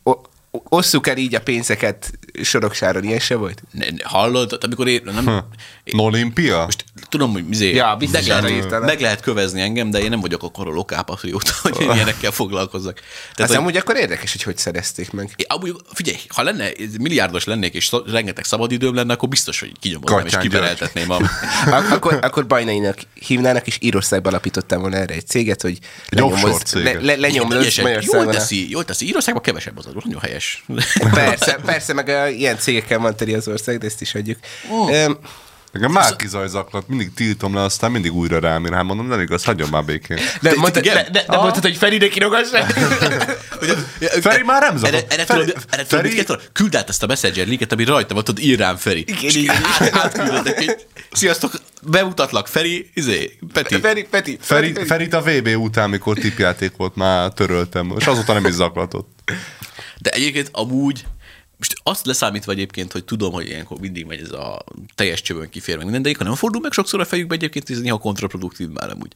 uh, 0.03 0.15
osszuk 0.51 1.07
el 1.07 1.17
így 1.17 1.35
a 1.35 1.41
pénzeket 1.41 2.11
soroksáron, 2.41 3.03
ilyen 3.03 3.19
se 3.19 3.35
volt? 3.35 3.63
Ne, 3.71 3.89
ne, 3.89 4.03
hallod, 4.03 4.57
amikor 4.61 4.87
én 4.87 5.01
nem... 5.03 5.43
én, 5.83 5.99
Olimpia? 5.99 6.63
most 6.65 6.85
tudom, 7.09 7.31
hogy 7.31 7.49
izé, 7.49 7.73
Ja, 7.73 7.97
meg, 8.11 8.25
lehet, 8.25 8.79
meg 8.79 8.99
lehet 8.99 9.21
kövezni 9.21 9.61
engem, 9.61 9.89
de 9.89 9.99
én 9.99 10.09
nem 10.09 10.19
vagyok 10.19 10.43
akkor 10.43 10.67
a 10.67 10.71
lokápatrióta, 10.71 11.51
hogy 11.61 11.81
én 11.81 11.91
ilyenekkel 11.91 12.31
foglalkozzak. 12.31 12.93
Tehát 12.93 13.39
az 13.39 13.47
hogy, 13.47 13.55
amúgy 13.55 13.77
akkor 13.77 13.95
érdekes, 13.95 14.31
hogy 14.31 14.43
hogy 14.43 14.57
szerezték 14.57 15.11
meg. 15.11 15.33
én, 15.35 15.45
amúgy, 15.49 15.75
figyelj, 15.93 16.17
ha 16.27 16.43
lenne, 16.43 16.69
milliárdos 16.99 17.43
lennék, 17.43 17.73
és 17.73 17.91
rengeteg 18.11 18.43
szabadidőm 18.43 18.95
lenne, 18.95 19.13
akkor 19.13 19.29
biztos, 19.29 19.59
hogy 19.59 19.71
kinyomoznám, 19.79 20.25
és 20.25 20.37
kibereltetném 20.37 21.11
a... 21.11 21.19
Ak- 21.65 21.91
akkor, 21.91 22.19
akkor 22.21 22.47
Bajnainak 22.47 22.97
hívnának, 23.13 23.67
és 23.67 23.77
Írországban 23.81 24.31
alapítottam 24.31 24.81
volna 24.81 24.95
erre 24.95 25.13
egy 25.13 25.27
céget, 25.27 25.61
hogy 25.61 25.79
lenyomozd, 26.09 26.65
céget. 26.65 26.93
le, 26.93 27.01
le, 27.01 27.15
lenyomlősz 27.15 27.61
Ügyesen, 27.61 28.01
Jól 28.01 28.25
teszi, 28.25 28.69
jól 28.69 28.85
teszi. 28.85 29.05
Írországban 29.05 29.43
kevesebb 29.43 29.77
az 29.77 29.85
adó, 29.85 30.01
nagyon 30.03 30.21
helyes. 30.21 30.65
Persze, 31.11 31.59
persze, 31.65 31.93
meg 31.93 32.35
ilyen 32.37 32.57
cégekkel 32.57 32.99
van 32.99 33.15
teli 33.15 33.33
az 33.33 33.47
ország, 33.47 33.77
de 33.77 33.85
ezt 33.85 34.01
is 34.01 34.15
adjuk. 34.15 34.37
Öm, 34.91 35.17
Nekem 35.71 35.91
Márki 35.91 36.27
Zaj 36.27 36.47
zaklat, 36.47 36.87
mindig 36.87 37.13
tiltom 37.13 37.53
le, 37.55 37.61
aztán 37.61 37.91
mindig 37.91 38.13
újra 38.13 38.39
rám 38.39 38.65
ír. 38.65 38.73
Hát 38.73 38.83
mondom, 38.83 39.07
nem 39.07 39.19
igaz, 39.19 39.43
hagyjon 39.43 39.69
már 39.69 39.85
békén. 39.85 40.17
De, 40.41 40.49
Te- 40.49 40.55
mondtad, 40.55 40.83
de, 40.83 40.93
de, 41.11 41.23
de 41.27 41.37
mondtad, 41.37 41.61
hogy 41.63 41.77
Ferinek 41.77 42.15
írogassák? 42.15 42.71
Feri 44.21 44.43
már 44.43 44.61
nem 44.61 44.77
zaklat. 44.77 44.93
Erre, 44.93 45.05
erre 45.13 45.25
Feri- 45.25 45.45
tudod, 45.45 45.63
erre 45.69 45.85
Feri- 45.85 46.23
tudod? 46.23 46.49
Küld 46.53 46.75
át 46.75 46.89
ezt 46.89 47.03
a 47.03 47.07
messenger 47.07 47.47
linket, 47.47 47.71
ami 47.71 47.83
rajta 47.83 48.13
van, 48.13 48.23
tudod, 48.23 48.43
ír 48.43 48.57
rám 48.59 48.75
Feri. 48.75 48.99
Igen, 49.07 49.41
igen. 49.41 49.55
át- 49.79 49.95
Átküldöttek, 49.95 50.57
hogy 50.57 50.85
sziasztok, 51.11 51.51
bemutatlak 51.81 52.47
Feri, 52.47 52.89
izé, 52.93 53.37
Peti. 53.53 53.79
Feri, 53.79 54.03
Peti. 54.03 54.37
Feri, 54.41 54.73
Ferit 54.87 55.13
a 55.13 55.21
VB 55.21 55.47
után, 55.57 55.89
mikor 55.89 56.17
tipjáték 56.17 56.71
volt, 56.77 56.95
már 56.95 57.29
töröltem, 57.31 57.93
és 57.97 58.05
azóta 58.07 58.33
nem 58.33 58.45
is 58.45 58.53
zaklatott. 58.53 59.09
De 59.99 60.09
egyébként 60.09 60.49
amúgy, 60.51 61.03
most 61.57 61.75
azt 61.83 62.05
leszámítva 62.05 62.51
egyébként, 62.51 62.91
hogy 62.91 63.05
tudom, 63.05 63.31
hogy 63.33 63.47
ilyenkor 63.47 63.79
mindig 63.79 64.05
megy 64.05 64.19
ez 64.19 64.31
a 64.31 64.63
teljes 64.95 65.21
csövön 65.21 65.49
kifér 65.49 65.75
meg 65.75 65.83
minden, 65.83 66.01
de 66.01 66.07
ilyenkor 66.07 66.27
nem 66.29 66.39
fordul 66.39 66.61
meg 66.61 66.71
sokszor 66.71 66.99
a 66.99 67.05
fejükbe 67.05 67.35
egyébként, 67.35 67.69
ez 67.69 67.79
néha 67.79 67.97
kontraproduktív 67.97 68.69
már 68.69 68.89
amúgy. 68.89 69.15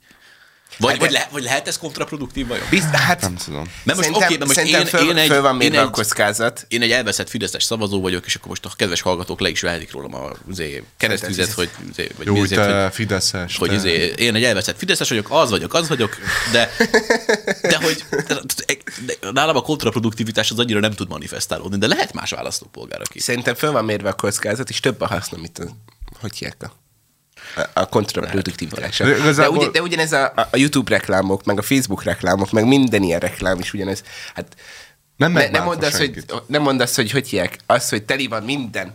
Vagy, 0.77 0.91
Hát 0.91 0.99
vagy, 0.99 1.11
le, 1.11 1.27
vagy 1.31 1.43
lehet 1.43 1.67
ez 1.67 1.77
kontraproduktív 1.77 2.47
vajon? 2.47 2.65
Bizt, 2.69 2.95
hát, 2.95 3.21
Nem 3.21 3.35
tudom. 3.35 3.71
Mert 3.83 3.97
most 3.97 3.99
szerintem, 3.99 4.27
oké, 4.27 4.35
de 4.35 4.45
most 4.45 4.57
szerintem 4.57 4.81
én, 4.81 4.87
föl, 4.87 5.09
én 5.09 5.17
egy, 5.17 5.27
föl 5.27 5.41
van 5.41 5.51
én 5.51 5.57
mérve 5.57 5.79
a 5.79 5.83
egy, 5.83 5.89
kockázat. 5.89 6.65
én 6.67 6.81
egy 6.81 6.91
elveszett 6.91 7.29
fideszes 7.29 7.63
szavazó 7.63 8.01
vagyok, 8.01 8.25
és 8.25 8.35
akkor 8.35 8.47
most 8.47 8.65
a 8.65 8.71
kedves 8.75 9.01
hallgatók 9.01 9.39
le 9.39 9.49
is 9.49 9.61
vehetik 9.61 9.91
rólam 9.91 10.15
a 10.15 10.31
izé, 10.49 10.83
keresztüzet, 10.97 11.51
hogy, 11.51 11.69
izé, 11.89 12.09
vagy 12.17 12.25
Jó, 12.25 12.33
mi 12.33 12.39
hogy 12.39 12.53
azért, 12.53 12.69
te 12.69 12.83
hogy, 12.83 12.93
Fideszes. 12.93 13.57
hogy 13.57 13.69
te- 13.69 13.75
izé, 13.75 14.13
én 14.17 14.35
egy 14.35 14.43
elveszett 14.43 14.77
fideszes 14.77 15.09
vagyok, 15.09 15.27
az 15.29 15.49
vagyok, 15.49 15.73
az 15.73 15.87
vagyok, 15.87 16.17
de, 16.51 16.69
de 17.61 17.77
hogy 17.81 18.03
de, 18.27 18.39
de, 19.05 19.31
nálam 19.31 19.55
a 19.55 19.61
kontraproduktivitás 19.61 20.51
az 20.51 20.59
annyira 20.59 20.79
nem 20.79 20.91
tud 20.93 21.09
manifestálódni, 21.09 21.77
de 21.77 21.87
lehet 21.87 22.13
más 22.13 22.31
választópolgár, 22.31 23.01
aki. 23.01 23.19
Szerintem 23.19 23.55
föl 23.55 23.71
van 23.71 23.85
mérve 23.85 24.09
a 24.09 24.13
kockázat, 24.13 24.69
és 24.69 24.79
több 24.79 25.01
a 25.01 25.07
haszna, 25.07 25.37
mint 25.37 25.59
a, 25.59 25.63
hogy 26.19 26.37
hívják 26.37 26.71
a, 27.73 27.85
kontraproduktivitása. 27.89 29.03
De 29.03 29.09
De, 29.11 29.17
igazából- 29.17 29.57
ugyan, 29.57 29.71
de 29.71 29.81
ugyanez 29.81 30.11
a, 30.11 30.33
a 30.51 30.57
YouTube 30.57 30.89
reklámok, 30.95 31.43
meg 31.43 31.57
a 31.57 31.61
Facebook 31.61 32.03
reklámok, 32.03 32.51
meg 32.51 32.65
minden 32.67 33.03
ilyen 33.03 33.19
reklám 33.19 33.59
is 33.59 33.73
ugyanez. 33.73 34.03
Hát 34.35 34.55
Nem 35.17 35.31
ne, 35.31 35.47
nem 35.49 35.63
mondd 35.63 35.83
azt, 35.83 35.97
hogy, 35.97 36.23
nem 36.45 36.61
mondd 36.61 36.81
azt, 36.81 36.95
hogy 36.95 37.11
hogy 37.11 37.27
hívják, 37.29 37.57
az, 37.65 37.89
hogy 37.89 38.03
teli 38.03 38.27
van 38.27 38.43
minden 38.43 38.93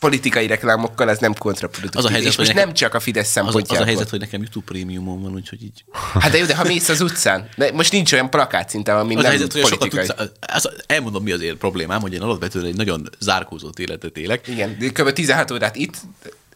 politikai 0.00 0.46
reklámokkal, 0.46 1.08
az 1.08 1.18
nem 1.18 1.34
kontraproduktív. 1.34 1.98
Az 1.98 2.04
a 2.04 2.08
helyzet, 2.10 2.30
és 2.30 2.36
hogy 2.36 2.44
most 2.44 2.56
nekem- 2.56 2.68
nem 2.68 2.76
csak 2.78 2.94
a 2.94 3.00
Fidesz 3.00 3.22
Az, 3.24 3.28
az 3.28 3.32
szempontjából. 3.44 3.84
a 3.84 3.86
helyzet, 3.86 4.08
hogy 4.10 4.18
nekem 4.20 4.40
YouTube 4.40 4.64
prémiumom 4.66 5.22
van, 5.22 5.32
úgyhogy 5.34 5.62
így. 5.62 5.84
Hát 6.20 6.30
de 6.30 6.38
jó, 6.38 6.44
de 6.44 6.54
ha 6.56 6.64
mész 6.64 6.88
az 6.88 7.00
utcán, 7.00 7.48
de 7.56 7.72
most 7.72 7.92
nincs 7.92 8.12
olyan 8.12 8.30
plakát 8.30 8.68
szinte, 8.68 8.98
ami 8.98 9.12
Az 9.14 9.18
a 9.18 9.22
nem 9.22 9.30
helyzet, 9.30 9.52
hogy 9.52 9.60
a 9.60 9.66
sokat 9.66 9.88
politikai. 9.88 10.16
tudsz, 10.26 10.30
az, 10.54 10.70
elmondom, 10.86 11.22
mi 11.22 11.32
az 11.32 11.40
én 11.40 11.58
problémám, 11.58 12.00
hogy 12.00 12.12
én 12.12 12.20
alapvetően 12.22 12.64
egy 12.64 12.76
nagyon 12.76 13.08
zárkózott 13.18 13.78
életet 13.78 14.16
élek. 14.16 14.48
Igen, 14.48 14.76
de 14.78 14.88
kb. 14.88 15.12
16 15.12 15.50
órát 15.50 15.76
itt, 15.76 15.94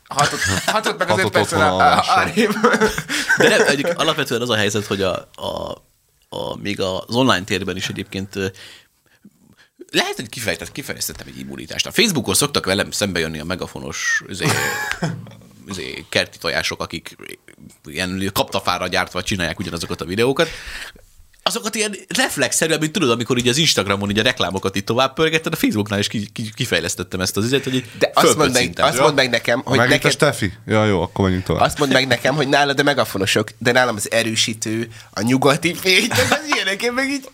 hatot, 0.09 0.41
hatot 0.67 0.99
meg 0.99 1.11
az 1.11 1.19
5 1.19 1.23
Hatot 1.25 1.33
percen 1.33 1.59
otthon 1.61 1.81
a- 1.81 1.85
a- 1.85 1.89
alvással. 1.89 2.17
arrébb. 2.19 2.53
De 3.39 3.49
nem, 3.49 3.67
egyik, 3.67 3.99
alapvetően 3.99 4.41
az 4.41 4.51
a 4.51 4.57
helyzet, 4.57 4.87
hogy 4.87 5.03
a, 5.03 5.29
a, 5.35 5.71
a, 6.29 6.57
még 6.57 6.81
az 6.81 7.15
online 7.15 7.45
térben 7.45 7.77
is 7.77 7.89
egyébként 7.89 8.35
lehet, 9.91 10.17
hogy 10.17 10.29
kifejtett, 10.29 10.73
kifejeztettem 10.73 11.27
egy 11.27 11.39
immunitást. 11.39 11.87
A 11.87 11.91
Facebookon 11.93 12.35
szoktak 12.35 12.65
velem 12.67 12.91
szembe 12.91 13.19
jönni 13.21 13.39
a 13.39 13.45
megafonos 13.45 14.23
izé, 14.29 14.47
izé, 15.71 16.05
kerti 16.09 16.39
tojások, 16.39 16.81
akik 16.83 17.17
ilyen 17.85 18.31
kaptafára 18.33 18.87
gyártva 18.89 19.23
csinálják 19.23 19.59
ugyanazokat 19.59 20.01
a 20.01 20.05
videókat. 20.05 20.49
Azokat 21.49 21.75
ilyen 21.75 21.97
reflexzerűen, 22.09 22.79
mint 22.79 22.93
tudod, 22.93 23.11
amikor 23.11 23.39
így 23.39 23.49
az 23.49 23.57
Instagramon 23.57 24.11
így 24.11 24.19
a 24.19 24.23
reklámokat 24.23 24.77
itt 24.77 24.87
tovább 24.87 25.15
pörgetted, 25.15 25.53
a 25.53 25.57
Facebooknál 25.57 25.99
is 25.99 26.09
ki, 26.09 26.29
ki, 26.33 26.51
kifejlesztettem 26.55 27.21
ezt 27.21 27.37
az 27.37 27.45
izet, 27.45 27.65
hogy 27.65 27.85
De 27.99 28.11
azt 28.15 28.37
mondd, 28.37 28.53
meg, 28.53 28.73
azt 28.77 28.99
mondd 28.99 29.15
meg 29.15 29.31
nekem, 29.31 29.61
hogy 29.65 29.77
Megint 29.77 29.93
a 29.93 29.97
neked, 29.97 30.11
Steffi? 30.11 30.53
Ja, 30.67 30.85
jó, 30.85 31.03
akkor 31.03 31.25
menjünk 31.25 31.45
tovább. 31.45 31.63
azt 31.63 31.79
mondd 31.79 31.93
meg 31.93 32.07
nekem, 32.07 32.35
hogy 32.35 32.49
nálad 32.49 32.81
a 32.81 32.83
megafonosok, 32.83 33.51
de 33.59 33.73
nálam 33.73 33.97
az 33.97 34.11
erősítő, 34.11 34.89
a 35.11 35.23
nyugati 35.23 35.75
fény, 35.75 36.09
az 36.31 36.55
ilyenek, 36.55 36.83
én 36.83 36.93
meg 36.93 37.09
így, 37.11 37.29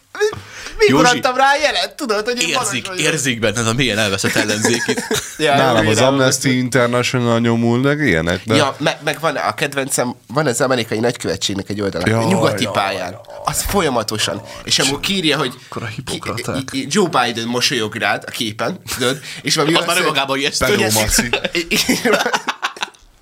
mikor 0.79 1.05
Józsi, 1.05 1.17
adtam 1.17 1.37
rá 1.37 1.57
jelet, 1.57 1.95
tudod, 1.97 2.25
hogy 2.25 2.43
én 2.43 2.49
Érzik, 2.49 2.89
érzik 2.97 3.39
benned 3.39 3.67
a 3.67 3.73
mélyen 3.73 3.99
elveszett 3.99 4.35
ellenzékit. 4.35 5.03
Ja, 5.39 5.57
Nálam 5.57 5.87
az 5.87 5.99
Amnesty 6.01 6.45
International 6.45 7.41
nyomul, 7.41 7.79
meg 7.79 8.01
ilyenek, 8.01 8.41
de... 8.45 8.55
Ja, 8.55 8.77
meg, 8.79 8.99
meg 9.05 9.21
van 9.21 9.37
a 9.37 9.55
kedvencem, 9.55 10.15
van 10.27 10.47
az 10.47 10.61
amerikai 10.61 10.99
nagykövetségnek 10.99 11.69
egy 11.69 11.81
oldala, 11.81 12.09
Jaj, 12.09 12.25
a 12.25 12.29
nyugati 12.29 12.63
jaj, 12.63 12.73
pályán. 12.73 13.17
Az 13.45 13.63
folyamatosan. 13.63 14.43
És 14.65 14.79
amikor 14.79 15.01
kírja, 15.01 15.39
hogy 15.39 15.55
hipokraták. 15.95 16.65
ki- 16.65 16.87
Joe 16.89 17.09
Biden 17.09 17.47
mosolyog 17.47 17.95
rád 17.95 18.25
a 18.27 18.31
képen, 18.31 18.81
tudod? 18.99 19.21
És 19.43 19.55
valami 19.55 19.75
Az 19.75 19.87
már 19.87 19.99
önmagában 19.99 20.39
ijesztő. 20.39 20.67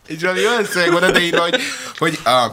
És 0.06 0.20
valami 0.20 0.46
olyan 0.46 0.64
szöveg 0.64 0.92
van 0.92 1.02
odaírva, 1.02 1.40
hogy, 1.40 1.60
hogy, 1.98 2.18
a, 2.24 2.46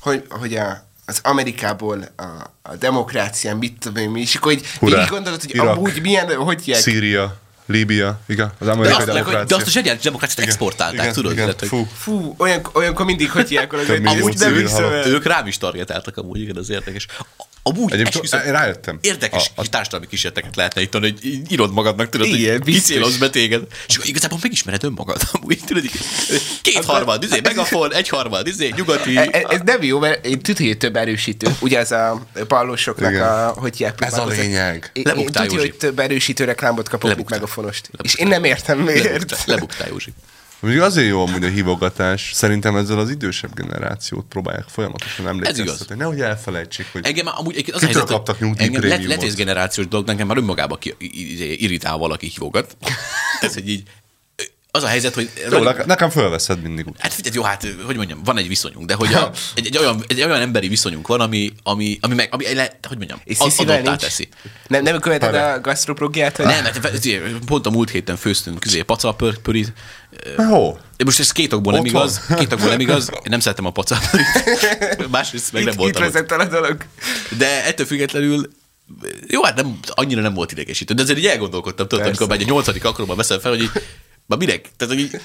hogy, 0.00 0.24
hogy 0.28 0.54
a, 0.54 0.92
az 1.06 1.18
Amerikából 1.22 2.08
a, 2.16 2.22
a 2.62 2.76
demokrácián 2.76 3.56
mit 3.56 3.78
tudom 3.78 4.02
én 4.02 4.10
mi, 4.10 4.20
és 4.20 4.34
akkor 4.34 4.52
így 4.52 4.66
Hurrá. 4.78 4.94
végig 4.96 5.10
gondolod, 5.10 5.40
hogy 5.40 5.54
Irak. 5.54 5.76
amúgy 5.76 6.00
milyen, 6.02 6.34
hogy 6.36 6.62
hívják? 6.62 6.82
Szíria, 6.82 7.36
Líbia, 7.66 8.20
igen, 8.26 8.52
az 8.58 8.66
De 8.66 8.72
amerikai 8.72 8.96
azt, 8.96 9.06
de 9.06 9.12
demokrácia. 9.12 9.56
azt 9.56 9.66
a 9.66 9.70
zseniális 9.70 10.02
demokráciát 10.02 10.46
exportálták, 10.46 11.00
igen, 11.00 11.12
tudod? 11.12 11.32
Igen, 11.32 11.54
hogy 11.58 11.68
fú. 11.68 11.86
Fú, 11.98 12.34
olyan, 12.38 12.60
olyankor 12.72 13.06
mindig 13.06 13.30
hogy 13.30 13.48
valahogy, 13.70 13.86
Több 13.86 14.06
hogy 14.06 14.16
amúgy 14.18 14.38
nem 14.38 14.54
el. 14.92 15.06
ők 15.06 15.24
rám 15.26 15.46
is 15.46 15.58
targetáltak 15.58 16.16
amúgy, 16.16 16.40
igen, 16.40 16.56
az 16.56 16.70
érdekes. 16.70 17.06
Amúgy 17.66 17.92
Egyébként 17.92 18.14
esküszöm, 18.24 18.46
én 18.46 18.52
rájöttem. 18.52 18.98
Érdekes 19.00 19.50
A- 19.54 19.60
a- 19.60 19.68
társadalmi 19.68 20.06
kísérleteket 20.06 20.56
lehetne 20.56 20.80
itt 20.80 20.90
tanulni, 20.90 21.14
hogy 21.22 21.52
írod 21.52 21.72
magadnak, 21.72 22.08
tudod, 22.08 22.26
Igen, 22.26 22.52
hogy 22.52 22.62
biztos. 22.62 22.84
kicélozz 22.86 23.16
be 23.16 23.30
téged. 23.30 23.62
És 23.88 23.94
akkor 23.96 24.08
igazából 24.08 24.38
megismered 24.42 24.84
önmagad 24.84 25.20
amúgy, 25.32 25.60
tudod, 25.66 25.82
két 26.62 26.84
harmad, 26.84 27.22
izé, 27.22 27.40
megafon, 27.42 27.94
egy 27.94 28.08
harmad, 28.08 28.46
izé, 28.46 28.72
nyugati. 28.76 29.16
E- 29.16 29.28
e- 29.32 29.44
Ez 29.48 29.60
nem 29.64 29.82
jó, 29.82 29.98
mert 29.98 30.26
én 30.26 30.38
tudja, 30.40 30.66
hogy 30.66 30.76
több 30.78 30.96
erősítő. 30.96 31.56
Ugye 31.60 31.78
ez 31.78 31.90
a 31.90 32.26
pallósoknak 32.48 33.10
Igen. 33.10 33.22
a, 33.28 33.46
hogy 33.48 33.76
hívják? 33.76 33.98
Ez 34.00 34.18
a 34.18 34.26
lényeg. 34.26 34.90
Én, 34.92 35.02
én 35.06 35.14
Lebuktál, 35.14 35.46
tudja, 35.46 35.60
hogy 35.60 35.74
több 35.74 35.98
erősítő 35.98 36.44
reklámot 36.44 36.88
kapok, 36.88 37.02
mint 37.02 37.14
Lebuktál. 37.14 37.38
megafonost. 37.38 37.90
És 38.02 38.14
én 38.14 38.26
nem 38.26 38.44
értem 38.44 38.78
miért. 38.78 39.04
Lebuktál, 39.04 39.38
lebuktál 39.46 39.88
Józsi. 39.88 40.12
Mondjuk 40.60 40.84
azért 40.84 41.08
jó 41.08 41.26
amúgy 41.26 41.44
a 41.44 41.48
hívogatás, 41.48 42.30
szerintem 42.34 42.76
ezzel 42.76 42.98
az 42.98 43.10
idősebb 43.10 43.54
generációt 43.54 44.24
próbálják 44.28 44.68
folyamatosan 44.68 45.28
emlékeztetni. 45.28 45.94
Nehogy 45.96 46.20
elfelejtsék, 46.20 46.86
hogy 46.92 47.06
Engem 47.06 47.24
már 47.24 47.34
amúgy 47.38 47.70
az 47.72 47.82
a 47.82 47.86
Kitől 47.86 48.04
kaptak 48.04 48.40
engem 48.40 48.56
let, 48.58 48.82
nyugdíjprémiumot? 48.82 49.34
generációs 49.36 49.88
dolog, 49.88 50.08
engem 50.08 50.26
már 50.26 50.36
önmagában 50.36 50.78
ki, 50.78 50.94
irritál 51.58 51.96
valaki 51.96 52.26
hívogat. 52.26 52.76
Ez, 53.40 53.54
hogy 53.54 53.68
így 53.68 53.82
az 54.74 54.82
a 54.82 54.86
helyzet, 54.86 55.14
hogy... 55.14 55.30
Jó, 55.50 55.58
nekem- 55.62 55.86
nekem 55.86 56.10
fölveszed 56.10 56.62
mindig 56.62 56.86
úgy. 56.86 56.94
Hát 56.98 57.12
figyelj, 57.12 57.34
jó, 57.34 57.42
hát 57.42 57.66
hogy 57.86 57.96
mondjam, 57.96 58.20
van 58.24 58.38
egy 58.38 58.48
viszonyunk, 58.48 58.86
de 58.86 58.94
hogy 58.94 59.14
a, 59.14 59.30
egy, 59.54 59.66
egy, 59.66 59.78
olyan, 59.78 60.04
egy 60.08 60.22
olyan 60.22 60.40
emberi 60.40 60.68
viszonyunk 60.68 61.06
van, 61.06 61.20
ami, 61.20 61.52
ami, 61.62 61.98
ami, 62.00 62.14
meg, 62.14 62.28
ami 62.30 62.54
le, 62.54 62.78
hogy 62.88 62.96
mondjam, 62.96 63.20
És 63.24 63.38
adottá 63.38 63.80
nincs? 63.80 64.00
teszi. 64.00 64.28
Nem, 64.66 64.82
nem 64.82 65.00
követed 65.00 65.34
a 65.34 65.60
gasztroprogiát? 65.60 66.36
vagy? 66.36 66.46
Nem, 66.46 66.62
mert 66.62 67.00
figyelj, 67.00 67.34
pont 67.46 67.66
a 67.66 67.70
múlt 67.70 67.90
héten 67.90 68.16
főztünk 68.16 68.60
közé 68.60 68.82
pacalpörit. 68.82 69.72
Jó. 70.38 70.78
Most 71.04 71.20
ez 71.20 71.32
két 71.32 71.52
okból 71.52 71.72
nem 71.72 71.84
igaz, 71.84 72.20
két 72.36 72.52
okból 72.52 72.68
nem 72.68 72.80
igaz, 72.80 73.10
én 73.12 73.20
nem 73.24 73.40
szeretem 73.40 73.66
a 73.66 73.70
pacalpörit. 73.70 74.26
Másrészt 75.10 75.52
meg 75.52 75.64
nem 75.64 75.72
Itt, 75.72 75.78
itt 75.78 75.82
voltam 75.82 76.02
vezettel 76.02 76.40
a 76.40 76.44
dolog. 76.44 76.76
De 77.38 77.64
ettől 77.64 77.86
függetlenül 77.86 78.50
jó, 79.26 79.42
hát 79.42 79.56
nem, 79.56 79.78
annyira 79.86 80.20
nem 80.20 80.34
volt 80.34 80.52
idegesítő, 80.52 80.94
de 80.94 81.02
azért 81.02 81.18
így 81.18 81.26
elgondolkodtam, 81.26 81.88
tudod, 81.88 82.06
amikor 82.06 82.28
már 82.28 82.40
egy 82.40 82.46
nyolcadik 82.46 82.84
alkalommal 82.84 83.16
veszem 83.16 83.40
fel, 83.40 83.50
hogy 83.50 83.62
így, 83.62 83.70
ma 84.26 84.36
minek? 84.36 84.70
Tehát, 84.76 84.94
hogy 84.94 85.20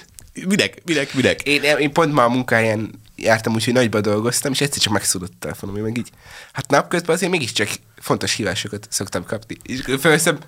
minek, 0.48 0.82
minek, 0.86 1.14
minek? 1.14 1.42
Én, 1.42 1.64
én 1.64 1.94
pont 1.94 2.14
ma 2.14 2.24
a 2.24 2.30
munkáján 2.30 2.92
jártam, 3.16 3.54
úgyhogy 3.54 3.74
nagyba 3.74 4.02
dolgoztam, 4.02 4.52
és 4.52 4.62
egyszer 4.62 4.82
csak 4.82 4.94
megszólott 4.94 5.32
a 5.32 5.40
telefonom, 5.40 5.76
én 5.78 5.84
meg 5.84 5.98
így. 5.98 6.10
Hát 6.54 6.70
napközben 6.70 7.16
azért 7.16 7.32
mégiscsak 7.32 7.70
fontos 8.00 8.34
hívásokat 8.34 8.88
szoktam 8.90 9.26
kapni. 9.26 9.58
És 9.64 9.82
felveszem, 10.00 10.40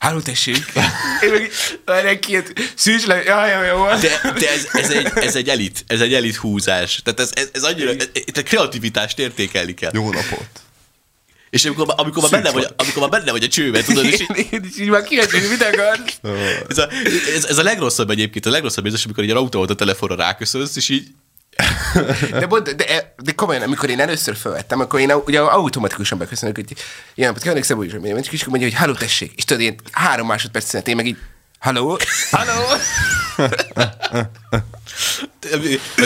Háló, 0.00 0.20
tessék! 0.20 0.56
Én 1.24 1.30
meg 1.30 1.42
így, 1.42 1.52
várjál 1.84 2.18
hát 2.32 2.52
szűcs 2.74 3.06
le, 3.06 3.22
jaj, 3.22 3.50
jaj, 3.50 3.66
jó. 3.66 3.84
De, 3.86 4.32
de 4.38 4.50
ez, 4.50 4.68
ez, 4.72 4.90
egy, 4.90 5.10
ez, 5.14 5.36
egy 5.36 5.48
elit, 5.48 5.84
ez 5.86 6.00
egy 6.00 6.14
elit 6.14 6.36
húzás. 6.36 7.00
Tehát 7.04 7.20
ez, 7.20 7.30
ez, 7.32 7.48
ez 7.52 7.62
annyira, 7.62 7.90
ez, 7.90 8.08
itt 8.12 8.36
a 8.36 8.42
kreativitást 8.42 9.18
értékelni 9.18 9.74
kell. 9.74 9.90
Jó 9.94 10.12
napot. 10.12 10.48
És 11.50 11.64
amikor, 11.64 11.94
amikor, 11.96 12.22
már 12.22 12.30
benne 12.30 12.50
vagy, 12.50 12.66
amikor 12.76 13.00
már 13.00 13.20
benne 13.20 13.30
vagy 13.30 13.42
a 13.42 13.48
csőben, 13.48 13.84
tudod, 13.84 14.04
és 14.04 14.20
így, 14.20 14.46
Én, 14.52 14.70
így 14.78 14.88
már 14.88 15.02
kíváncsi, 15.02 15.38
hogy 15.38 15.48
mit 15.48 15.62
akarsz. 15.62 16.18
ez, 16.68 16.78
a, 16.78 16.88
ez, 17.34 17.44
ez, 17.44 17.58
a 17.58 17.62
legrosszabb 17.62 18.10
egyébként, 18.10 18.46
a 18.46 18.50
legrosszabb 18.50 18.84
érzés, 18.84 19.04
amikor 19.04 19.24
egy 19.24 19.30
autó 19.30 19.62
a 19.62 19.74
telefonra 19.74 20.14
ráköszönsz, 20.14 20.76
és 20.76 20.88
így 20.88 21.06
De, 22.30 22.46
mond, 22.46 22.68
de, 22.68 23.14
de 23.22 23.32
komolyan, 23.32 23.62
amikor 23.62 23.90
én 23.90 24.00
először 24.00 24.36
felvettem, 24.36 24.80
akkor 24.80 25.00
én 25.00 25.12
ugye 25.12 25.40
automatikusan 25.40 26.18
beköszönök, 26.18 26.54
hogy 26.54 26.72
ilyen 27.14 27.28
napot 27.28 27.42
kívánok, 27.42 27.64
Szabó 27.64 27.84
és 27.84 27.92
akkor 27.92 28.48
mondja, 28.48 28.68
hogy 28.68 28.74
halló, 28.74 28.92
tessék. 28.92 29.32
És 29.36 29.44
tudod, 29.44 29.62
én 29.62 29.74
három 29.92 30.26
másodperc 30.26 30.68
szünet, 30.68 30.88
én 30.88 30.96
meg 30.96 31.06
így, 31.06 31.16
halló, 31.60 31.98
halló. 32.30 32.80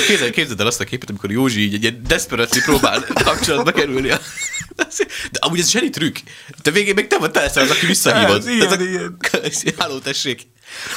Képzeld, 0.07 0.31
képzeld 0.31 0.61
el 0.61 0.67
azt 0.67 0.81
a 0.81 0.85
képet, 0.85 1.09
amikor 1.09 1.31
Józsi 1.31 1.61
így 1.61 1.75
egy 1.75 1.83
ilyen 1.83 2.03
desperately 2.07 2.61
próbál 2.63 3.05
kapcsolatba 3.25 3.73
kerülni. 3.73 4.11
A... 4.11 4.21
De 5.31 5.39
amúgy 5.39 5.59
ez 5.59 5.71
zseni 5.71 5.91
trükk. 5.91 6.17
De 6.63 6.71
végén 6.71 6.95
még 6.95 7.07
te 7.07 7.19
vagy 7.19 7.31
te 7.31 7.41
leszel 7.41 7.63
az, 7.63 7.71
aki 7.71 7.87
visszahívod. 7.87 8.37
Ez 8.37 8.47
ilyen, 8.47 8.81
ilyen. 8.81 9.17
Háló, 9.79 9.99
tessék. 9.99 10.47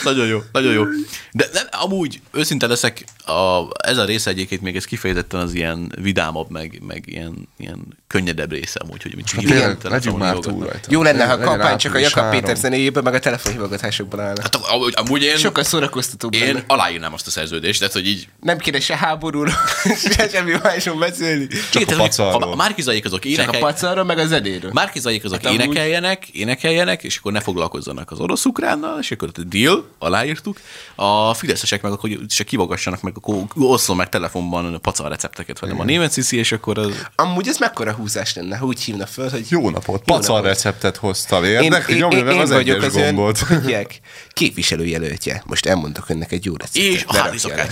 Nagyon 0.04 0.28
jó, 0.28 0.44
nagyon 0.52 0.74
jó. 0.74 0.84
De 1.32 1.50
nem, 1.54 1.68
amúgy 1.72 2.22
őszinte 2.32 2.68
leszek, 2.68 3.06
a, 3.28 3.68
ez 3.88 3.98
a 3.98 4.06
része 4.06 4.30
egyébként 4.30 4.62
még 4.62 4.76
ez 4.76 4.86
kifejezetten 4.86 5.40
az 5.40 5.54
ilyen 5.54 5.92
vidámabb, 6.02 6.50
meg, 6.50 6.82
meg 6.88 7.04
ilyen, 7.06 7.48
ilyen 7.58 7.88
könnyedebb 8.08 8.52
része 8.52 8.80
amúgy, 8.84 9.02
hogy 9.02 9.16
mit 9.16 9.26
Tényleg, 9.36 9.78
telefonon 9.78 9.92
legyünk 9.92 10.18
már 10.18 10.36
túl 10.38 10.60
rajta. 10.66 10.88
Jó 10.90 11.02
lenne, 11.02 11.26
ha 11.26 11.34
a 11.34 11.40
kampány 11.40 11.78
csak 11.78 11.94
a 11.94 11.98
Jakab. 11.98 12.30
Péter 12.32 12.56
zenéjéből, 12.56 13.04
meg 13.04 13.14
a 13.14 13.20
telefonhívogatásokból 13.20 14.20
állna. 14.20 14.42
Hát 14.42 14.56
amúgy, 14.56 14.94
amúgy 14.98 15.24
én, 15.24 15.38
Sokkal 15.38 15.64
szórakoztatóbb 15.64 16.34
én 16.34 16.46
lenne. 16.46 16.64
aláírnám 16.68 17.14
azt 17.14 17.28
a 17.28 17.30
szerződést, 17.30 17.80
tehát 17.80 17.94
hogy 17.94 18.08
így 18.08 18.28
Nem 18.42 18.58
kéne 18.58 18.80
se 18.80 18.98
háborúról, 18.98 19.54
se 20.14 20.30
semmi 20.30 20.54
máson 20.64 21.00
beszélni. 21.00 21.48
Csak 21.48 21.82
a 21.82 21.86
tehát, 21.86 22.02
hogy 22.02 22.10
pacarról. 22.16 22.42
ha 22.42 22.50
a 22.52 22.56
Márkizaik 22.56 23.06
azok 23.06 23.22
Csak 23.22 23.54
a 23.54 23.58
pacarról, 23.58 24.04
meg 24.04 24.18
a 24.18 24.26
zenéről. 24.26 24.72
Márkizaik 24.74 25.24
azok 25.24 25.42
Hát 25.42 25.46
amúgy- 25.46 25.62
énekeljenek, 25.62 26.28
énekeljenek, 26.30 27.04
és 27.04 27.18
akkor 27.18 27.32
ne 27.32 27.40
foglalkozzanak 27.40 28.12
az 28.12 28.20
orosz-ukránnal, 28.20 29.00
és 29.00 29.12
akkor 29.12 29.32
deal, 29.32 29.86
aláírtuk. 30.00 30.60
A 30.96 31.34
fideszesek 31.34 31.82
meg 31.82 31.92
akkor 31.92 32.10
csak 32.28 32.48
kivogassanak 32.48 33.02
meg, 33.02 33.17
akkor 33.18 33.46
osszon 33.56 33.96
meg 33.96 34.10
telefonban 34.10 34.74
a 34.74 34.78
pacal 34.78 35.10
recepteket 35.10 35.60
velem 35.60 35.80
a 35.80 35.84
német 35.84 36.12
sziszi, 36.12 36.38
és 36.38 36.52
akkor 36.52 36.78
az... 36.78 37.08
Amúgy 37.16 37.48
ez 37.48 37.58
mekkora 37.58 37.94
húzás 37.94 38.34
lenne, 38.34 38.58
ha 38.58 38.66
úgy 38.66 38.82
hívna 38.82 39.06
föl, 39.06 39.30
hogy 39.30 39.46
Jó 39.50 39.70
napot. 39.70 40.04
Pacal 40.04 40.36
napot. 40.36 40.52
receptet 40.52 40.98
hoztam. 40.98 41.44
Érdek, 41.44 41.86
hogy 41.86 41.96
nyomja 41.96 42.24
meg 42.24 42.40
az 42.40 42.52
vagyok 42.52 42.82
ön 42.82 42.92
gombot. 42.92 43.48
hívják, 43.48 44.00
képviselőjelöltje. 44.30 45.44
Most 45.46 45.66
elmondok 45.66 46.10
önnek 46.10 46.32
egy 46.32 46.46
jó 46.46 46.54
receptet. 46.56 46.84
És 46.84 47.04
a 47.08 47.14
Ne 47.14 47.20
házi 47.20 47.48
rakja 47.48 47.64
le. 47.64 47.70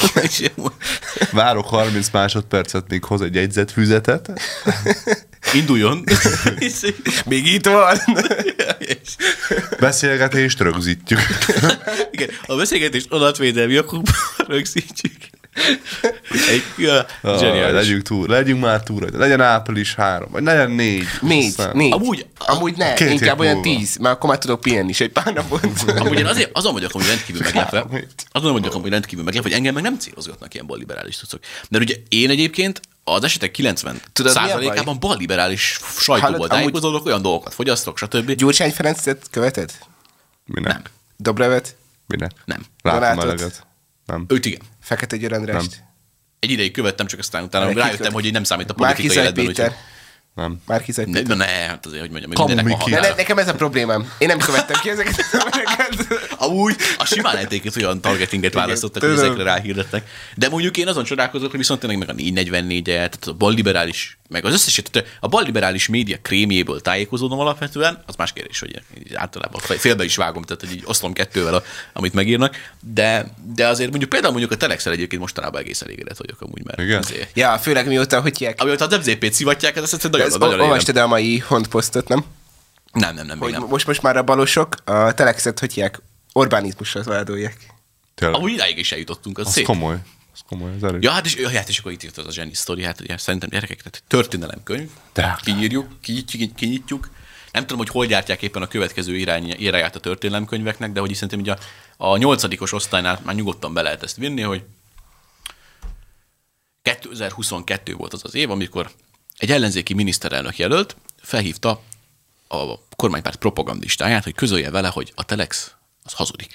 szakácsa. 0.00 0.48
Várok 1.32 1.66
30 1.68 2.10
másodpercet, 2.12 2.84
még 2.88 3.04
hoz 3.04 3.20
egy 3.20 3.34
jegyzetfüzetet. 3.34 4.30
Induljon. 5.54 6.04
Még 7.26 7.46
itt 7.46 7.66
van. 7.66 7.96
Beszélgetést 9.80 10.60
rögzítjük. 10.60 11.20
Igen, 12.12 12.28
a 12.46 12.56
beszélgetést 12.56 13.06
adatvédelmi 13.10 13.76
akkor 13.76 14.00
rögzítjük. 14.46 15.14
Egy, 16.50 16.62
ja, 16.78 17.06
Ah, 17.22 17.72
legyünk, 17.72 18.02
túl, 18.02 18.26
legyünk 18.28 18.60
már 18.60 18.82
túl 18.82 19.00
rajta. 19.00 19.18
Legyen 19.18 19.40
április 19.40 19.94
három, 19.94 20.28
vagy 20.30 20.42
legyen 20.42 20.70
négy. 20.70 21.06
Négy, 21.20 21.46
Aztán- 21.46 21.76
négy. 21.76 21.92
Amúgy- 21.92 22.26
Amúgy 22.38 22.76
ne, 22.76 22.94
Két 22.94 23.10
inkább 23.10 23.38
olyan 23.38 23.54
múlva. 23.56 23.78
tíz, 23.78 23.96
mert 23.96 24.14
akkor 24.14 24.28
már 24.30 24.38
tudok 24.38 24.60
pihenni 24.60 24.88
is 24.88 25.00
egy 25.00 25.10
pár 25.12 25.32
napot. 25.34 25.60
Amúgy 25.86 26.18
én 26.18 26.26
azért, 26.26 26.50
azon 26.52 26.72
vagyok 26.72 26.94
amúgy 26.94 27.06
rendkívül 27.06 27.42
meglepve, 27.42 27.86
azon 28.32 28.52
vagyok 28.52 28.74
amúgy 28.74 28.90
rendkívül 28.90 29.24
meglepve, 29.24 29.48
hogy 29.48 29.58
engem 29.58 29.74
meg 29.74 29.82
nem 29.82 29.98
célozgatnak 29.98 30.54
ilyen 30.54 30.66
balliberális 30.66 31.16
tucok. 31.16 31.40
Mert 31.68 31.84
ugye 31.84 31.94
én 32.08 32.30
egyébként 32.30 32.80
az 33.08 33.24
esetek 33.24 33.50
90 33.50 34.00
Tudod, 34.12 34.32
százalékában 34.32 34.98
balliberális 34.98 35.80
sajtóból 35.98 36.20
Hallod, 36.20 36.34
amúgy- 36.40 36.50
tájékozódok, 36.50 37.06
olyan 37.06 37.22
dolgokat 37.22 37.54
fogyasztok, 37.54 37.98
stb. 37.98 38.30
Gyurcsány 38.32 38.72
Ferencet 38.72 39.26
követed? 39.30 39.72
Minek? 40.44 40.72
Nem. 40.72 40.82
Dobrevet? 41.16 41.76
Minek? 42.06 42.30
Nem. 42.44 42.64
Látom 42.82 43.18
Donátot? 43.18 43.66
Nem. 44.06 44.24
Őt 44.28 44.44
igen. 44.46 44.60
Fekete 44.82 45.16
Győr 45.16 45.32
Andrást? 45.32 45.82
Egy 46.38 46.50
ideig 46.50 46.72
követtem, 46.72 47.06
csak 47.06 47.18
aztán 47.18 47.42
utána 47.42 47.72
rájöttem, 47.72 48.12
hogy 48.12 48.24
így 48.24 48.32
nem 48.32 48.44
számít 48.44 48.70
a 48.70 48.74
politikai 48.74 49.16
életben. 49.16 49.46
Péter. 49.46 49.66
úgyhogy- 49.68 49.84
Nem. 50.36 50.56
Márkizaj 50.66 51.04
Ne, 51.04 51.12
Péter. 51.12 51.26
na 51.26 51.34
ne, 51.44 51.50
hát 51.50 51.86
azért, 51.86 52.00
hogy 52.00 52.10
mondjam, 52.10 52.30
van 52.54 52.64
Miki. 52.64 52.90
Ne, 52.90 53.00
ne, 53.00 53.08
nekem 53.14 53.38
ez 53.38 53.48
a 53.48 53.54
problémám. 53.54 54.12
Én 54.18 54.28
nem 54.28 54.38
követtem 54.38 54.80
ki 54.80 54.90
ezeket 54.90 55.14
az 55.32 55.40
embereket. 55.44 56.06
Amúgy 56.38 56.76
a 56.98 57.04
simán 57.04 57.36
egyébként 57.36 57.76
olyan 57.76 58.00
targetinget 58.00 58.54
választottak, 58.54 59.02
hogy 59.02 59.12
ezekre 59.12 59.42
ráhirdetnek. 59.42 60.08
De 60.34 60.48
mondjuk 60.48 60.76
én 60.76 60.88
azon 60.88 61.04
csodálkozok, 61.04 61.50
hogy 61.50 61.58
viszont 61.58 61.80
tényleg 61.80 61.98
meg 61.98 62.08
a 62.08 62.12
444 62.12 62.88
-e, 62.88 62.92
tehát 62.92 63.26
a 63.26 63.32
balliberális, 63.32 64.18
meg 64.28 64.44
az 64.44 64.52
összes, 64.52 64.82
tehát 64.90 65.08
a 65.20 65.28
balliberális 65.28 65.88
média 65.88 66.16
krémjéből 66.22 66.80
tájékozódom 66.80 67.38
alapvetően, 67.38 68.02
az 68.06 68.14
más 68.16 68.32
kérdés, 68.32 68.58
hogy 68.58 68.80
általában 69.14 69.60
félbe 69.60 70.04
is 70.04 70.16
vágom, 70.16 70.42
tehát 70.42 70.60
hogy 70.62 70.72
így 70.72 70.82
oszlom 70.86 71.12
kettővel, 71.12 71.54
a, 71.54 71.62
amit 71.92 72.12
megírnak, 72.14 72.56
de, 72.80 73.26
de 73.54 73.66
azért 73.66 73.88
mondjuk 73.88 74.10
például 74.10 74.32
mondjuk 74.32 74.52
a 74.52 74.56
Telexel 74.56 74.92
egyébként 74.92 75.20
mostanában 75.20 75.60
egész 75.60 75.80
elégedett 75.82 76.16
vagyok 76.16 76.40
amúgy, 76.40 76.64
mert 76.64 76.78
Igen? 76.80 76.98
azért, 76.98 77.30
Ja, 77.36 77.58
főleg 77.58 77.86
mióta, 77.86 78.20
hogy 78.20 78.38
hívják. 78.38 78.60
amióta 78.60 78.86
az 78.86 78.96
MZP-t 78.96 79.32
szivatják, 79.32 79.76
ez 79.76 79.82
azt 79.82 80.10
nagyon, 80.10 80.25
ez, 80.26 80.34
nagyon 80.34 80.60
olvastad 80.60 80.96
a 80.96 81.06
mai 81.06 81.38
Hont 81.38 81.68
posztot, 81.68 82.08
nem? 82.08 82.24
Nem, 82.92 83.14
nem, 83.14 83.26
nem, 83.26 83.38
Hogy 83.38 83.52
nem. 83.52 83.62
most, 83.68 83.86
most 83.86 84.02
már 84.02 84.16
a 84.16 84.22
balosok 84.22 84.74
a 84.84 85.14
telexet, 85.14 85.58
hogy 85.58 85.72
hívják, 85.72 86.00
Orbánizmussal 86.32 87.02
vádolják. 87.02 87.56
Tényleg. 88.14 88.36
Amúgy 88.36 88.52
idáig 88.52 88.78
is 88.78 88.92
eljutottunk, 88.92 89.38
az, 89.38 89.46
Az 89.46 89.52
szép. 89.52 89.64
komoly. 89.64 89.96
Az 90.32 90.40
komoly, 90.48 90.70
ez 90.76 90.82
erős. 90.82 91.04
Ja, 91.04 91.10
hát 91.10 91.26
és, 91.26 91.36
ja, 91.36 91.50
hát 91.50 91.68
és 91.68 91.78
akkor 91.78 91.92
itt 91.92 92.02
jött 92.02 92.16
az 92.16 92.26
a 92.26 92.32
zseni 92.32 92.54
sztori, 92.54 92.84
hát 92.84 93.00
ugye 93.00 93.16
szerintem 93.18 93.48
gyerekek, 93.48 93.76
tehát 93.76 94.02
történelemkönyv, 94.06 94.90
De. 95.12 95.38
kiírjuk, 95.42 95.88
kinyitjuk, 96.00 96.54
kinyitjuk. 96.54 97.10
Nem 97.52 97.62
tudom, 97.62 97.78
hogy 97.78 97.88
hol 97.88 98.06
gyártják 98.06 98.42
éppen 98.42 98.62
a 98.62 98.66
következő 98.68 99.16
irány, 99.16 99.54
irányát 99.58 99.96
a 99.96 100.00
történelemkönyveknek, 100.00 100.92
de 100.92 101.00
hogy 101.00 101.14
szerintem 101.14 101.40
ugye 101.40 101.52
a, 101.52 101.58
a 101.96 102.16
nyolcadikos 102.16 102.72
osztálynál 102.72 103.20
már 103.24 103.34
nyugodtan 103.34 103.74
be 103.74 103.82
lehet 103.82 104.02
ezt 104.02 104.16
vinni, 104.16 104.42
hogy 104.42 104.62
2022 106.82 107.94
volt 107.94 108.12
az 108.12 108.20
az 108.24 108.34
év, 108.34 108.50
amikor 108.50 108.90
egy 109.38 109.50
ellenzéki 109.50 109.94
miniszterelnök 109.94 110.58
jelölt 110.58 110.96
felhívta 111.22 111.82
a 112.48 112.78
kormánypárt 112.96 113.36
propagandistáját, 113.36 114.24
hogy 114.24 114.34
közölje 114.34 114.70
vele, 114.70 114.88
hogy 114.88 115.12
a 115.14 115.24
Telex 115.24 115.70
az 116.04 116.12
hazudik. 116.12 116.52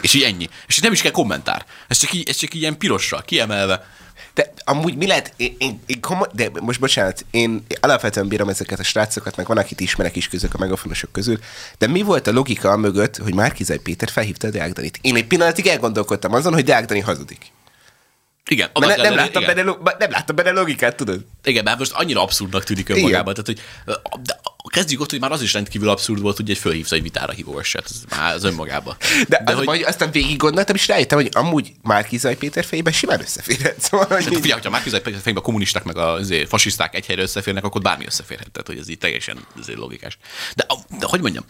És 0.00 0.14
így 0.14 0.22
ennyi. 0.22 0.48
És 0.66 0.78
nem 0.78 0.92
is 0.92 1.00
kell 1.00 1.10
kommentár. 1.10 1.66
Ez 1.88 1.98
csak 1.98 2.12
így, 2.12 2.28
ez 2.28 2.36
csak 2.36 2.54
így 2.54 2.60
ilyen 2.60 2.78
pirossal 2.78 3.22
kiemelve. 3.22 3.86
De 4.34 4.52
amúgy 4.64 4.96
mi 4.96 5.06
lehet, 5.06 5.32
én, 5.36 5.54
én, 5.58 5.80
én 5.86 6.00
komoly, 6.00 6.28
de 6.32 6.50
most 6.60 6.80
bocsánat, 6.80 7.24
én 7.30 7.66
alapvetően 7.80 8.28
bírom 8.28 8.48
ezeket 8.48 8.78
a 8.78 8.82
srácokat, 8.82 9.36
meg 9.36 9.46
van, 9.46 9.58
akit 9.58 9.80
ismerek 9.80 10.16
is 10.16 10.28
közök 10.28 10.54
a 10.54 10.58
megafonosok 10.58 11.12
közül, 11.12 11.38
de 11.78 11.86
mi 11.86 12.02
volt 12.02 12.26
a 12.26 12.32
logika 12.32 12.76
mögött, 12.76 13.16
hogy 13.16 13.34
Márkizaj 13.34 13.78
Péter 13.78 14.08
felhívta 14.08 14.46
a 14.46 14.50
Deák? 14.50 14.98
Én 15.00 15.16
egy 15.16 15.26
pillanatig 15.26 15.66
elgondolkodtam 15.66 16.32
azon, 16.32 16.52
hogy 16.52 16.64
Deák 16.64 17.02
hazudik. 17.04 17.52
Igen, 18.50 18.70
ne, 18.74 18.80
nem, 18.80 18.90
ellenére- 18.90 19.22
láttam 19.22 19.42
igen. 19.42 19.54
benne, 19.54 19.96
nem 19.98 20.10
láttam 20.10 20.36
benne 20.36 20.50
logikát, 20.50 20.96
tudod? 20.96 21.24
Igen, 21.44 21.64
mert 21.64 21.78
most 21.78 21.92
annyira 21.92 22.22
abszurdnak 22.22 22.64
tűnik 22.64 22.88
önmagában. 22.88 23.34
Tehát, 23.34 23.46
hogy, 23.46 23.60
de 24.22 24.40
kezdjük 24.74 25.00
ott, 25.00 25.10
hogy 25.10 25.20
már 25.20 25.32
az 25.32 25.42
is 25.42 25.52
rendkívül 25.52 25.88
abszurd 25.88 26.20
volt, 26.20 26.36
hogy 26.36 26.50
egy 26.50 26.58
fölhívsz 26.58 26.92
egy 26.92 27.02
vitára 27.02 27.32
hívós, 27.32 27.72
hát 27.72 27.84
ez 27.84 28.18
már 28.18 28.34
az 28.34 28.44
önmagában. 28.44 28.96
De, 29.28 29.42
de 29.44 29.52
az, 29.52 29.56
hogy, 29.56 29.66
hogy... 29.66 29.82
aztán 29.82 30.10
végig 30.10 30.36
gondoltam, 30.36 30.74
és 30.74 30.88
rájöttem, 30.88 31.18
hogy 31.18 31.28
amúgy 31.32 31.72
Márkizaj 31.82 32.36
Péter 32.36 32.64
fejében 32.64 32.92
simán 32.92 33.20
összeférhet. 33.20 33.80
Szóval, 33.80 34.06
hogy 34.06 34.24
Hát 34.24 34.34
figyelj, 34.34 34.52
hogyha 34.52 34.70
már 34.70 34.82
fejben 34.82 35.36
a 35.36 35.40
kommunisták 35.40 35.84
meg 35.84 35.96
a 35.96 36.12
azért, 36.12 36.48
fasiszták 36.48 36.94
egy 36.94 37.06
helyre 37.06 37.22
összeférnek, 37.22 37.64
akkor 37.64 37.80
bármi 37.80 38.04
összeférhet. 38.06 38.50
Tehát, 38.50 38.66
hogy 38.66 38.78
ez 38.78 38.88
így 38.88 38.98
teljesen 38.98 39.38
logikás. 39.74 40.18
De, 40.54 40.66
de 40.98 41.06
hogy 41.08 41.20
mondjam, 41.20 41.44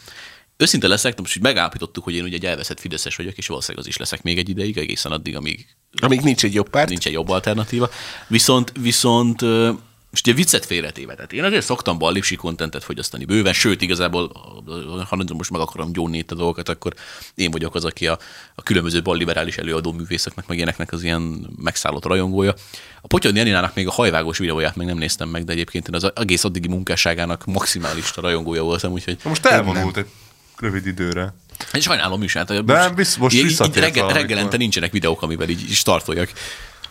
őszinte 0.57 0.87
leszek, 0.87 1.19
most 1.19 1.35
így 1.35 1.41
megállapítottuk, 1.41 2.03
hogy 2.03 2.13
én 2.13 2.23
ugye 2.23 2.35
egy 2.35 2.45
elveszett 2.45 2.79
Fideszes 2.79 3.15
vagyok, 3.15 3.37
és 3.37 3.47
valószínűleg 3.47 3.83
az 3.85 3.89
is 3.89 3.97
leszek 3.97 4.23
még 4.23 4.37
egy 4.37 4.49
ideig, 4.49 4.77
egészen 4.77 5.11
addig, 5.11 5.35
amíg 5.35 5.67
Amíg 6.01 6.21
nincs 6.21 6.43
egy 6.43 6.53
jobb 6.53 6.69
párt. 6.69 6.89
nincs 6.89 7.07
egy 7.07 7.13
jobb 7.13 7.29
alternatíva. 7.29 7.89
Viszont, 8.27 8.71
viszont 8.79 9.41
most 10.09 10.27
ugye 10.27 10.35
viccet 10.35 10.65
félretéve, 10.65 11.15
tehát 11.15 11.33
én 11.33 11.43
azért 11.43 11.65
szoktam 11.65 11.97
ballipsi 11.97 12.35
kontentet 12.35 12.83
fogyasztani 12.83 13.25
bőven, 13.25 13.53
sőt, 13.53 13.81
igazából, 13.81 14.31
ha 15.09 15.23
most 15.33 15.51
meg 15.51 15.61
akarom 15.61 15.91
gyónni 15.91 16.17
itt 16.17 16.31
a 16.31 16.35
dolgokat, 16.35 16.69
akkor 16.69 16.93
én 17.35 17.51
vagyok 17.51 17.75
az, 17.75 17.85
aki 17.85 18.07
a, 18.07 18.17
a 18.55 18.63
különböző 18.63 19.01
balliberális 19.01 19.57
előadó 19.57 19.91
művészeknek, 19.91 20.47
meg 20.47 20.57
ilyeneknek 20.57 20.91
az 20.91 21.03
ilyen 21.03 21.47
megszállott 21.57 22.05
rajongója. 22.05 22.53
A 23.01 23.07
Potyod 23.07 23.35
Janinának 23.35 23.75
még 23.75 23.87
a 23.87 23.91
hajvágós 23.91 24.37
videóját 24.37 24.75
meg 24.75 24.85
nem 24.85 24.97
néztem 24.97 25.29
meg, 25.29 25.43
de 25.43 25.51
egyébként 25.51 25.87
én 25.87 25.95
az 25.95 26.11
egész 26.15 26.43
addigi 26.43 26.67
munkásságának 26.67 27.45
maximális 27.45 28.15
rajongója 28.15 28.63
voltam, 28.63 28.91
úgyhogy 28.91 29.17
Most 29.23 29.45
elvonult 29.45 29.97
egy 29.97 30.07
rövid 30.57 30.85
időre. 30.85 31.33
én 31.73 31.81
sajnálom 31.81 32.23
is, 32.23 32.33
hát 32.33 32.65
nem, 32.65 32.95
visz- 32.95 33.17
most 33.17 33.35
így- 33.35 33.57
reggel, 33.57 33.91
valamikor. 33.91 34.13
reggelente 34.13 34.57
nincsenek 34.57 34.91
videók, 34.91 35.21
amivel 35.21 35.49
így, 35.49 35.69
startoljak. 35.71 36.29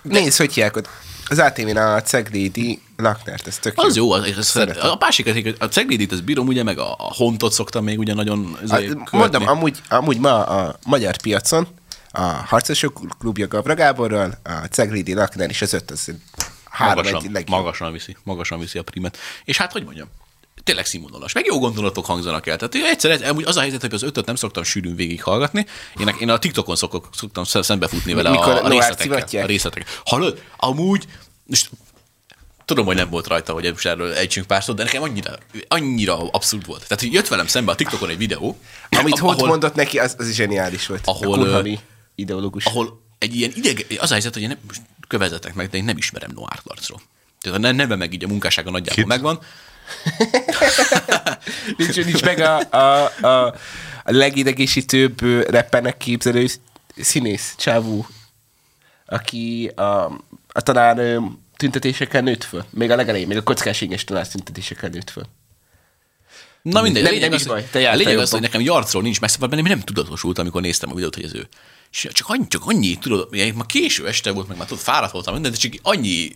Nézd, 0.03 0.37
hogy 0.39 0.53
ott. 0.77 0.89
Az 1.29 1.39
ATV-n 1.39 1.77
a 1.77 2.03
Ceglédi 2.03 2.81
Laknert, 2.97 3.47
ez 3.47 3.59
tök 3.59 3.73
Az 3.77 3.97
jó, 3.97 4.12
az, 4.12 4.33
az 4.37 4.57
a 4.57 4.97
másik, 5.01 5.57
a 5.59 5.69
Ceglédit 5.69 6.12
az 6.12 6.21
bírom, 6.21 6.47
ugye, 6.47 6.62
meg 6.62 6.79
a, 6.79 6.93
a 6.93 7.12
Hontot 7.15 7.53
szoktam 7.53 7.85
még 7.85 7.99
ugye 7.99 8.15
nagyon 8.15 8.59
A, 8.69 9.07
mondom, 9.11 9.49
amúgy, 9.49 9.79
amúgy 9.89 10.19
ma 10.19 10.45
a 10.47 10.79
magyar 10.87 11.17
piacon 11.17 11.67
a 12.11 12.21
Harcosok 12.23 13.01
klubja 13.19 13.49
Gabra 13.49 13.75
Gáborral, 13.75 14.39
a 14.43 14.51
Ceglédi 14.51 15.15
Lakner 15.15 15.49
és 15.51 15.62
az 15.62 15.73
öt, 15.73 15.91
az 15.91 16.12
három 16.71 17.05
egy 17.05 17.12
magasan, 17.12 17.33
legjobb. 17.33 17.59
magasan, 17.59 17.93
viszi, 17.93 18.17
magasan 18.23 18.59
viszi 18.59 18.79
a 18.79 18.83
primet. 18.83 19.19
És 19.45 19.57
hát, 19.57 19.73
hogy 19.73 19.85
mondjam, 19.85 20.09
tényleg 20.65 20.87
színvonalas, 20.87 21.33
meg 21.33 21.45
jó 21.47 21.59
gondolatok 21.59 22.07
hangzanak 22.07 22.47
el. 22.47 22.57
Tehát 22.57 22.89
egyszer, 22.91 23.29
amúgy 23.29 23.45
az 23.45 23.57
a 23.57 23.61
helyzet, 23.61 23.81
hogy 23.81 23.95
az 23.95 24.03
ötöt 24.03 24.27
nem 24.27 24.35
szoktam 24.35 24.63
sűrűn 24.63 24.95
végighallgatni. 24.97 25.67
Én, 26.01 26.15
én 26.21 26.29
a 26.29 26.39
TikTokon 26.39 26.77
szokok, 26.77 27.09
szoktam 27.13 27.45
sze- 27.45 27.63
szembefutni 27.63 28.13
vele 28.13 28.31
Mikor 28.31 28.49
a, 28.49 28.65
a 28.65 28.69
részletekkel. 28.69 29.43
A 29.43 29.47
részletekkel. 29.47 29.93
Hallod? 30.05 30.43
Amúgy, 30.57 31.05
most 31.47 31.71
tudom, 32.65 32.87
hogy 32.87 32.97
nem 32.97 33.11
volt 33.11 33.27
rajta, 33.27 33.53
hogy 33.53 33.71
most 33.73 33.87
erről 33.87 34.13
ejtsünk 34.13 34.47
pár 34.47 34.63
szót, 34.63 34.77
de 34.77 34.85
nekem 34.85 35.03
annyira, 35.03 35.33
annyira 35.69 36.31
abszurd 36.31 36.67
volt. 36.67 36.87
Tehát, 36.89 37.05
jött 37.15 37.29
velem 37.29 37.47
szembe 37.47 37.73
a 37.73 37.75
TikTokon 37.75 38.09
egy 38.09 38.19
videó, 38.19 38.59
Amit 38.91 39.19
ahol- 39.19 39.35
Holt 39.35 39.49
mondott 39.51 39.75
neki, 39.75 39.99
az, 39.99 40.15
az 40.19 40.33
zseniális 40.33 40.87
volt. 40.87 41.01
Ahol, 41.05 41.55
a 41.55 41.63
ideológus. 42.15 42.65
ahol 42.65 43.03
egy 43.19 43.35
ilyen 43.37 43.53
ideg, 43.55 43.87
az 43.99 44.11
a 44.11 44.13
helyzet, 44.13 44.33
hogy 44.33 44.43
én 44.43 44.49
nem, 44.49 44.59
most 44.67 44.81
kövezetek 45.09 45.55
meg, 45.55 45.71
de 45.71 45.77
én 45.77 45.85
nem 45.85 45.97
ismerem 45.97 46.31
Noir 46.35 46.61
arcról. 46.65 47.01
Tehát 47.41 47.59
a 47.59 47.61
ne- 47.61 47.73
neve 47.73 47.97
meg 47.97 48.13
így 48.13 48.25
a 48.25 48.29
munkássága 48.29 48.71
nagyjából 48.71 48.95
Kit? 48.95 49.07
megvan. 49.07 49.41
nincs, 51.76 52.05
nincs 52.05 52.22
meg 52.22 52.39
a, 52.39 52.61
a, 52.70 53.12
a, 53.20 53.47
a 54.05 54.12
legidegesítőbb 54.12 55.20
rappernek 55.51 55.97
képzelő 55.97 56.47
színész, 56.97 57.55
csávú, 57.59 58.07
aki 59.07 59.66
a, 59.66 60.05
a 60.53 60.61
tanár 60.62 60.99
ö, 60.99 61.18
tüntetésekkel 61.57 62.20
nőtt 62.20 62.45
föl. 62.45 62.64
Még 62.70 62.91
a 62.91 62.97
legelején, 62.97 63.26
még 63.26 63.37
a 63.37 63.43
kockás 63.43 63.80
inges 63.80 64.05
tanár 64.05 64.28
tüntetésekkel 64.28 64.89
nőtt 64.89 65.11
föl. 65.11 65.24
Na 66.62 66.82
mindegy, 66.82 67.03
Nem- 67.03 67.12
lényeg 67.12 67.30
nem 67.30 67.39
az, 67.39 67.47
baj, 67.47 67.68
te 67.70 67.95
lényeg 67.95 68.18
az, 68.18 68.30
hogy 68.30 68.41
nekem 68.41 68.61
egy 68.61 68.68
arcról 68.68 69.03
nincs 69.03 69.20
messze, 69.20 69.47
mert 69.47 69.62
nem 69.62 69.80
tudatosult, 69.80 70.39
amikor 70.39 70.62
néztem 70.62 70.91
a 70.91 70.95
videót, 70.95 71.14
hogy 71.14 71.24
ez 71.24 71.35
ő. 71.35 71.49
És 71.95 72.09
csak 72.13 72.29
annyi, 72.29 72.45
csak 72.49 72.63
annyi, 72.67 72.99
tudod, 72.99 73.29
ma 73.55 73.65
késő 73.65 74.07
este 74.07 74.31
volt, 74.31 74.49
meg 74.49 74.57
már 74.57 74.67
tudod, 74.67 74.83
fáradt 74.83 75.13
voltam, 75.13 75.33
minden, 75.35 75.53
de 75.53 75.57
csak 75.59 75.73
annyi, 75.83 76.29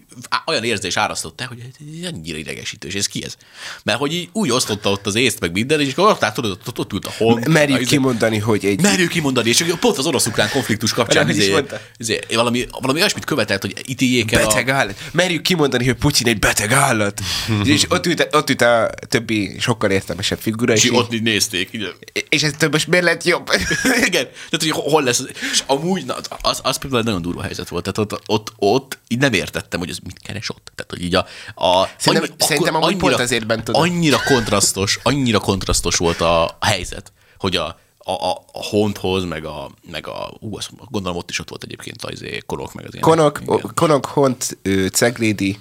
olyan 0.47 0.65
érzés 0.65 0.97
árasztott 0.97 1.41
el, 1.41 1.47
hogy 1.47 1.59
ez 1.61 2.11
annyira 2.13 2.39
idegesítő, 2.39 2.89
és 2.89 2.95
ez 2.95 3.07
ki 3.07 3.25
ez? 3.25 3.37
Mert 3.83 3.99
hogy 3.99 4.15
így 4.15 4.29
úgy 4.33 4.51
osztotta 4.51 4.91
ott 4.91 5.07
az 5.07 5.15
észt, 5.15 5.41
meg 5.41 5.53
minden, 5.53 5.81
és 5.81 5.93
akkor 5.93 6.11
ott, 6.11 6.23
át, 6.23 6.35
tudod, 6.35 6.51
ott, 6.67 6.79
ott 6.79 6.93
ült 6.93 7.07
a 7.07 7.13
hon. 7.17 7.43
Merjük 7.49 7.81
a- 7.81 7.85
kimondani, 7.85 8.39
hogy 8.39 8.65
egy... 8.65 8.81
Merjük 8.81 9.11
kimondani, 9.11 9.49
és 9.49 9.65
pont 9.81 9.99
az 9.99 10.07
orosz-ukrán 10.07 10.51
konfliktus 10.51 10.93
kapcsán 10.93 11.29
izé, 11.29 11.55
izé, 11.97 12.21
valami, 12.35 12.67
valami 12.81 12.99
olyasmit 12.99 13.25
követelt, 13.25 13.61
hogy 13.61 13.75
ítéljék 13.87 14.33
el 14.33 14.47
Beteg 14.47 14.69
a... 14.69 14.73
állat. 14.73 14.99
Merjük 15.13 15.43
kimondani, 15.43 15.85
hogy 15.87 15.95
Putyin 15.95 16.27
egy 16.27 16.39
beteg 16.39 16.73
állat. 16.73 17.21
és 17.65 17.85
ott 17.89 18.07
ült, 18.07 18.29
ott 18.31 18.51
ült 18.51 18.61
a 18.61 18.91
többi 19.09 19.57
sokkal 19.61 19.91
értelmesebb 19.91 20.39
figura. 20.39 20.73
És 20.73 20.85
És, 20.85 20.91
ott 20.93 21.13
így 21.13 21.23
nézték. 21.23 21.69
Így, 21.73 21.95
és 22.29 22.43
ez 22.43 22.53
több 22.59 22.73
most 22.73 22.87
miért 22.87 23.05
lett 23.05 23.25
jobb? 23.25 23.51
Igen, 24.09 24.29
tehát 24.51 24.59
hogy 24.59 24.71
hol 24.71 25.03
lesz, 25.03 25.23
és 25.53 25.64
amúgy, 25.66 26.05
na, 26.05 26.16
az, 26.40 26.61
az 26.62 26.76
például 26.76 27.01
egy 27.01 27.07
nagyon 27.07 27.22
durva 27.22 27.42
helyzet 27.42 27.68
volt, 27.68 27.92
tehát 27.92 28.12
ott, 28.12 28.22
ott, 28.26 28.53
ott 28.57 28.99
így 29.09 29.18
nem 29.18 29.32
értettem, 29.32 29.80
hogy 29.80 29.90
ez 29.90 29.99
mit 29.99 30.18
keres 30.18 30.51
ott. 30.51 30.72
Tehát, 30.74 30.90
hogy 30.90 31.03
így 31.03 31.14
a... 31.14 31.26
a 31.64 31.88
Szerintem- 31.96 32.34
szerintem 32.38 32.74
amúgy 32.74 32.96
pont 32.96 33.14
azért 33.14 33.46
bent 33.46 33.68
oda. 33.68 33.78
Annyira 33.78 34.22
kontrasztos, 34.24 34.99
annyira 35.03 35.38
kontrasztos 35.40 35.96
volt 35.96 36.20
a, 36.20 36.44
a 36.44 36.57
helyzet, 36.61 37.12
hogy 37.38 37.57
a, 37.57 37.78
a, 37.99 38.11
a, 38.12 38.30
a 38.53 38.62
Honthoz, 38.62 39.24
meg 39.24 39.44
a, 39.44 39.70
meg 39.90 40.07
a, 40.07 40.30
ú, 40.40 40.57
azt 40.57 40.70
gondolom 40.90 41.18
ott 41.18 41.30
is 41.30 41.38
ott 41.38 41.49
volt 41.49 41.62
egyébként 41.64 42.03
az 42.03 42.12
izé, 42.12 42.42
korok, 42.46 42.72
meg 42.74 42.84
az 42.86 42.92
ilyen. 42.94 43.05
Konok, 43.05 43.40
Igen. 43.42 43.72
Konok, 43.74 44.07
Hont, 44.07 44.59
Ceglédi, 44.92 45.59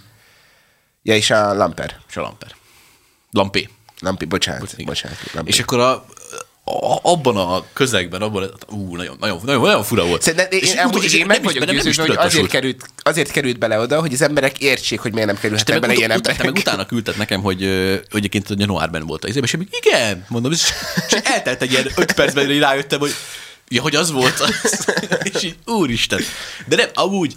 ja, 1.03 1.15
és 1.15 1.29
a 1.29 1.53
Lamper. 1.53 1.99
És 2.09 2.17
a 2.17 2.21
Lamper. 2.21 2.55
Lampé. 3.31 3.69
Lampi, 3.99 4.25
bocsánat, 4.25 4.73
Igen. 4.73 4.85
bocsánat. 4.85 5.17
Lampi. 5.33 5.49
És 5.49 5.59
akkor 5.59 5.79
a, 5.79 6.05
a, 6.69 6.99
abban 7.01 7.37
a 7.37 7.63
közegben, 7.73 8.21
abban, 8.21 8.51
ú, 8.69 8.95
nagyon, 8.95 9.17
nagyon, 9.19 9.39
nagyon, 9.45 9.61
nagyon 9.61 9.83
fura 9.83 10.05
volt. 10.05 10.21
Szerintem 10.21 10.47
én, 10.51 10.59
És 10.59 10.69
én, 10.69 10.77
amúgy, 10.77 11.03
és 11.03 11.13
én 11.13 11.25
meg 11.25 11.43
vagyok 11.43 11.65
győződve, 11.65 12.05
hogy 12.05 12.17
azért 12.19 12.47
került, 12.47 12.89
azért 12.97 13.31
került 13.31 13.59
bele 13.59 13.79
oda, 13.79 13.99
hogy 13.99 14.13
az 14.13 14.21
emberek 14.21 14.59
értsék, 14.59 14.99
hogy 14.99 15.13
miért 15.13 15.27
nem 15.27 15.37
kerülhetnek 15.37 15.79
bele 15.79 15.93
ilyen 15.93 16.09
te 16.09 16.15
meg 16.15 16.39
emberek. 16.39 16.57
utána 16.57 16.85
küldted 16.85 17.17
nekem, 17.17 17.41
hogy 17.41 17.63
egyébként 18.11 18.47
januárban 18.57 19.05
volt 19.05 19.23
a 19.23 19.27
és 19.27 19.35
én 19.35 19.43
még 19.57 19.67
igen, 19.85 20.25
mondom, 20.27 20.51
és, 20.51 20.63
és 21.07 21.17
eltelt 21.23 21.61
egy 21.61 21.71
ilyen 21.71 21.87
öt 21.95 22.11
percben, 22.13 22.45
hogy 22.45 22.59
rájöttem, 22.59 22.99
hogy 22.99 23.13
ja, 23.67 23.81
hogy 23.81 23.95
az 23.95 24.11
volt 24.11 24.39
az. 24.39 24.85
és 25.33 25.43
így, 25.43 25.55
úristen. 25.65 26.21
De 26.65 26.75
nem, 26.75 26.87
amúgy, 26.93 27.35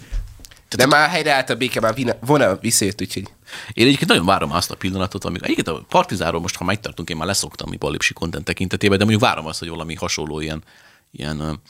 De 0.75 0.85
már 0.85 1.09
helyreállt 1.09 1.49
a 1.49 1.55
béke, 1.55 1.79
már 1.79 1.93
vina- 1.93 2.17
vona 2.25 2.55
visszajött, 2.55 3.01
úgyhogy 3.01 3.23
én 3.73 3.85
egyébként 3.85 4.09
nagyon 4.09 4.25
várom 4.25 4.51
azt 4.51 4.71
a 4.71 4.75
pillanatot, 4.75 5.25
amikor 5.25 5.49
egyébként 5.49 5.77
a 5.77 5.85
Partizáról 5.89 6.41
most, 6.41 6.55
ha 6.55 6.63
megtartunk, 6.63 7.09
én 7.09 7.17
már 7.17 7.27
leszoktam 7.27 7.69
mi 7.69 7.77
Ballipsi 7.77 8.13
content 8.13 8.45
tekintetében, 8.45 8.97
de 8.97 9.03
mondjuk 9.03 9.29
várom 9.29 9.45
azt, 9.45 9.59
hogy 9.59 9.69
valami 9.69 9.95
hasonló 9.95 10.39
ilyen, 10.39 10.63
ilyen 11.11 11.61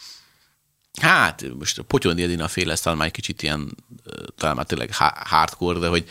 Hát, 1.01 1.43
most 1.59 1.79
a 1.79 1.83
Potyondi 1.83 2.23
Edina 2.23 2.47
féle, 2.47 2.71
ez 2.71 2.81
talán 2.81 2.97
már 2.97 3.07
egy 3.07 3.13
kicsit 3.13 3.41
ilyen, 3.43 3.75
talán 4.37 4.55
már 4.55 4.65
tényleg 4.65 4.89
hardcore, 5.25 5.79
de 5.79 5.87
hogy, 5.87 6.05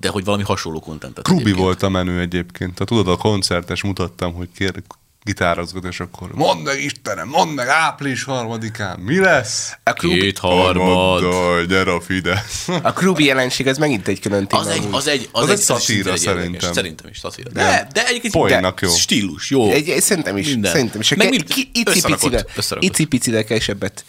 de 0.00 0.08
hogy 0.08 0.24
valami 0.24 0.42
hasonló 0.42 0.80
kontentet. 0.80 1.24
Krubi 1.24 1.40
egyébként. 1.40 1.64
volt 1.64 1.82
a 1.82 1.88
menő 1.88 2.20
egyébként. 2.20 2.78
Ha 2.78 2.84
tudod, 2.84 3.08
a 3.08 3.16
koncertes 3.16 3.82
mutattam, 3.82 4.34
hogy 4.34 4.48
kér 4.54 4.82
gitározgat, 5.24 5.84
és 5.84 6.00
akkor 6.00 6.30
mondd 6.32 6.60
meg 6.60 6.82
Istenem, 6.82 7.28
mondd 7.28 7.50
meg 7.50 7.68
április 7.68 8.22
harmadikán, 8.22 8.98
mi 8.98 9.18
lesz? 9.18 9.72
a 9.82 9.92
Krubi, 9.92 10.20
Két 10.20 10.38
harmad. 10.38 11.22
Mondd, 11.22 11.66
gyere 11.68 11.92
a 11.92 12.00
Fidesz. 12.00 12.68
a 12.82 12.92
Krubi 12.92 13.24
jelenség, 13.24 13.66
az 13.66 13.78
megint 13.78 14.08
egy 14.08 14.20
külön 14.20 14.46
téma. 14.46 14.62
Az 14.62 14.68
egy, 14.68 14.88
az 14.90 15.06
egy, 15.06 15.28
az, 15.32 15.42
Az 15.42 15.48
egy, 15.48 15.54
egy 15.56 15.62
szatíra 15.62 16.16
szerintem. 16.16 16.72
Szerintem 16.72 17.10
is 17.10 17.18
szatíra. 17.18 17.50
De, 17.50 17.88
de 17.92 18.06
egyébként 18.06 18.32
Poénnak 18.32 18.80
de 18.80 18.86
jó. 18.86 18.92
Stílus, 18.92 19.50
jó. 19.50 19.70
Egy, 19.70 19.88
egy, 19.88 20.02
szerintem 20.02 20.36
is, 20.36 20.48
Minden. 20.48 20.72
szerintem 20.72 21.00
is. 21.00 21.14
Meg 21.14 21.28
mind 21.28 21.44
icipicivel, 21.72 22.46
icipicivel 22.78 23.44
kevesebbet 23.44 24.04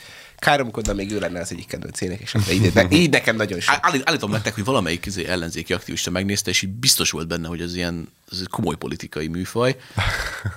káromkodna, 0.46 0.94
még 0.94 1.12
ő 1.12 1.20
lenne 1.20 1.40
az 1.40 1.52
egyik 1.52 1.68
kedvenc 1.68 2.02
énekesem. 2.02 2.44
De 2.46 2.54
így, 2.54 2.72
így 2.90 3.10
nekem 3.10 3.36
nagyon 3.36 3.60
sok. 3.60 3.78
Állít- 3.82 4.10
Állítom 4.10 4.32
nektek, 4.32 4.54
hogy 4.56 4.64
valamelyik 4.64 5.06
izé 5.06 5.26
ellenzéki 5.26 5.74
aktivista 5.74 6.12
megnézte, 6.12 6.50
és 6.50 6.62
így 6.62 6.70
biztos 6.70 7.12
volt 7.12 7.28
benne, 7.28 7.48
hogy 7.48 7.62
ez 7.62 7.76
ilyen 7.76 8.08
ez 8.32 8.38
egy 8.42 8.48
komoly 8.48 8.76
politikai 8.76 9.28
műfaj, 9.28 9.76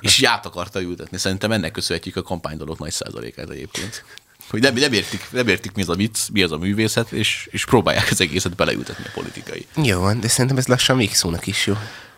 és 0.00 0.18
így 0.18 0.24
át 0.24 0.46
akarta 0.46 0.80
ültetni. 0.80 1.18
Szerintem 1.18 1.52
ennek 1.52 1.70
köszönhetjük 1.70 2.16
a 2.16 2.22
kampánydalok 2.22 2.78
nagy 2.78 2.92
százalékát 2.92 3.50
egyébként. 3.50 4.04
Hogy 4.50 4.60
nem, 4.60 4.74
nem, 4.74 4.92
értik, 4.92 5.26
nem 5.30 5.48
értik, 5.48 5.72
mi 5.72 5.82
az 5.82 5.88
a 5.88 5.94
vicc, 5.94 6.18
mi 6.32 6.42
az 6.42 6.52
a 6.52 6.58
művészet, 6.58 7.12
és, 7.12 7.48
és 7.50 7.64
próbálják 7.64 8.08
az 8.10 8.20
egészet 8.20 8.54
beleültetni 8.56 9.04
a 9.06 9.10
politikai. 9.14 9.66
Jó 9.82 10.00
van, 10.00 10.20
de 10.20 10.28
szerintem 10.28 10.56
ez 10.56 10.66
lassan 10.66 10.96
végszónak 10.96 11.46
is 11.46 11.66
jó. 11.66 11.74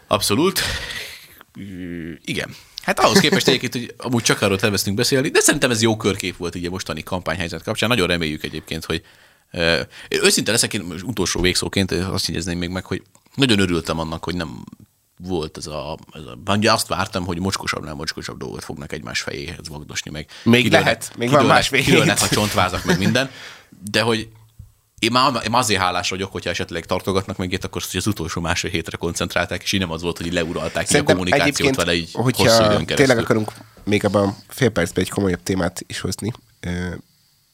Abszolút. 0.06 0.60
Igen. 2.24 2.54
Hát 2.96 3.00
ahhoz 3.00 3.20
képest 3.20 3.48
egyébként, 3.48 3.72
hogy 3.72 3.94
amúgy 3.96 4.22
csak 4.22 4.42
arról 4.42 4.58
terveztünk 4.58 4.96
beszélni, 4.96 5.28
de 5.28 5.40
szerintem 5.40 5.70
ez 5.70 5.82
jó 5.82 5.96
körkép 5.96 6.36
volt 6.36 6.54
így 6.54 6.66
a 6.66 6.70
mostani 6.70 7.02
kampányhelyzet 7.02 7.62
kapcsán. 7.62 7.88
Nagyon 7.88 8.06
reméljük 8.06 8.44
egyébként, 8.44 8.84
hogy 8.84 9.02
én 10.08 10.22
őszinte 10.22 10.50
leszek, 10.50 10.74
én 10.74 10.80
most 10.80 11.02
utolsó 11.02 11.40
végszóként 11.40 11.92
azt 11.92 12.26
jegyezném 12.26 12.58
még 12.58 12.68
meg, 12.68 12.84
hogy 12.84 13.02
nagyon 13.34 13.58
örültem 13.58 13.98
annak, 13.98 14.24
hogy 14.24 14.34
nem 14.34 14.64
volt 15.18 15.56
ez 15.56 15.66
a, 15.66 15.98
ez 16.12 16.22
a 16.22 16.56
ugye 16.56 16.72
azt 16.72 16.88
vártam, 16.88 17.24
hogy 17.24 17.38
mocskosabb, 17.38 17.84
nem 17.84 17.96
mocskosabb 17.96 18.38
dolgot 18.38 18.64
fognak 18.64 18.92
egymás 18.92 19.20
fejéhez 19.20 19.68
vagdosni 19.68 20.10
meg. 20.10 20.26
Még 20.42 20.70
lehet, 20.70 21.12
még 21.16 21.28
van 21.28 21.38
kidőlnek- 21.38 21.56
más 21.56 21.68
végét. 21.68 21.86
kidőlnek 21.86 22.20
a 22.20 22.28
csontvázak, 22.28 22.84
meg 22.84 22.98
minden, 22.98 23.30
de 23.90 24.00
hogy 24.00 24.28
én 25.00 25.12
már, 25.12 25.32
én 25.44 25.50
már 25.50 25.60
azért 25.60 25.80
hálás 25.80 26.10
vagyok, 26.10 26.32
hogyha 26.32 26.50
esetleg 26.50 26.84
tartogatnak 26.84 27.36
meg 27.36 27.52
itt, 27.52 27.64
akkor 27.64 27.82
az 27.92 28.06
utolsó 28.06 28.40
másfél 28.40 28.70
hétre 28.70 28.96
koncentrálták, 28.96 29.62
és 29.62 29.72
így 29.72 29.80
nem 29.80 29.90
az 29.90 30.02
volt, 30.02 30.16
hogy 30.16 30.26
így 30.26 30.32
leuralták 30.32 30.90
így 30.90 30.96
a 30.96 31.02
kommunikációt 31.02 31.74
vele 31.74 31.94
így 31.94 32.10
hosszú 32.12 32.24
időn 32.24 32.32
hogyha 32.34 32.64
keresztül. 32.66 32.96
tényleg 32.96 33.18
akarunk 33.18 33.52
még 33.84 34.04
abban 34.04 34.36
fél 34.48 34.68
percben 34.68 35.04
egy 35.04 35.10
komolyabb 35.10 35.42
témát 35.42 35.84
is 35.86 36.00
hozni, 36.00 36.32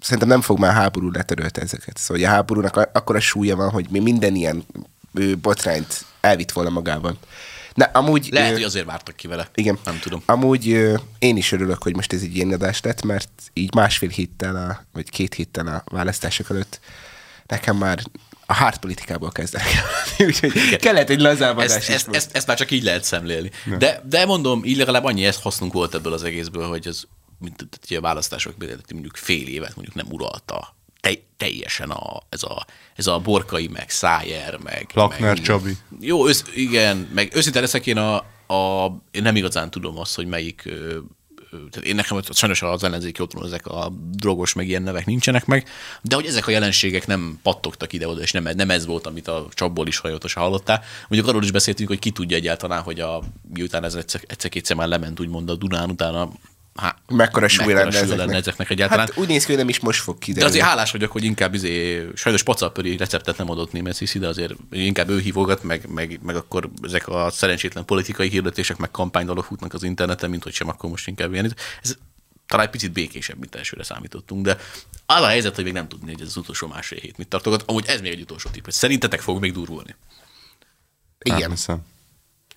szerintem 0.01 0.29
nem 0.29 0.41
fog 0.41 0.59
már 0.59 0.73
háború 0.73 1.11
letörölte 1.11 1.61
ezeket. 1.61 1.97
Szóval 1.97 2.25
a 2.25 2.29
háborúnak 2.29 2.77
a- 2.77 2.91
akkora 2.93 3.21
súlya 3.21 3.57
van, 3.57 3.71
hogy 3.71 3.87
mi 3.91 3.99
minden 3.99 4.35
ilyen 4.35 4.67
botrányt 5.41 6.05
elvitt 6.21 6.53
volna 6.53 6.71
magában. 6.71 7.19
Na, 7.75 7.85
amúgy... 7.85 8.29
Lehet, 8.33 8.51
ö, 8.51 8.53
hogy 8.55 8.63
azért 8.63 8.87
vártak 8.87 9.17
ki 9.17 9.27
vele. 9.27 9.49
Igen. 9.55 9.79
Nem 9.85 9.99
tudom. 9.99 10.23
Amúgy 10.27 10.71
ö, 10.71 10.97
én 11.19 11.37
is 11.37 11.53
örülök, 11.53 11.83
hogy 11.83 11.95
most 11.95 12.13
ez 12.13 12.23
egy 12.23 12.37
ilyen 12.37 12.53
adás 12.53 12.81
lett, 12.81 13.03
mert 13.03 13.29
így 13.53 13.75
másfél 13.75 14.09
héttel, 14.09 14.57
a, 14.57 14.85
vagy 14.93 15.11
két 15.11 15.35
héttel 15.35 15.67
a 15.67 15.83
választások 15.85 16.51
előtt 16.51 16.81
nekem 17.47 17.77
már 17.77 18.03
a 18.47 18.53
hártpolitikából 18.53 19.31
kezdenek 19.31 19.69
el. 19.75 19.85
Úgyhogy 20.27 20.77
kellett 20.77 21.11
egy 21.11 21.21
lazább 21.21 21.59
ezt, 21.59 21.77
ezt, 21.77 22.07
most. 22.07 22.19
ezt, 22.19 22.37
ezt, 22.37 22.47
már 22.47 22.57
csak 22.57 22.71
így 22.71 22.83
lehet 22.83 23.05
szemlélni. 23.05 23.51
De, 23.79 24.03
de 24.09 24.25
mondom, 24.25 24.65
így 24.65 24.77
legalább 24.77 25.05
annyi 25.05 25.25
ezt 25.25 25.43
hasznunk 25.43 25.73
volt 25.73 25.95
ebből 25.95 26.13
az 26.13 26.23
egészből, 26.23 26.69
hogy 26.69 26.87
ez 26.87 27.03
mint 27.39 27.69
a 27.97 28.01
választások 28.01 28.55
mondjuk 28.93 29.17
fél 29.17 29.47
évet 29.47 29.75
mondjuk 29.77 29.97
nem 29.97 30.07
uralta 30.11 30.77
te, 31.01 31.19
teljesen 31.37 31.91
a, 31.91 32.23
ez, 32.29 32.43
a, 32.43 32.67
ez 32.95 33.07
a 33.07 33.19
borkai, 33.19 33.67
meg 33.67 33.91
szájer, 33.91 34.59
meg... 34.59 34.91
Lakner 34.95 35.35
meg, 35.35 35.41
Csabi. 35.41 35.77
Jó, 36.01 36.27
össz, 36.27 36.43
igen, 36.55 37.09
meg 37.15 37.33
őszinte 37.35 37.61
leszek 37.61 37.87
én 37.87 37.97
a, 37.97 38.17
a, 38.55 38.93
én 39.11 39.23
nem 39.23 39.37
igazán 39.37 39.71
tudom 39.71 39.99
azt, 39.99 40.15
hogy 40.15 40.27
melyik 40.27 40.69
tehát 41.51 41.89
én 41.89 41.95
nekem 41.95 42.21
sajnos 42.31 42.63
az 42.63 42.85
ellenzéki 42.85 43.23
otthon 43.23 43.45
ezek 43.45 43.67
a 43.67 43.93
drogos, 44.11 44.53
meg 44.53 44.69
ilyen 44.69 44.83
nevek 44.83 45.07
nincsenek 45.07 45.47
meg, 45.47 45.69
de 46.03 46.15
hogy 46.15 46.27
ezek 46.27 46.47
a 46.47 46.51
jelenségek 46.51 47.07
nem 47.07 47.39
pattogtak 47.43 47.93
ide-oda, 47.93 48.21
és 48.21 48.33
nem, 48.33 48.49
nem 48.55 48.71
ez 48.71 48.87
volt, 48.87 49.07
amit 49.07 49.29
a 49.29 49.47
csapból 49.53 49.87
is 49.87 49.99
hajótosan 49.99 50.43
hallottál. 50.43 50.83
Mondjuk 51.09 51.31
arról 51.31 51.43
is 51.43 51.51
beszéltünk, 51.51 51.89
hogy 51.89 51.99
ki 51.99 52.11
tudja 52.11 52.37
egyáltalán, 52.37 52.83
hogy 52.83 53.01
a, 53.01 53.23
miután 53.55 53.85
ez 53.85 53.95
egyszer- 53.95 54.31
egyszer-kétszer 54.31 54.77
már 54.77 54.89
lement, 54.89 55.21
úgymond 55.21 55.51
a 55.51 55.55
Dunán, 55.57 55.91
utána 55.91 56.31
há, 56.77 56.97
Mekkora 57.09 57.49
súly 57.49 57.73
lenne 57.73 57.91
súly 57.91 58.01
ezeknek. 58.01 58.27
lenne 58.27 58.39
ezeknek 58.39 58.71
egyáltalán. 58.71 59.07
Hát 59.07 59.17
úgy 59.17 59.29
néz 59.29 59.43
ki, 59.45 59.49
hogy 59.49 59.57
nem 59.61 59.69
is 59.69 59.81
most 59.81 60.01
fog 60.01 60.19
De 60.19 60.25
kiderülni. 60.25 60.55
azért 60.55 60.69
hálás 60.71 60.91
vagyok, 60.93 61.11
hogy 61.13 61.25
inkább 61.25 61.55
izé, 61.55 62.07
sajnos 62.15 62.43
pacapöri 62.43 62.97
receptet 62.97 63.37
nem 63.39 63.51
adott 63.51 63.73
német 63.73 63.95
Sziszi, 63.95 64.19
de 64.19 64.29
azért 64.29 64.55
inkább 64.71 65.09
ő 65.09 65.19
hívogat, 65.21 65.63
meg, 65.63 65.89
meg, 65.89 66.19
meg, 66.23 66.37
akkor 66.37 66.71
ezek 66.83 67.09
a 67.09 67.31
szerencsétlen 67.31 67.85
politikai 67.85 68.29
hirdetések, 68.29 68.77
meg 68.77 68.91
kampánydalok 68.91 69.45
futnak 69.45 69.75
az 69.75 69.83
interneten, 69.83 70.31
mint 70.31 70.43
hogy 70.43 70.53
sem 70.53 70.69
akkor 70.69 70.91
most 70.91 71.09
inkább 71.09 71.33
ilyen. 71.33 71.55
Ez 71.83 71.97
talán 72.47 72.65
egy 72.65 72.73
picit 72.73 72.93
békésebb, 72.93 73.39
mint 73.39 73.55
elsőre 73.55 73.83
számítottunk, 73.83 74.45
de 74.45 74.57
az 75.07 75.23
a 75.23 75.27
helyzet, 75.27 75.55
hogy 75.55 75.65
még 75.65 75.73
nem 75.73 75.89
tudni, 75.89 76.13
hogy 76.13 76.21
ez 76.21 76.27
az 76.27 76.37
utolsó 76.37 76.67
másfél 76.67 76.99
hét 76.99 77.17
mit 77.19 77.29
tartogat. 77.29 77.63
Amúgy 77.67 77.85
ez 77.87 78.01
még 78.01 78.13
egy 78.13 78.21
utolsó 78.21 78.51
tipp, 78.51 78.67
szerintetek 78.69 79.21
fog 79.21 79.41
még 79.41 79.53
durvulni. 79.53 79.95
Nem 81.19 81.37
Igen. 81.37 81.51
hiszem. 81.51 81.79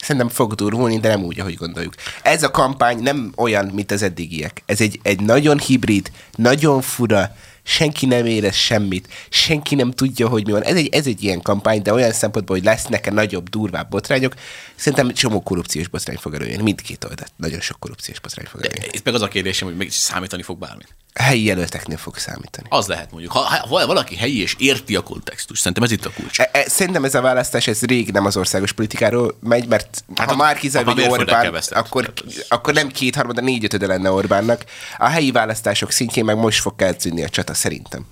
Szerintem 0.02 0.30
fog 0.30 0.54
durvulni, 0.54 1.00
de 1.00 1.08
nem 1.08 1.24
úgy, 1.24 1.39
ahogy 1.39 1.56
gondoljuk. 1.56 1.93
Ez 2.22 2.43
a 2.43 2.52
kampány 2.52 3.00
nem 3.00 3.32
olyan, 3.36 3.66
mint 3.66 3.91
az 3.91 4.02
eddigiek. 4.02 4.64
Ez 4.66 4.82
egy, 4.82 5.00
egy 5.04 5.20
nagyon 5.22 5.60
hibrid, 5.60 6.12
nagyon 6.36 6.82
fura, 6.82 7.36
senki 7.64 8.06
nem 8.06 8.26
érez 8.26 8.56
semmit, 8.56 9.08
senki 9.30 9.76
nem 9.76 9.91
tudja, 9.91 10.28
hogy 10.28 10.45
mi 10.45 10.52
van. 10.52 10.64
Ez 10.64 10.76
egy, 10.76 10.88
ez 10.88 11.08
egy 11.08 11.24
ilyen 11.24 11.41
kampány, 11.41 11.82
de 11.82 11.93
olyan 11.93 12.12
szempontból, 12.12 12.56
hogy 12.56 12.66
lesznek-e 12.66 13.12
nagyobb, 13.12 13.50
durvább 13.50 13.89
botrányok, 13.89 14.34
szerintem 14.76 15.14
csomó 15.14 15.41
korrupciós 15.41 15.88
botrány 15.88 16.18
fog 16.18 16.34
előjönni. 16.34 16.64
Mindkét 16.64 17.04
oldalt. 17.04 17.32
Nagyon 17.36 17.60
sok 17.60 17.80
korrupciós 17.80 18.20
botrány 18.20 18.45
fog 18.45 18.62
De 18.62 18.68
előjönni. 18.68 18.95
itt 18.97 19.04
meg 19.06 19.14
az 19.14 19.22
a 19.22 19.28
kérdésem, 19.28 19.68
hogy 19.68 19.78
meg 19.78 19.89
számítani 19.91 20.41
fog 20.43 20.58
bármi. 20.58 20.84
Helyi 21.20 21.43
jelölteknél 21.43 21.97
fog 21.97 22.17
számítani. 22.17 22.67
Az 22.70 22.88
lehet 22.88 23.11
mondjuk. 23.11 23.32
Ha, 23.32 23.39
ha 23.39 23.86
valaki 23.86 24.15
helyi 24.15 24.41
és 24.41 24.55
érti 24.57 24.95
a 24.95 25.01
kontextus, 25.03 25.57
szerintem 25.59 25.84
ez 25.84 25.91
itt 25.91 26.05
a 26.05 26.11
kulcs. 26.15 26.39
E, 26.39 26.49
e, 26.53 26.70
szerintem 26.70 27.03
ez 27.03 27.15
a 27.15 27.22
választás, 27.22 27.67
ez 27.67 27.82
rég 27.82 28.11
nem 28.11 28.26
az 28.26 28.38
országos 28.38 28.72
politikáról 28.72 29.38
megy, 29.39 29.67
mert 29.67 30.03
hát 30.15 30.28
ha 30.28 30.34
a- 30.34 30.38
már 30.38 30.59
mérföldekkel 30.61 31.45
Orbán, 31.45 31.63
akkor, 31.70 32.13
akkor 32.49 32.74
nem 32.74 32.88
kétharmada, 32.88 33.41
négyötöde 33.41 33.88
lenne 33.88 34.11
Orbánnak. 34.11 34.65
A 34.97 35.07
helyi 35.07 35.32
választások 35.32 35.91
szintjén 35.91 36.26
meg 36.26 36.38
most 36.38 36.59
fog 36.59 36.76
kezdődni 36.76 37.24
a 37.24 37.30
csata, 37.30 37.53
szerintem. 37.53 38.05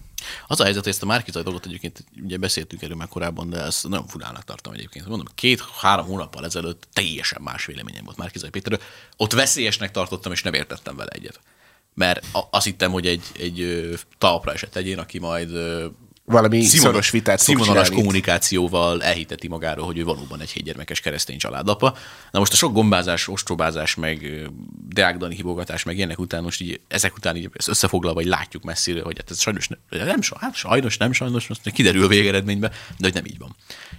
Az 0.47 0.59
a 0.59 0.63
helyzet, 0.63 0.83
hogy 0.83 0.91
ezt 0.91 1.03
a 1.03 1.05
Márkizaj 1.05 1.43
dolgot 1.43 1.65
egyébként 1.65 2.03
ugye 2.23 2.37
beszéltünk 2.37 2.81
erről 2.81 2.95
már 2.95 3.07
korábban, 3.07 3.49
de 3.49 3.61
ezt 3.61 3.87
nagyon 3.87 4.07
furának 4.07 4.43
tartom 4.43 4.73
egyébként. 4.73 5.07
Mondom, 5.07 5.27
két-három 5.35 6.05
hónappal 6.05 6.45
ezelőtt 6.45 6.87
teljesen 6.93 7.41
más 7.41 7.65
véleményem 7.65 8.03
volt 8.05 8.17
Márkizaj 8.17 8.49
Péterről. 8.49 8.79
Ott 9.17 9.33
veszélyesnek 9.33 9.91
tartottam, 9.91 10.31
és 10.31 10.41
nem 10.43 10.53
értettem 10.53 10.95
vele 10.95 11.09
egyet. 11.09 11.39
Mert 11.97 12.25
azt 12.49 12.65
hittem, 12.65 12.91
hogy 12.91 13.05
egy, 13.05 13.23
egy 13.39 13.89
talpra 14.17 14.53
esett 14.53 14.75
egyén, 14.75 14.99
aki 14.99 15.19
majd 15.19 15.49
Valami 16.29 16.61
szoros 16.61 17.09
vitát 17.09 17.39
színvonalas 17.39 17.89
kommunikációval 17.89 19.03
elhiteti 19.03 19.47
magáról, 19.47 19.85
hogy 19.85 19.97
ő 19.97 20.03
valóban 20.03 20.41
egy 20.41 20.49
hétgyermekes 20.49 20.99
keresztény 20.99 21.37
családapa. 21.37 21.97
Na 22.31 22.39
most 22.39 22.51
a 22.51 22.55
sok 22.55 22.73
gombázás, 22.73 23.27
ostrobázás, 23.27 23.95
meg 23.95 24.23
ö, 24.23 24.45
Deák 24.87 25.17
Dani 25.17 25.35
hívogatás, 25.35 25.83
meg 25.83 25.97
ilyenek 25.97 26.19
után 26.19 26.43
most 26.43 26.61
így, 26.61 26.79
ezek 26.87 27.15
után 27.15 27.35
így 27.35 27.49
összefoglalva, 27.67 28.19
hogy 28.19 28.29
látjuk 28.29 28.63
messziről, 28.63 29.03
hogy 29.03 29.17
hát 29.17 29.31
ez 29.31 29.39
sajnos, 29.39 29.67
ne- 29.67 30.03
nem, 30.03 30.21
sa- 30.21 30.37
hát 30.39 30.55
sajnos, 30.55 30.97
nem 30.97 31.11
sajnos, 31.11 31.47
most 31.47 31.71
kiderül 31.71 32.03
a 32.03 32.07
végeredményben, 32.07 32.69
de 32.69 33.05
hogy 33.05 33.13
nem 33.13 33.25
így 33.25 33.37
van. 33.37 33.55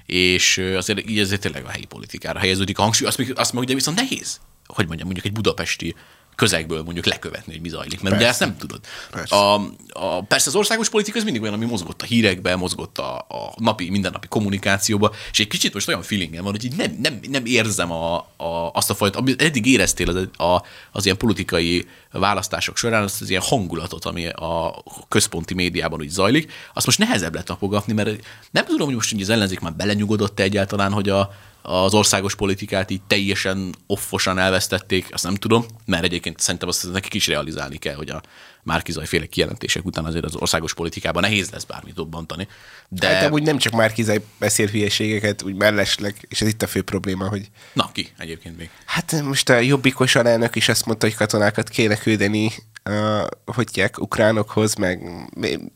És 0.06 0.58
azért 0.58 1.10
így 1.10 1.18
ezért 1.18 1.40
tényleg 1.40 1.64
a 1.64 1.70
helyi 1.70 1.84
politikára 1.84 2.38
helyeződik 2.38 2.78
a 2.78 2.82
hangsúly, 2.82 3.08
azt, 3.08 3.22
azt 3.34 3.52
meg 3.52 3.62
ugye 3.62 3.74
viszont 3.74 3.96
nehéz, 3.96 4.40
hogy 4.66 4.86
mondjam, 4.86 5.06
mondjuk 5.06 5.26
egy 5.26 5.32
budapesti 5.32 5.94
közegből 6.38 6.82
mondjuk 6.82 7.06
lekövetni, 7.06 7.52
hogy 7.52 7.60
mi 7.60 7.68
zajlik, 7.68 8.00
mert 8.00 8.16
ugye 8.16 8.26
ezt 8.26 8.40
nem 8.40 8.56
tudod. 8.56 8.80
Persze. 9.10 9.36
A, 9.36 9.54
a, 9.88 10.22
persze 10.22 10.48
az 10.48 10.54
országos 10.54 10.88
politika 10.88 11.18
az 11.18 11.24
mindig 11.24 11.42
olyan, 11.42 11.54
ami 11.54 11.64
mozgott 11.64 12.02
a 12.02 12.04
hírekbe, 12.04 12.56
mozgott 12.56 12.98
a, 12.98 13.16
a 13.18 13.54
napi, 13.56 13.90
mindennapi 13.90 14.28
kommunikációba, 14.28 15.14
és 15.30 15.38
egy 15.38 15.48
kicsit 15.48 15.74
most 15.74 15.88
olyan 15.88 16.02
feelingem 16.02 16.42
van, 16.42 16.52
hogy 16.52 16.64
így 16.64 16.76
nem, 16.76 16.98
nem, 17.02 17.18
nem 17.30 17.44
érzem 17.44 17.92
a, 17.92 18.16
a, 18.36 18.70
azt 18.72 18.90
a 18.90 18.94
fajta, 18.94 19.18
amit 19.18 19.42
eddig 19.42 19.66
éreztél 19.66 20.08
az, 20.08 20.46
a, 20.46 20.62
az 20.92 21.04
ilyen 21.04 21.16
politikai 21.16 21.86
választások 22.12 22.76
során, 22.76 23.02
azt 23.02 23.20
az 23.20 23.30
ilyen 23.30 23.42
hangulatot, 23.42 24.04
ami 24.04 24.28
a 24.28 24.82
központi 25.08 25.54
médiában 25.54 26.00
úgy 26.00 26.08
zajlik, 26.08 26.52
azt 26.74 26.86
most 26.86 26.98
nehezebb 26.98 27.34
lett 27.34 27.44
tapogatni, 27.44 27.92
mert 27.92 28.26
nem 28.50 28.64
tudom, 28.64 28.86
hogy 28.86 28.94
most 28.94 29.12
így 29.12 29.20
az 29.22 29.28
ellenzék 29.28 29.60
már 29.60 29.74
belenyugodott 29.74 30.40
egyáltalán, 30.40 30.92
hogy 30.92 31.08
a, 31.08 31.30
az 31.62 31.94
országos 31.94 32.34
politikát 32.34 32.90
így 32.90 33.02
teljesen 33.06 33.74
offosan 33.86 34.38
elvesztették, 34.38 35.06
azt 35.10 35.24
nem 35.24 35.34
tudom, 35.34 35.66
mert 35.86 36.04
egyébként 36.04 36.40
szerintem 36.40 36.68
azt 36.68 36.92
nekik 36.92 37.14
is 37.14 37.26
realizálni 37.26 37.76
kell, 37.76 37.94
hogy 37.94 38.10
a 38.10 38.22
Márkizaj 38.62 39.06
féle 39.06 39.26
kijelentések 39.26 39.84
után 39.84 40.04
azért 40.04 40.24
az 40.24 40.34
országos 40.34 40.74
politikában 40.74 41.22
nehéz 41.22 41.50
lesz 41.50 41.64
bármit 41.64 41.94
dobbantani. 41.94 42.48
De, 42.88 43.06
hát 43.06 43.24
amúgy 43.24 43.42
nem 43.42 43.58
csak 43.58 43.72
már 43.72 43.92
kizaj 43.92 44.20
beszél 44.38 44.66
hülyeségeket, 44.66 45.42
úgy 45.42 45.54
mellesleg, 45.54 46.26
és 46.28 46.40
ez 46.40 46.48
itt 46.48 46.62
a 46.62 46.66
fő 46.66 46.82
probléma, 46.82 47.28
hogy 47.28 47.50
na 47.72 47.90
ki 47.92 48.08
egyébként 48.18 48.56
még. 48.56 48.70
hát 48.84 49.22
most 49.22 49.48
a 49.48 49.58
jobbikos 49.58 50.14
alelnök 50.14 50.56
is 50.56 50.68
azt 50.68 50.86
mondta, 50.86 51.06
hogy 51.06 51.14
katonákat 51.14 51.68
kéne 51.68 51.96
küldeni 51.96 52.52
uh, 52.88 53.54
hogy 53.54 53.68
hívják, 53.72 54.00
ukránokhoz, 54.00 54.74
meg 54.74 55.00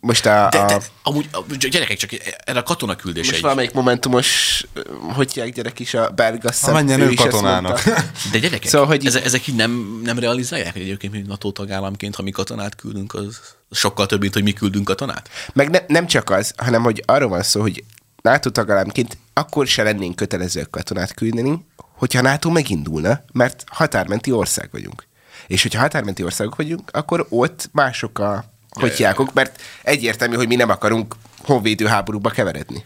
most 0.01 0.27
a, 0.27 0.49
De, 0.51 0.59
a 0.59 0.67
de 0.67 0.81
amúgy, 1.03 1.29
a, 1.33 1.41
gyerekek, 1.71 1.97
csak 1.97 2.11
erre 2.45 2.59
a 2.59 2.63
katonaküldése 2.63 3.25
most 3.25 3.37
egy... 3.37 3.43
valamelyik 3.43 3.73
momentumos, 3.73 4.65
ö, 4.73 4.81
hogy 5.15 5.33
hívják 5.33 5.55
gyerek 5.55 5.79
is, 5.79 5.95
a 5.95 6.11
belga 6.11 6.53
szem, 6.53 6.73
menjen 6.73 7.01
ő 7.01 7.15
katonának. 7.15 7.83
De 8.33 8.39
gyerekek, 8.39 8.71
Szóval, 8.71 8.87
hogy 8.87 9.07
ezek, 9.07 9.25
ezek 9.25 9.47
így 9.47 9.55
nem, 9.55 10.01
nem 10.05 10.19
realizálják, 10.19 10.73
hogy 10.73 10.83
egyébként 10.83 11.13
mi 11.13 11.23
NATO 11.27 11.51
tagállamként, 11.51 12.15
ha 12.15 12.23
mi 12.23 12.31
katonát 12.31 12.77
küldünk, 12.77 13.15
az 13.15 13.41
sokkal 13.71 14.07
több, 14.07 14.21
mint 14.21 14.35
hogy 14.35 14.43
mi 14.43 14.53
küldünk 14.53 14.85
katonát? 14.85 15.29
Meg 15.53 15.71
ne, 15.71 15.79
nem 15.87 16.07
csak 16.07 16.31
az, 16.31 16.53
hanem 16.57 16.83
hogy 16.83 17.03
arról 17.07 17.29
van 17.29 17.43
szó, 17.43 17.61
hogy 17.61 17.85
NATO 18.23 18.51
tagállamként 18.51 19.19
akkor 19.33 19.67
se 19.67 19.83
lennénk 19.83 20.17
kötelezőek 20.17 20.71
katonát 20.71 21.15
küldeni, 21.15 21.67
hogyha 21.77 22.23
NATO 22.23 22.51
megindulna, 22.51 23.21
mert 23.33 23.65
határmenti 23.67 24.33
ország 24.33 24.69
vagyunk. 24.73 25.07
És 25.47 25.63
hogyha 25.63 25.81
határmenti 25.81 26.25
országok 26.25 26.57
vagyunk, 26.57 26.91
akkor 26.93 27.27
ott 27.29 27.69
mások 27.73 28.19
a 28.19 28.45
hogyjákok, 28.71 29.33
mert 29.33 29.63
egyértelmű, 29.83 30.37
hogy 30.37 30.49
mi 30.49 30.57
nem 30.57 30.71
akarunk 30.71 31.15
honvédő 31.39 31.87
háborúba 31.87 32.31
keveredni. 32.31 32.85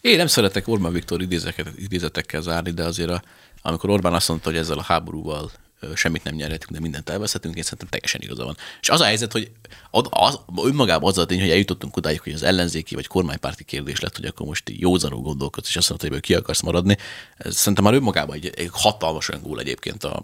Én 0.00 0.16
nem 0.16 0.26
szeretek 0.26 0.68
Orbán 0.68 0.92
Viktor 0.92 1.22
idézeket, 1.22 1.66
idézetekkel 1.76 2.40
zárni, 2.40 2.70
de 2.70 2.84
azért 2.84 3.10
a, 3.10 3.22
amikor 3.62 3.90
Orbán 3.90 4.14
azt 4.14 4.28
mondta, 4.28 4.48
hogy 4.48 4.58
ezzel 4.58 4.78
a 4.78 4.82
háborúval 4.82 5.50
semmit 5.94 6.24
nem 6.24 6.34
nyerhetünk, 6.34 6.70
de 6.70 6.80
mindent 6.80 7.10
elveszhetünk, 7.10 7.56
én 7.56 7.62
szerintem 7.62 7.88
teljesen 7.88 8.20
igaza 8.20 8.44
van. 8.44 8.56
És 8.80 8.88
az 8.88 9.00
a 9.00 9.04
helyzet, 9.04 9.32
hogy 9.32 9.50
az, 9.90 10.04
az, 10.10 10.38
önmagában 10.64 11.10
az 11.10 11.18
a 11.18 11.26
tény, 11.26 11.40
hogy 11.40 11.50
eljutottunk 11.50 11.96
odáig, 11.96 12.20
hogy 12.20 12.32
az 12.32 12.42
ellenzéki 12.42 12.94
vagy 12.94 13.06
kormánypárti 13.06 13.64
kérdés 13.64 14.00
lett, 14.00 14.16
hogy 14.16 14.24
akkor 14.24 14.46
most 14.46 14.70
józanul 14.72 15.20
gondolkodsz, 15.20 15.68
és 15.68 15.76
azt 15.76 15.88
mondod, 15.88 16.10
hogy 16.10 16.20
ki 16.20 16.34
akarsz 16.34 16.60
maradni. 16.60 16.96
Ez 17.36 17.56
szerintem 17.56 17.84
már 17.84 17.94
önmagában 17.94 18.36
egy, 18.36 18.52
egy 18.56 18.70
hatalmas 18.72 19.28
öngól 19.28 19.60
egyébként 19.60 20.04
a, 20.04 20.22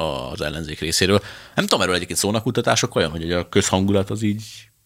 az 0.00 0.40
ellenzék 0.40 0.80
részéről. 0.80 1.22
Nem 1.54 1.64
tudom, 1.66 1.80
erről 1.80 1.94
egyébként 1.94 2.18
szónak 2.18 2.42
kutatások 2.42 2.94
olyan, 2.94 3.10
hogy 3.10 3.32
a 3.32 3.48
közhangulat 3.48 4.10
az 4.10 4.22
így 4.22 4.42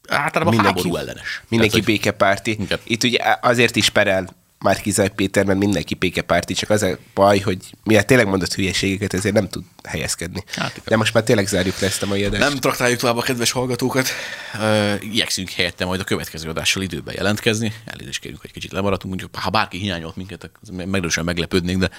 általában 0.08 0.54
Mindenki- 0.54 0.80
háború 0.80 0.96
ellenes. 0.96 1.42
Mindenki 1.48 1.74
Tehát, 1.80 1.86
békepárti. 1.90 2.50
Igen. 2.50 2.78
Itt 2.84 3.02
ugye 3.02 3.18
azért 3.40 3.76
is 3.76 3.90
perel 3.90 4.28
már 4.64 4.80
Kizaj 4.80 5.08
Péter, 5.08 5.44
mert 5.44 5.58
mindenki 5.58 5.94
békepárti, 5.94 6.54
csak 6.54 6.70
az 6.70 6.82
a 6.82 6.98
baj, 7.14 7.38
hogy 7.38 7.58
miért 7.82 8.06
tényleg 8.06 8.26
mondott 8.26 8.54
hülyeségeket, 8.54 9.14
ezért 9.14 9.34
nem 9.34 9.48
tud 9.48 9.62
helyezkedni. 9.82 10.44
Hát. 10.56 10.80
De 10.84 10.96
most 10.96 11.14
már 11.14 11.22
tényleg 11.22 11.46
zárjuk 11.46 11.78
le 11.78 11.86
ezt 11.86 12.02
a 12.02 12.06
mai 12.06 12.24
adást. 12.24 12.42
Nem 12.48 12.58
traktáljuk 12.58 12.98
tovább 12.98 13.16
a 13.16 13.22
kedves 13.22 13.50
hallgatókat. 13.50 14.08
Uh, 14.54 14.94
igyekszünk 15.00 15.50
helyette 15.50 15.84
majd 15.84 16.00
a 16.00 16.04
következő 16.04 16.48
adással 16.48 16.82
időben 16.82 17.14
jelentkezni. 17.16 17.72
Elnézést 17.84 18.20
kérünk, 18.20 18.40
hogy 18.40 18.52
kicsit 18.52 18.72
lemaradtunk. 18.72 19.14
Mondjuk, 19.14 19.42
ha 19.42 19.50
bárki 19.50 19.78
hiányolt 19.78 20.16
minket, 20.16 20.50
az 20.62 20.68
meglehetősen 20.68 21.24
meglepődnénk, 21.24 21.80
de, 21.80 21.90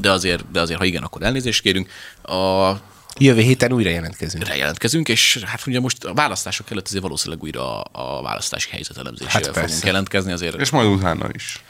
de, 0.00 0.10
azért, 0.10 0.50
de 0.50 0.60
azért, 0.60 0.78
ha 0.78 0.84
igen, 0.84 1.02
akkor 1.02 1.22
elnézést 1.22 1.62
kérünk. 1.62 1.90
A 2.22 2.72
Jövő 3.18 3.40
héten 3.40 3.72
újra 3.72 3.90
jelentkezünk. 3.90 4.46
Re 4.46 4.56
jelentkezünk, 4.56 5.08
és 5.08 5.42
hát 5.46 5.66
ugye 5.66 5.80
most 5.80 6.04
a 6.04 6.14
választások 6.14 6.70
előtt 6.70 6.86
azért 6.86 7.02
valószínűleg 7.02 7.42
újra 7.42 7.80
a, 7.80 8.22
választási 8.22 8.70
helyzet 8.70 8.96
elemzésével 8.98 9.52
Hát 9.52 9.64
fogunk 9.64 9.84
jelentkezni, 9.84 10.32
azért 10.32 10.60
És 10.60 10.70
majd 10.70 10.88
utána 10.88 11.28
is. 11.32 11.62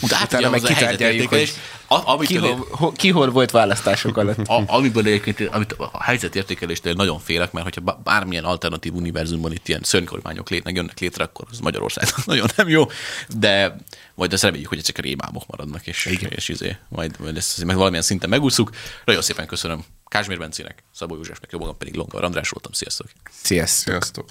Utána, 0.00 0.20
hát 0.20 0.28
utána 0.28 0.48
ugye 0.48 0.60
meg 0.60 0.60
kitárgyaljuk, 0.60 1.30
helyzetértékelés, 1.30 1.52
a, 1.92 2.18
Ki 2.18 2.36
hol, 2.36 2.66
ho, 2.70 2.92
ki 2.92 3.10
hol 3.10 3.30
volt 3.30 3.50
választások 3.50 4.16
alatt? 4.20 4.38
a, 4.38 4.62
amiből 4.66 5.06
egyébként 5.06 5.40
amit 5.40 5.72
a 5.72 6.02
helyzetértékeléstől 6.02 6.92
nagyon 6.92 7.18
félek, 7.18 7.52
mert 7.52 7.64
hogyha 7.64 7.80
bá- 7.80 8.02
bármilyen 8.02 8.44
alternatív 8.44 8.94
univerzumban 8.94 9.52
itt 9.52 9.68
ilyen 9.68 9.80
szörnykormányok 9.82 10.50
létnek, 10.50 10.74
jönnek 10.74 10.98
létre, 10.98 11.24
akkor 11.24 11.46
az 11.50 11.58
Magyarország 11.58 12.04
nagyon 12.24 12.48
nem 12.56 12.68
jó, 12.68 12.84
de 13.28 13.76
majd 14.14 14.32
ezt 14.32 14.42
reméljük, 14.42 14.68
hogy 14.68 14.78
ezek 14.78 14.98
a 14.98 15.02
rémámok 15.02 15.46
maradnak, 15.46 15.86
és, 15.86 16.18
és 16.28 16.48
izé, 16.48 16.76
majd, 16.88 17.16
majd 17.18 17.36
ezt 17.36 17.64
meg 17.64 17.76
valamilyen 17.76 18.04
szinten 18.04 18.28
megúszuk. 18.28 18.70
Nagyon 19.04 19.22
szépen 19.22 19.46
köszönöm 19.46 19.84
Kázsmér 20.08 20.38
Bencének, 20.38 20.82
Szabó 20.94 21.14
Józsefnek, 21.14 21.50
jobban 21.52 21.78
pedig 21.78 21.94
Longa 21.94 22.18
András 22.18 22.48
voltam. 22.48 22.72
Sziasztok! 22.72 23.06
Sziasztok. 23.30 23.92
Sziasztok! 23.92 24.28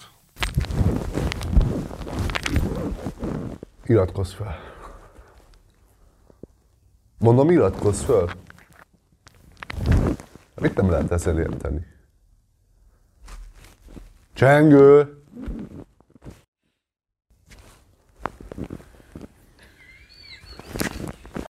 Iratkozz 3.86 4.34
fel. 4.34 4.69
Mondom, 7.20 7.50
iratkozz 7.50 8.02
föl. 8.02 8.28
Hát 10.28 10.60
Mit 10.60 10.76
nem 10.76 10.90
lehet 10.90 11.12
ezzel 11.12 11.40
érteni? 11.40 11.86
Csengő! 14.34 15.20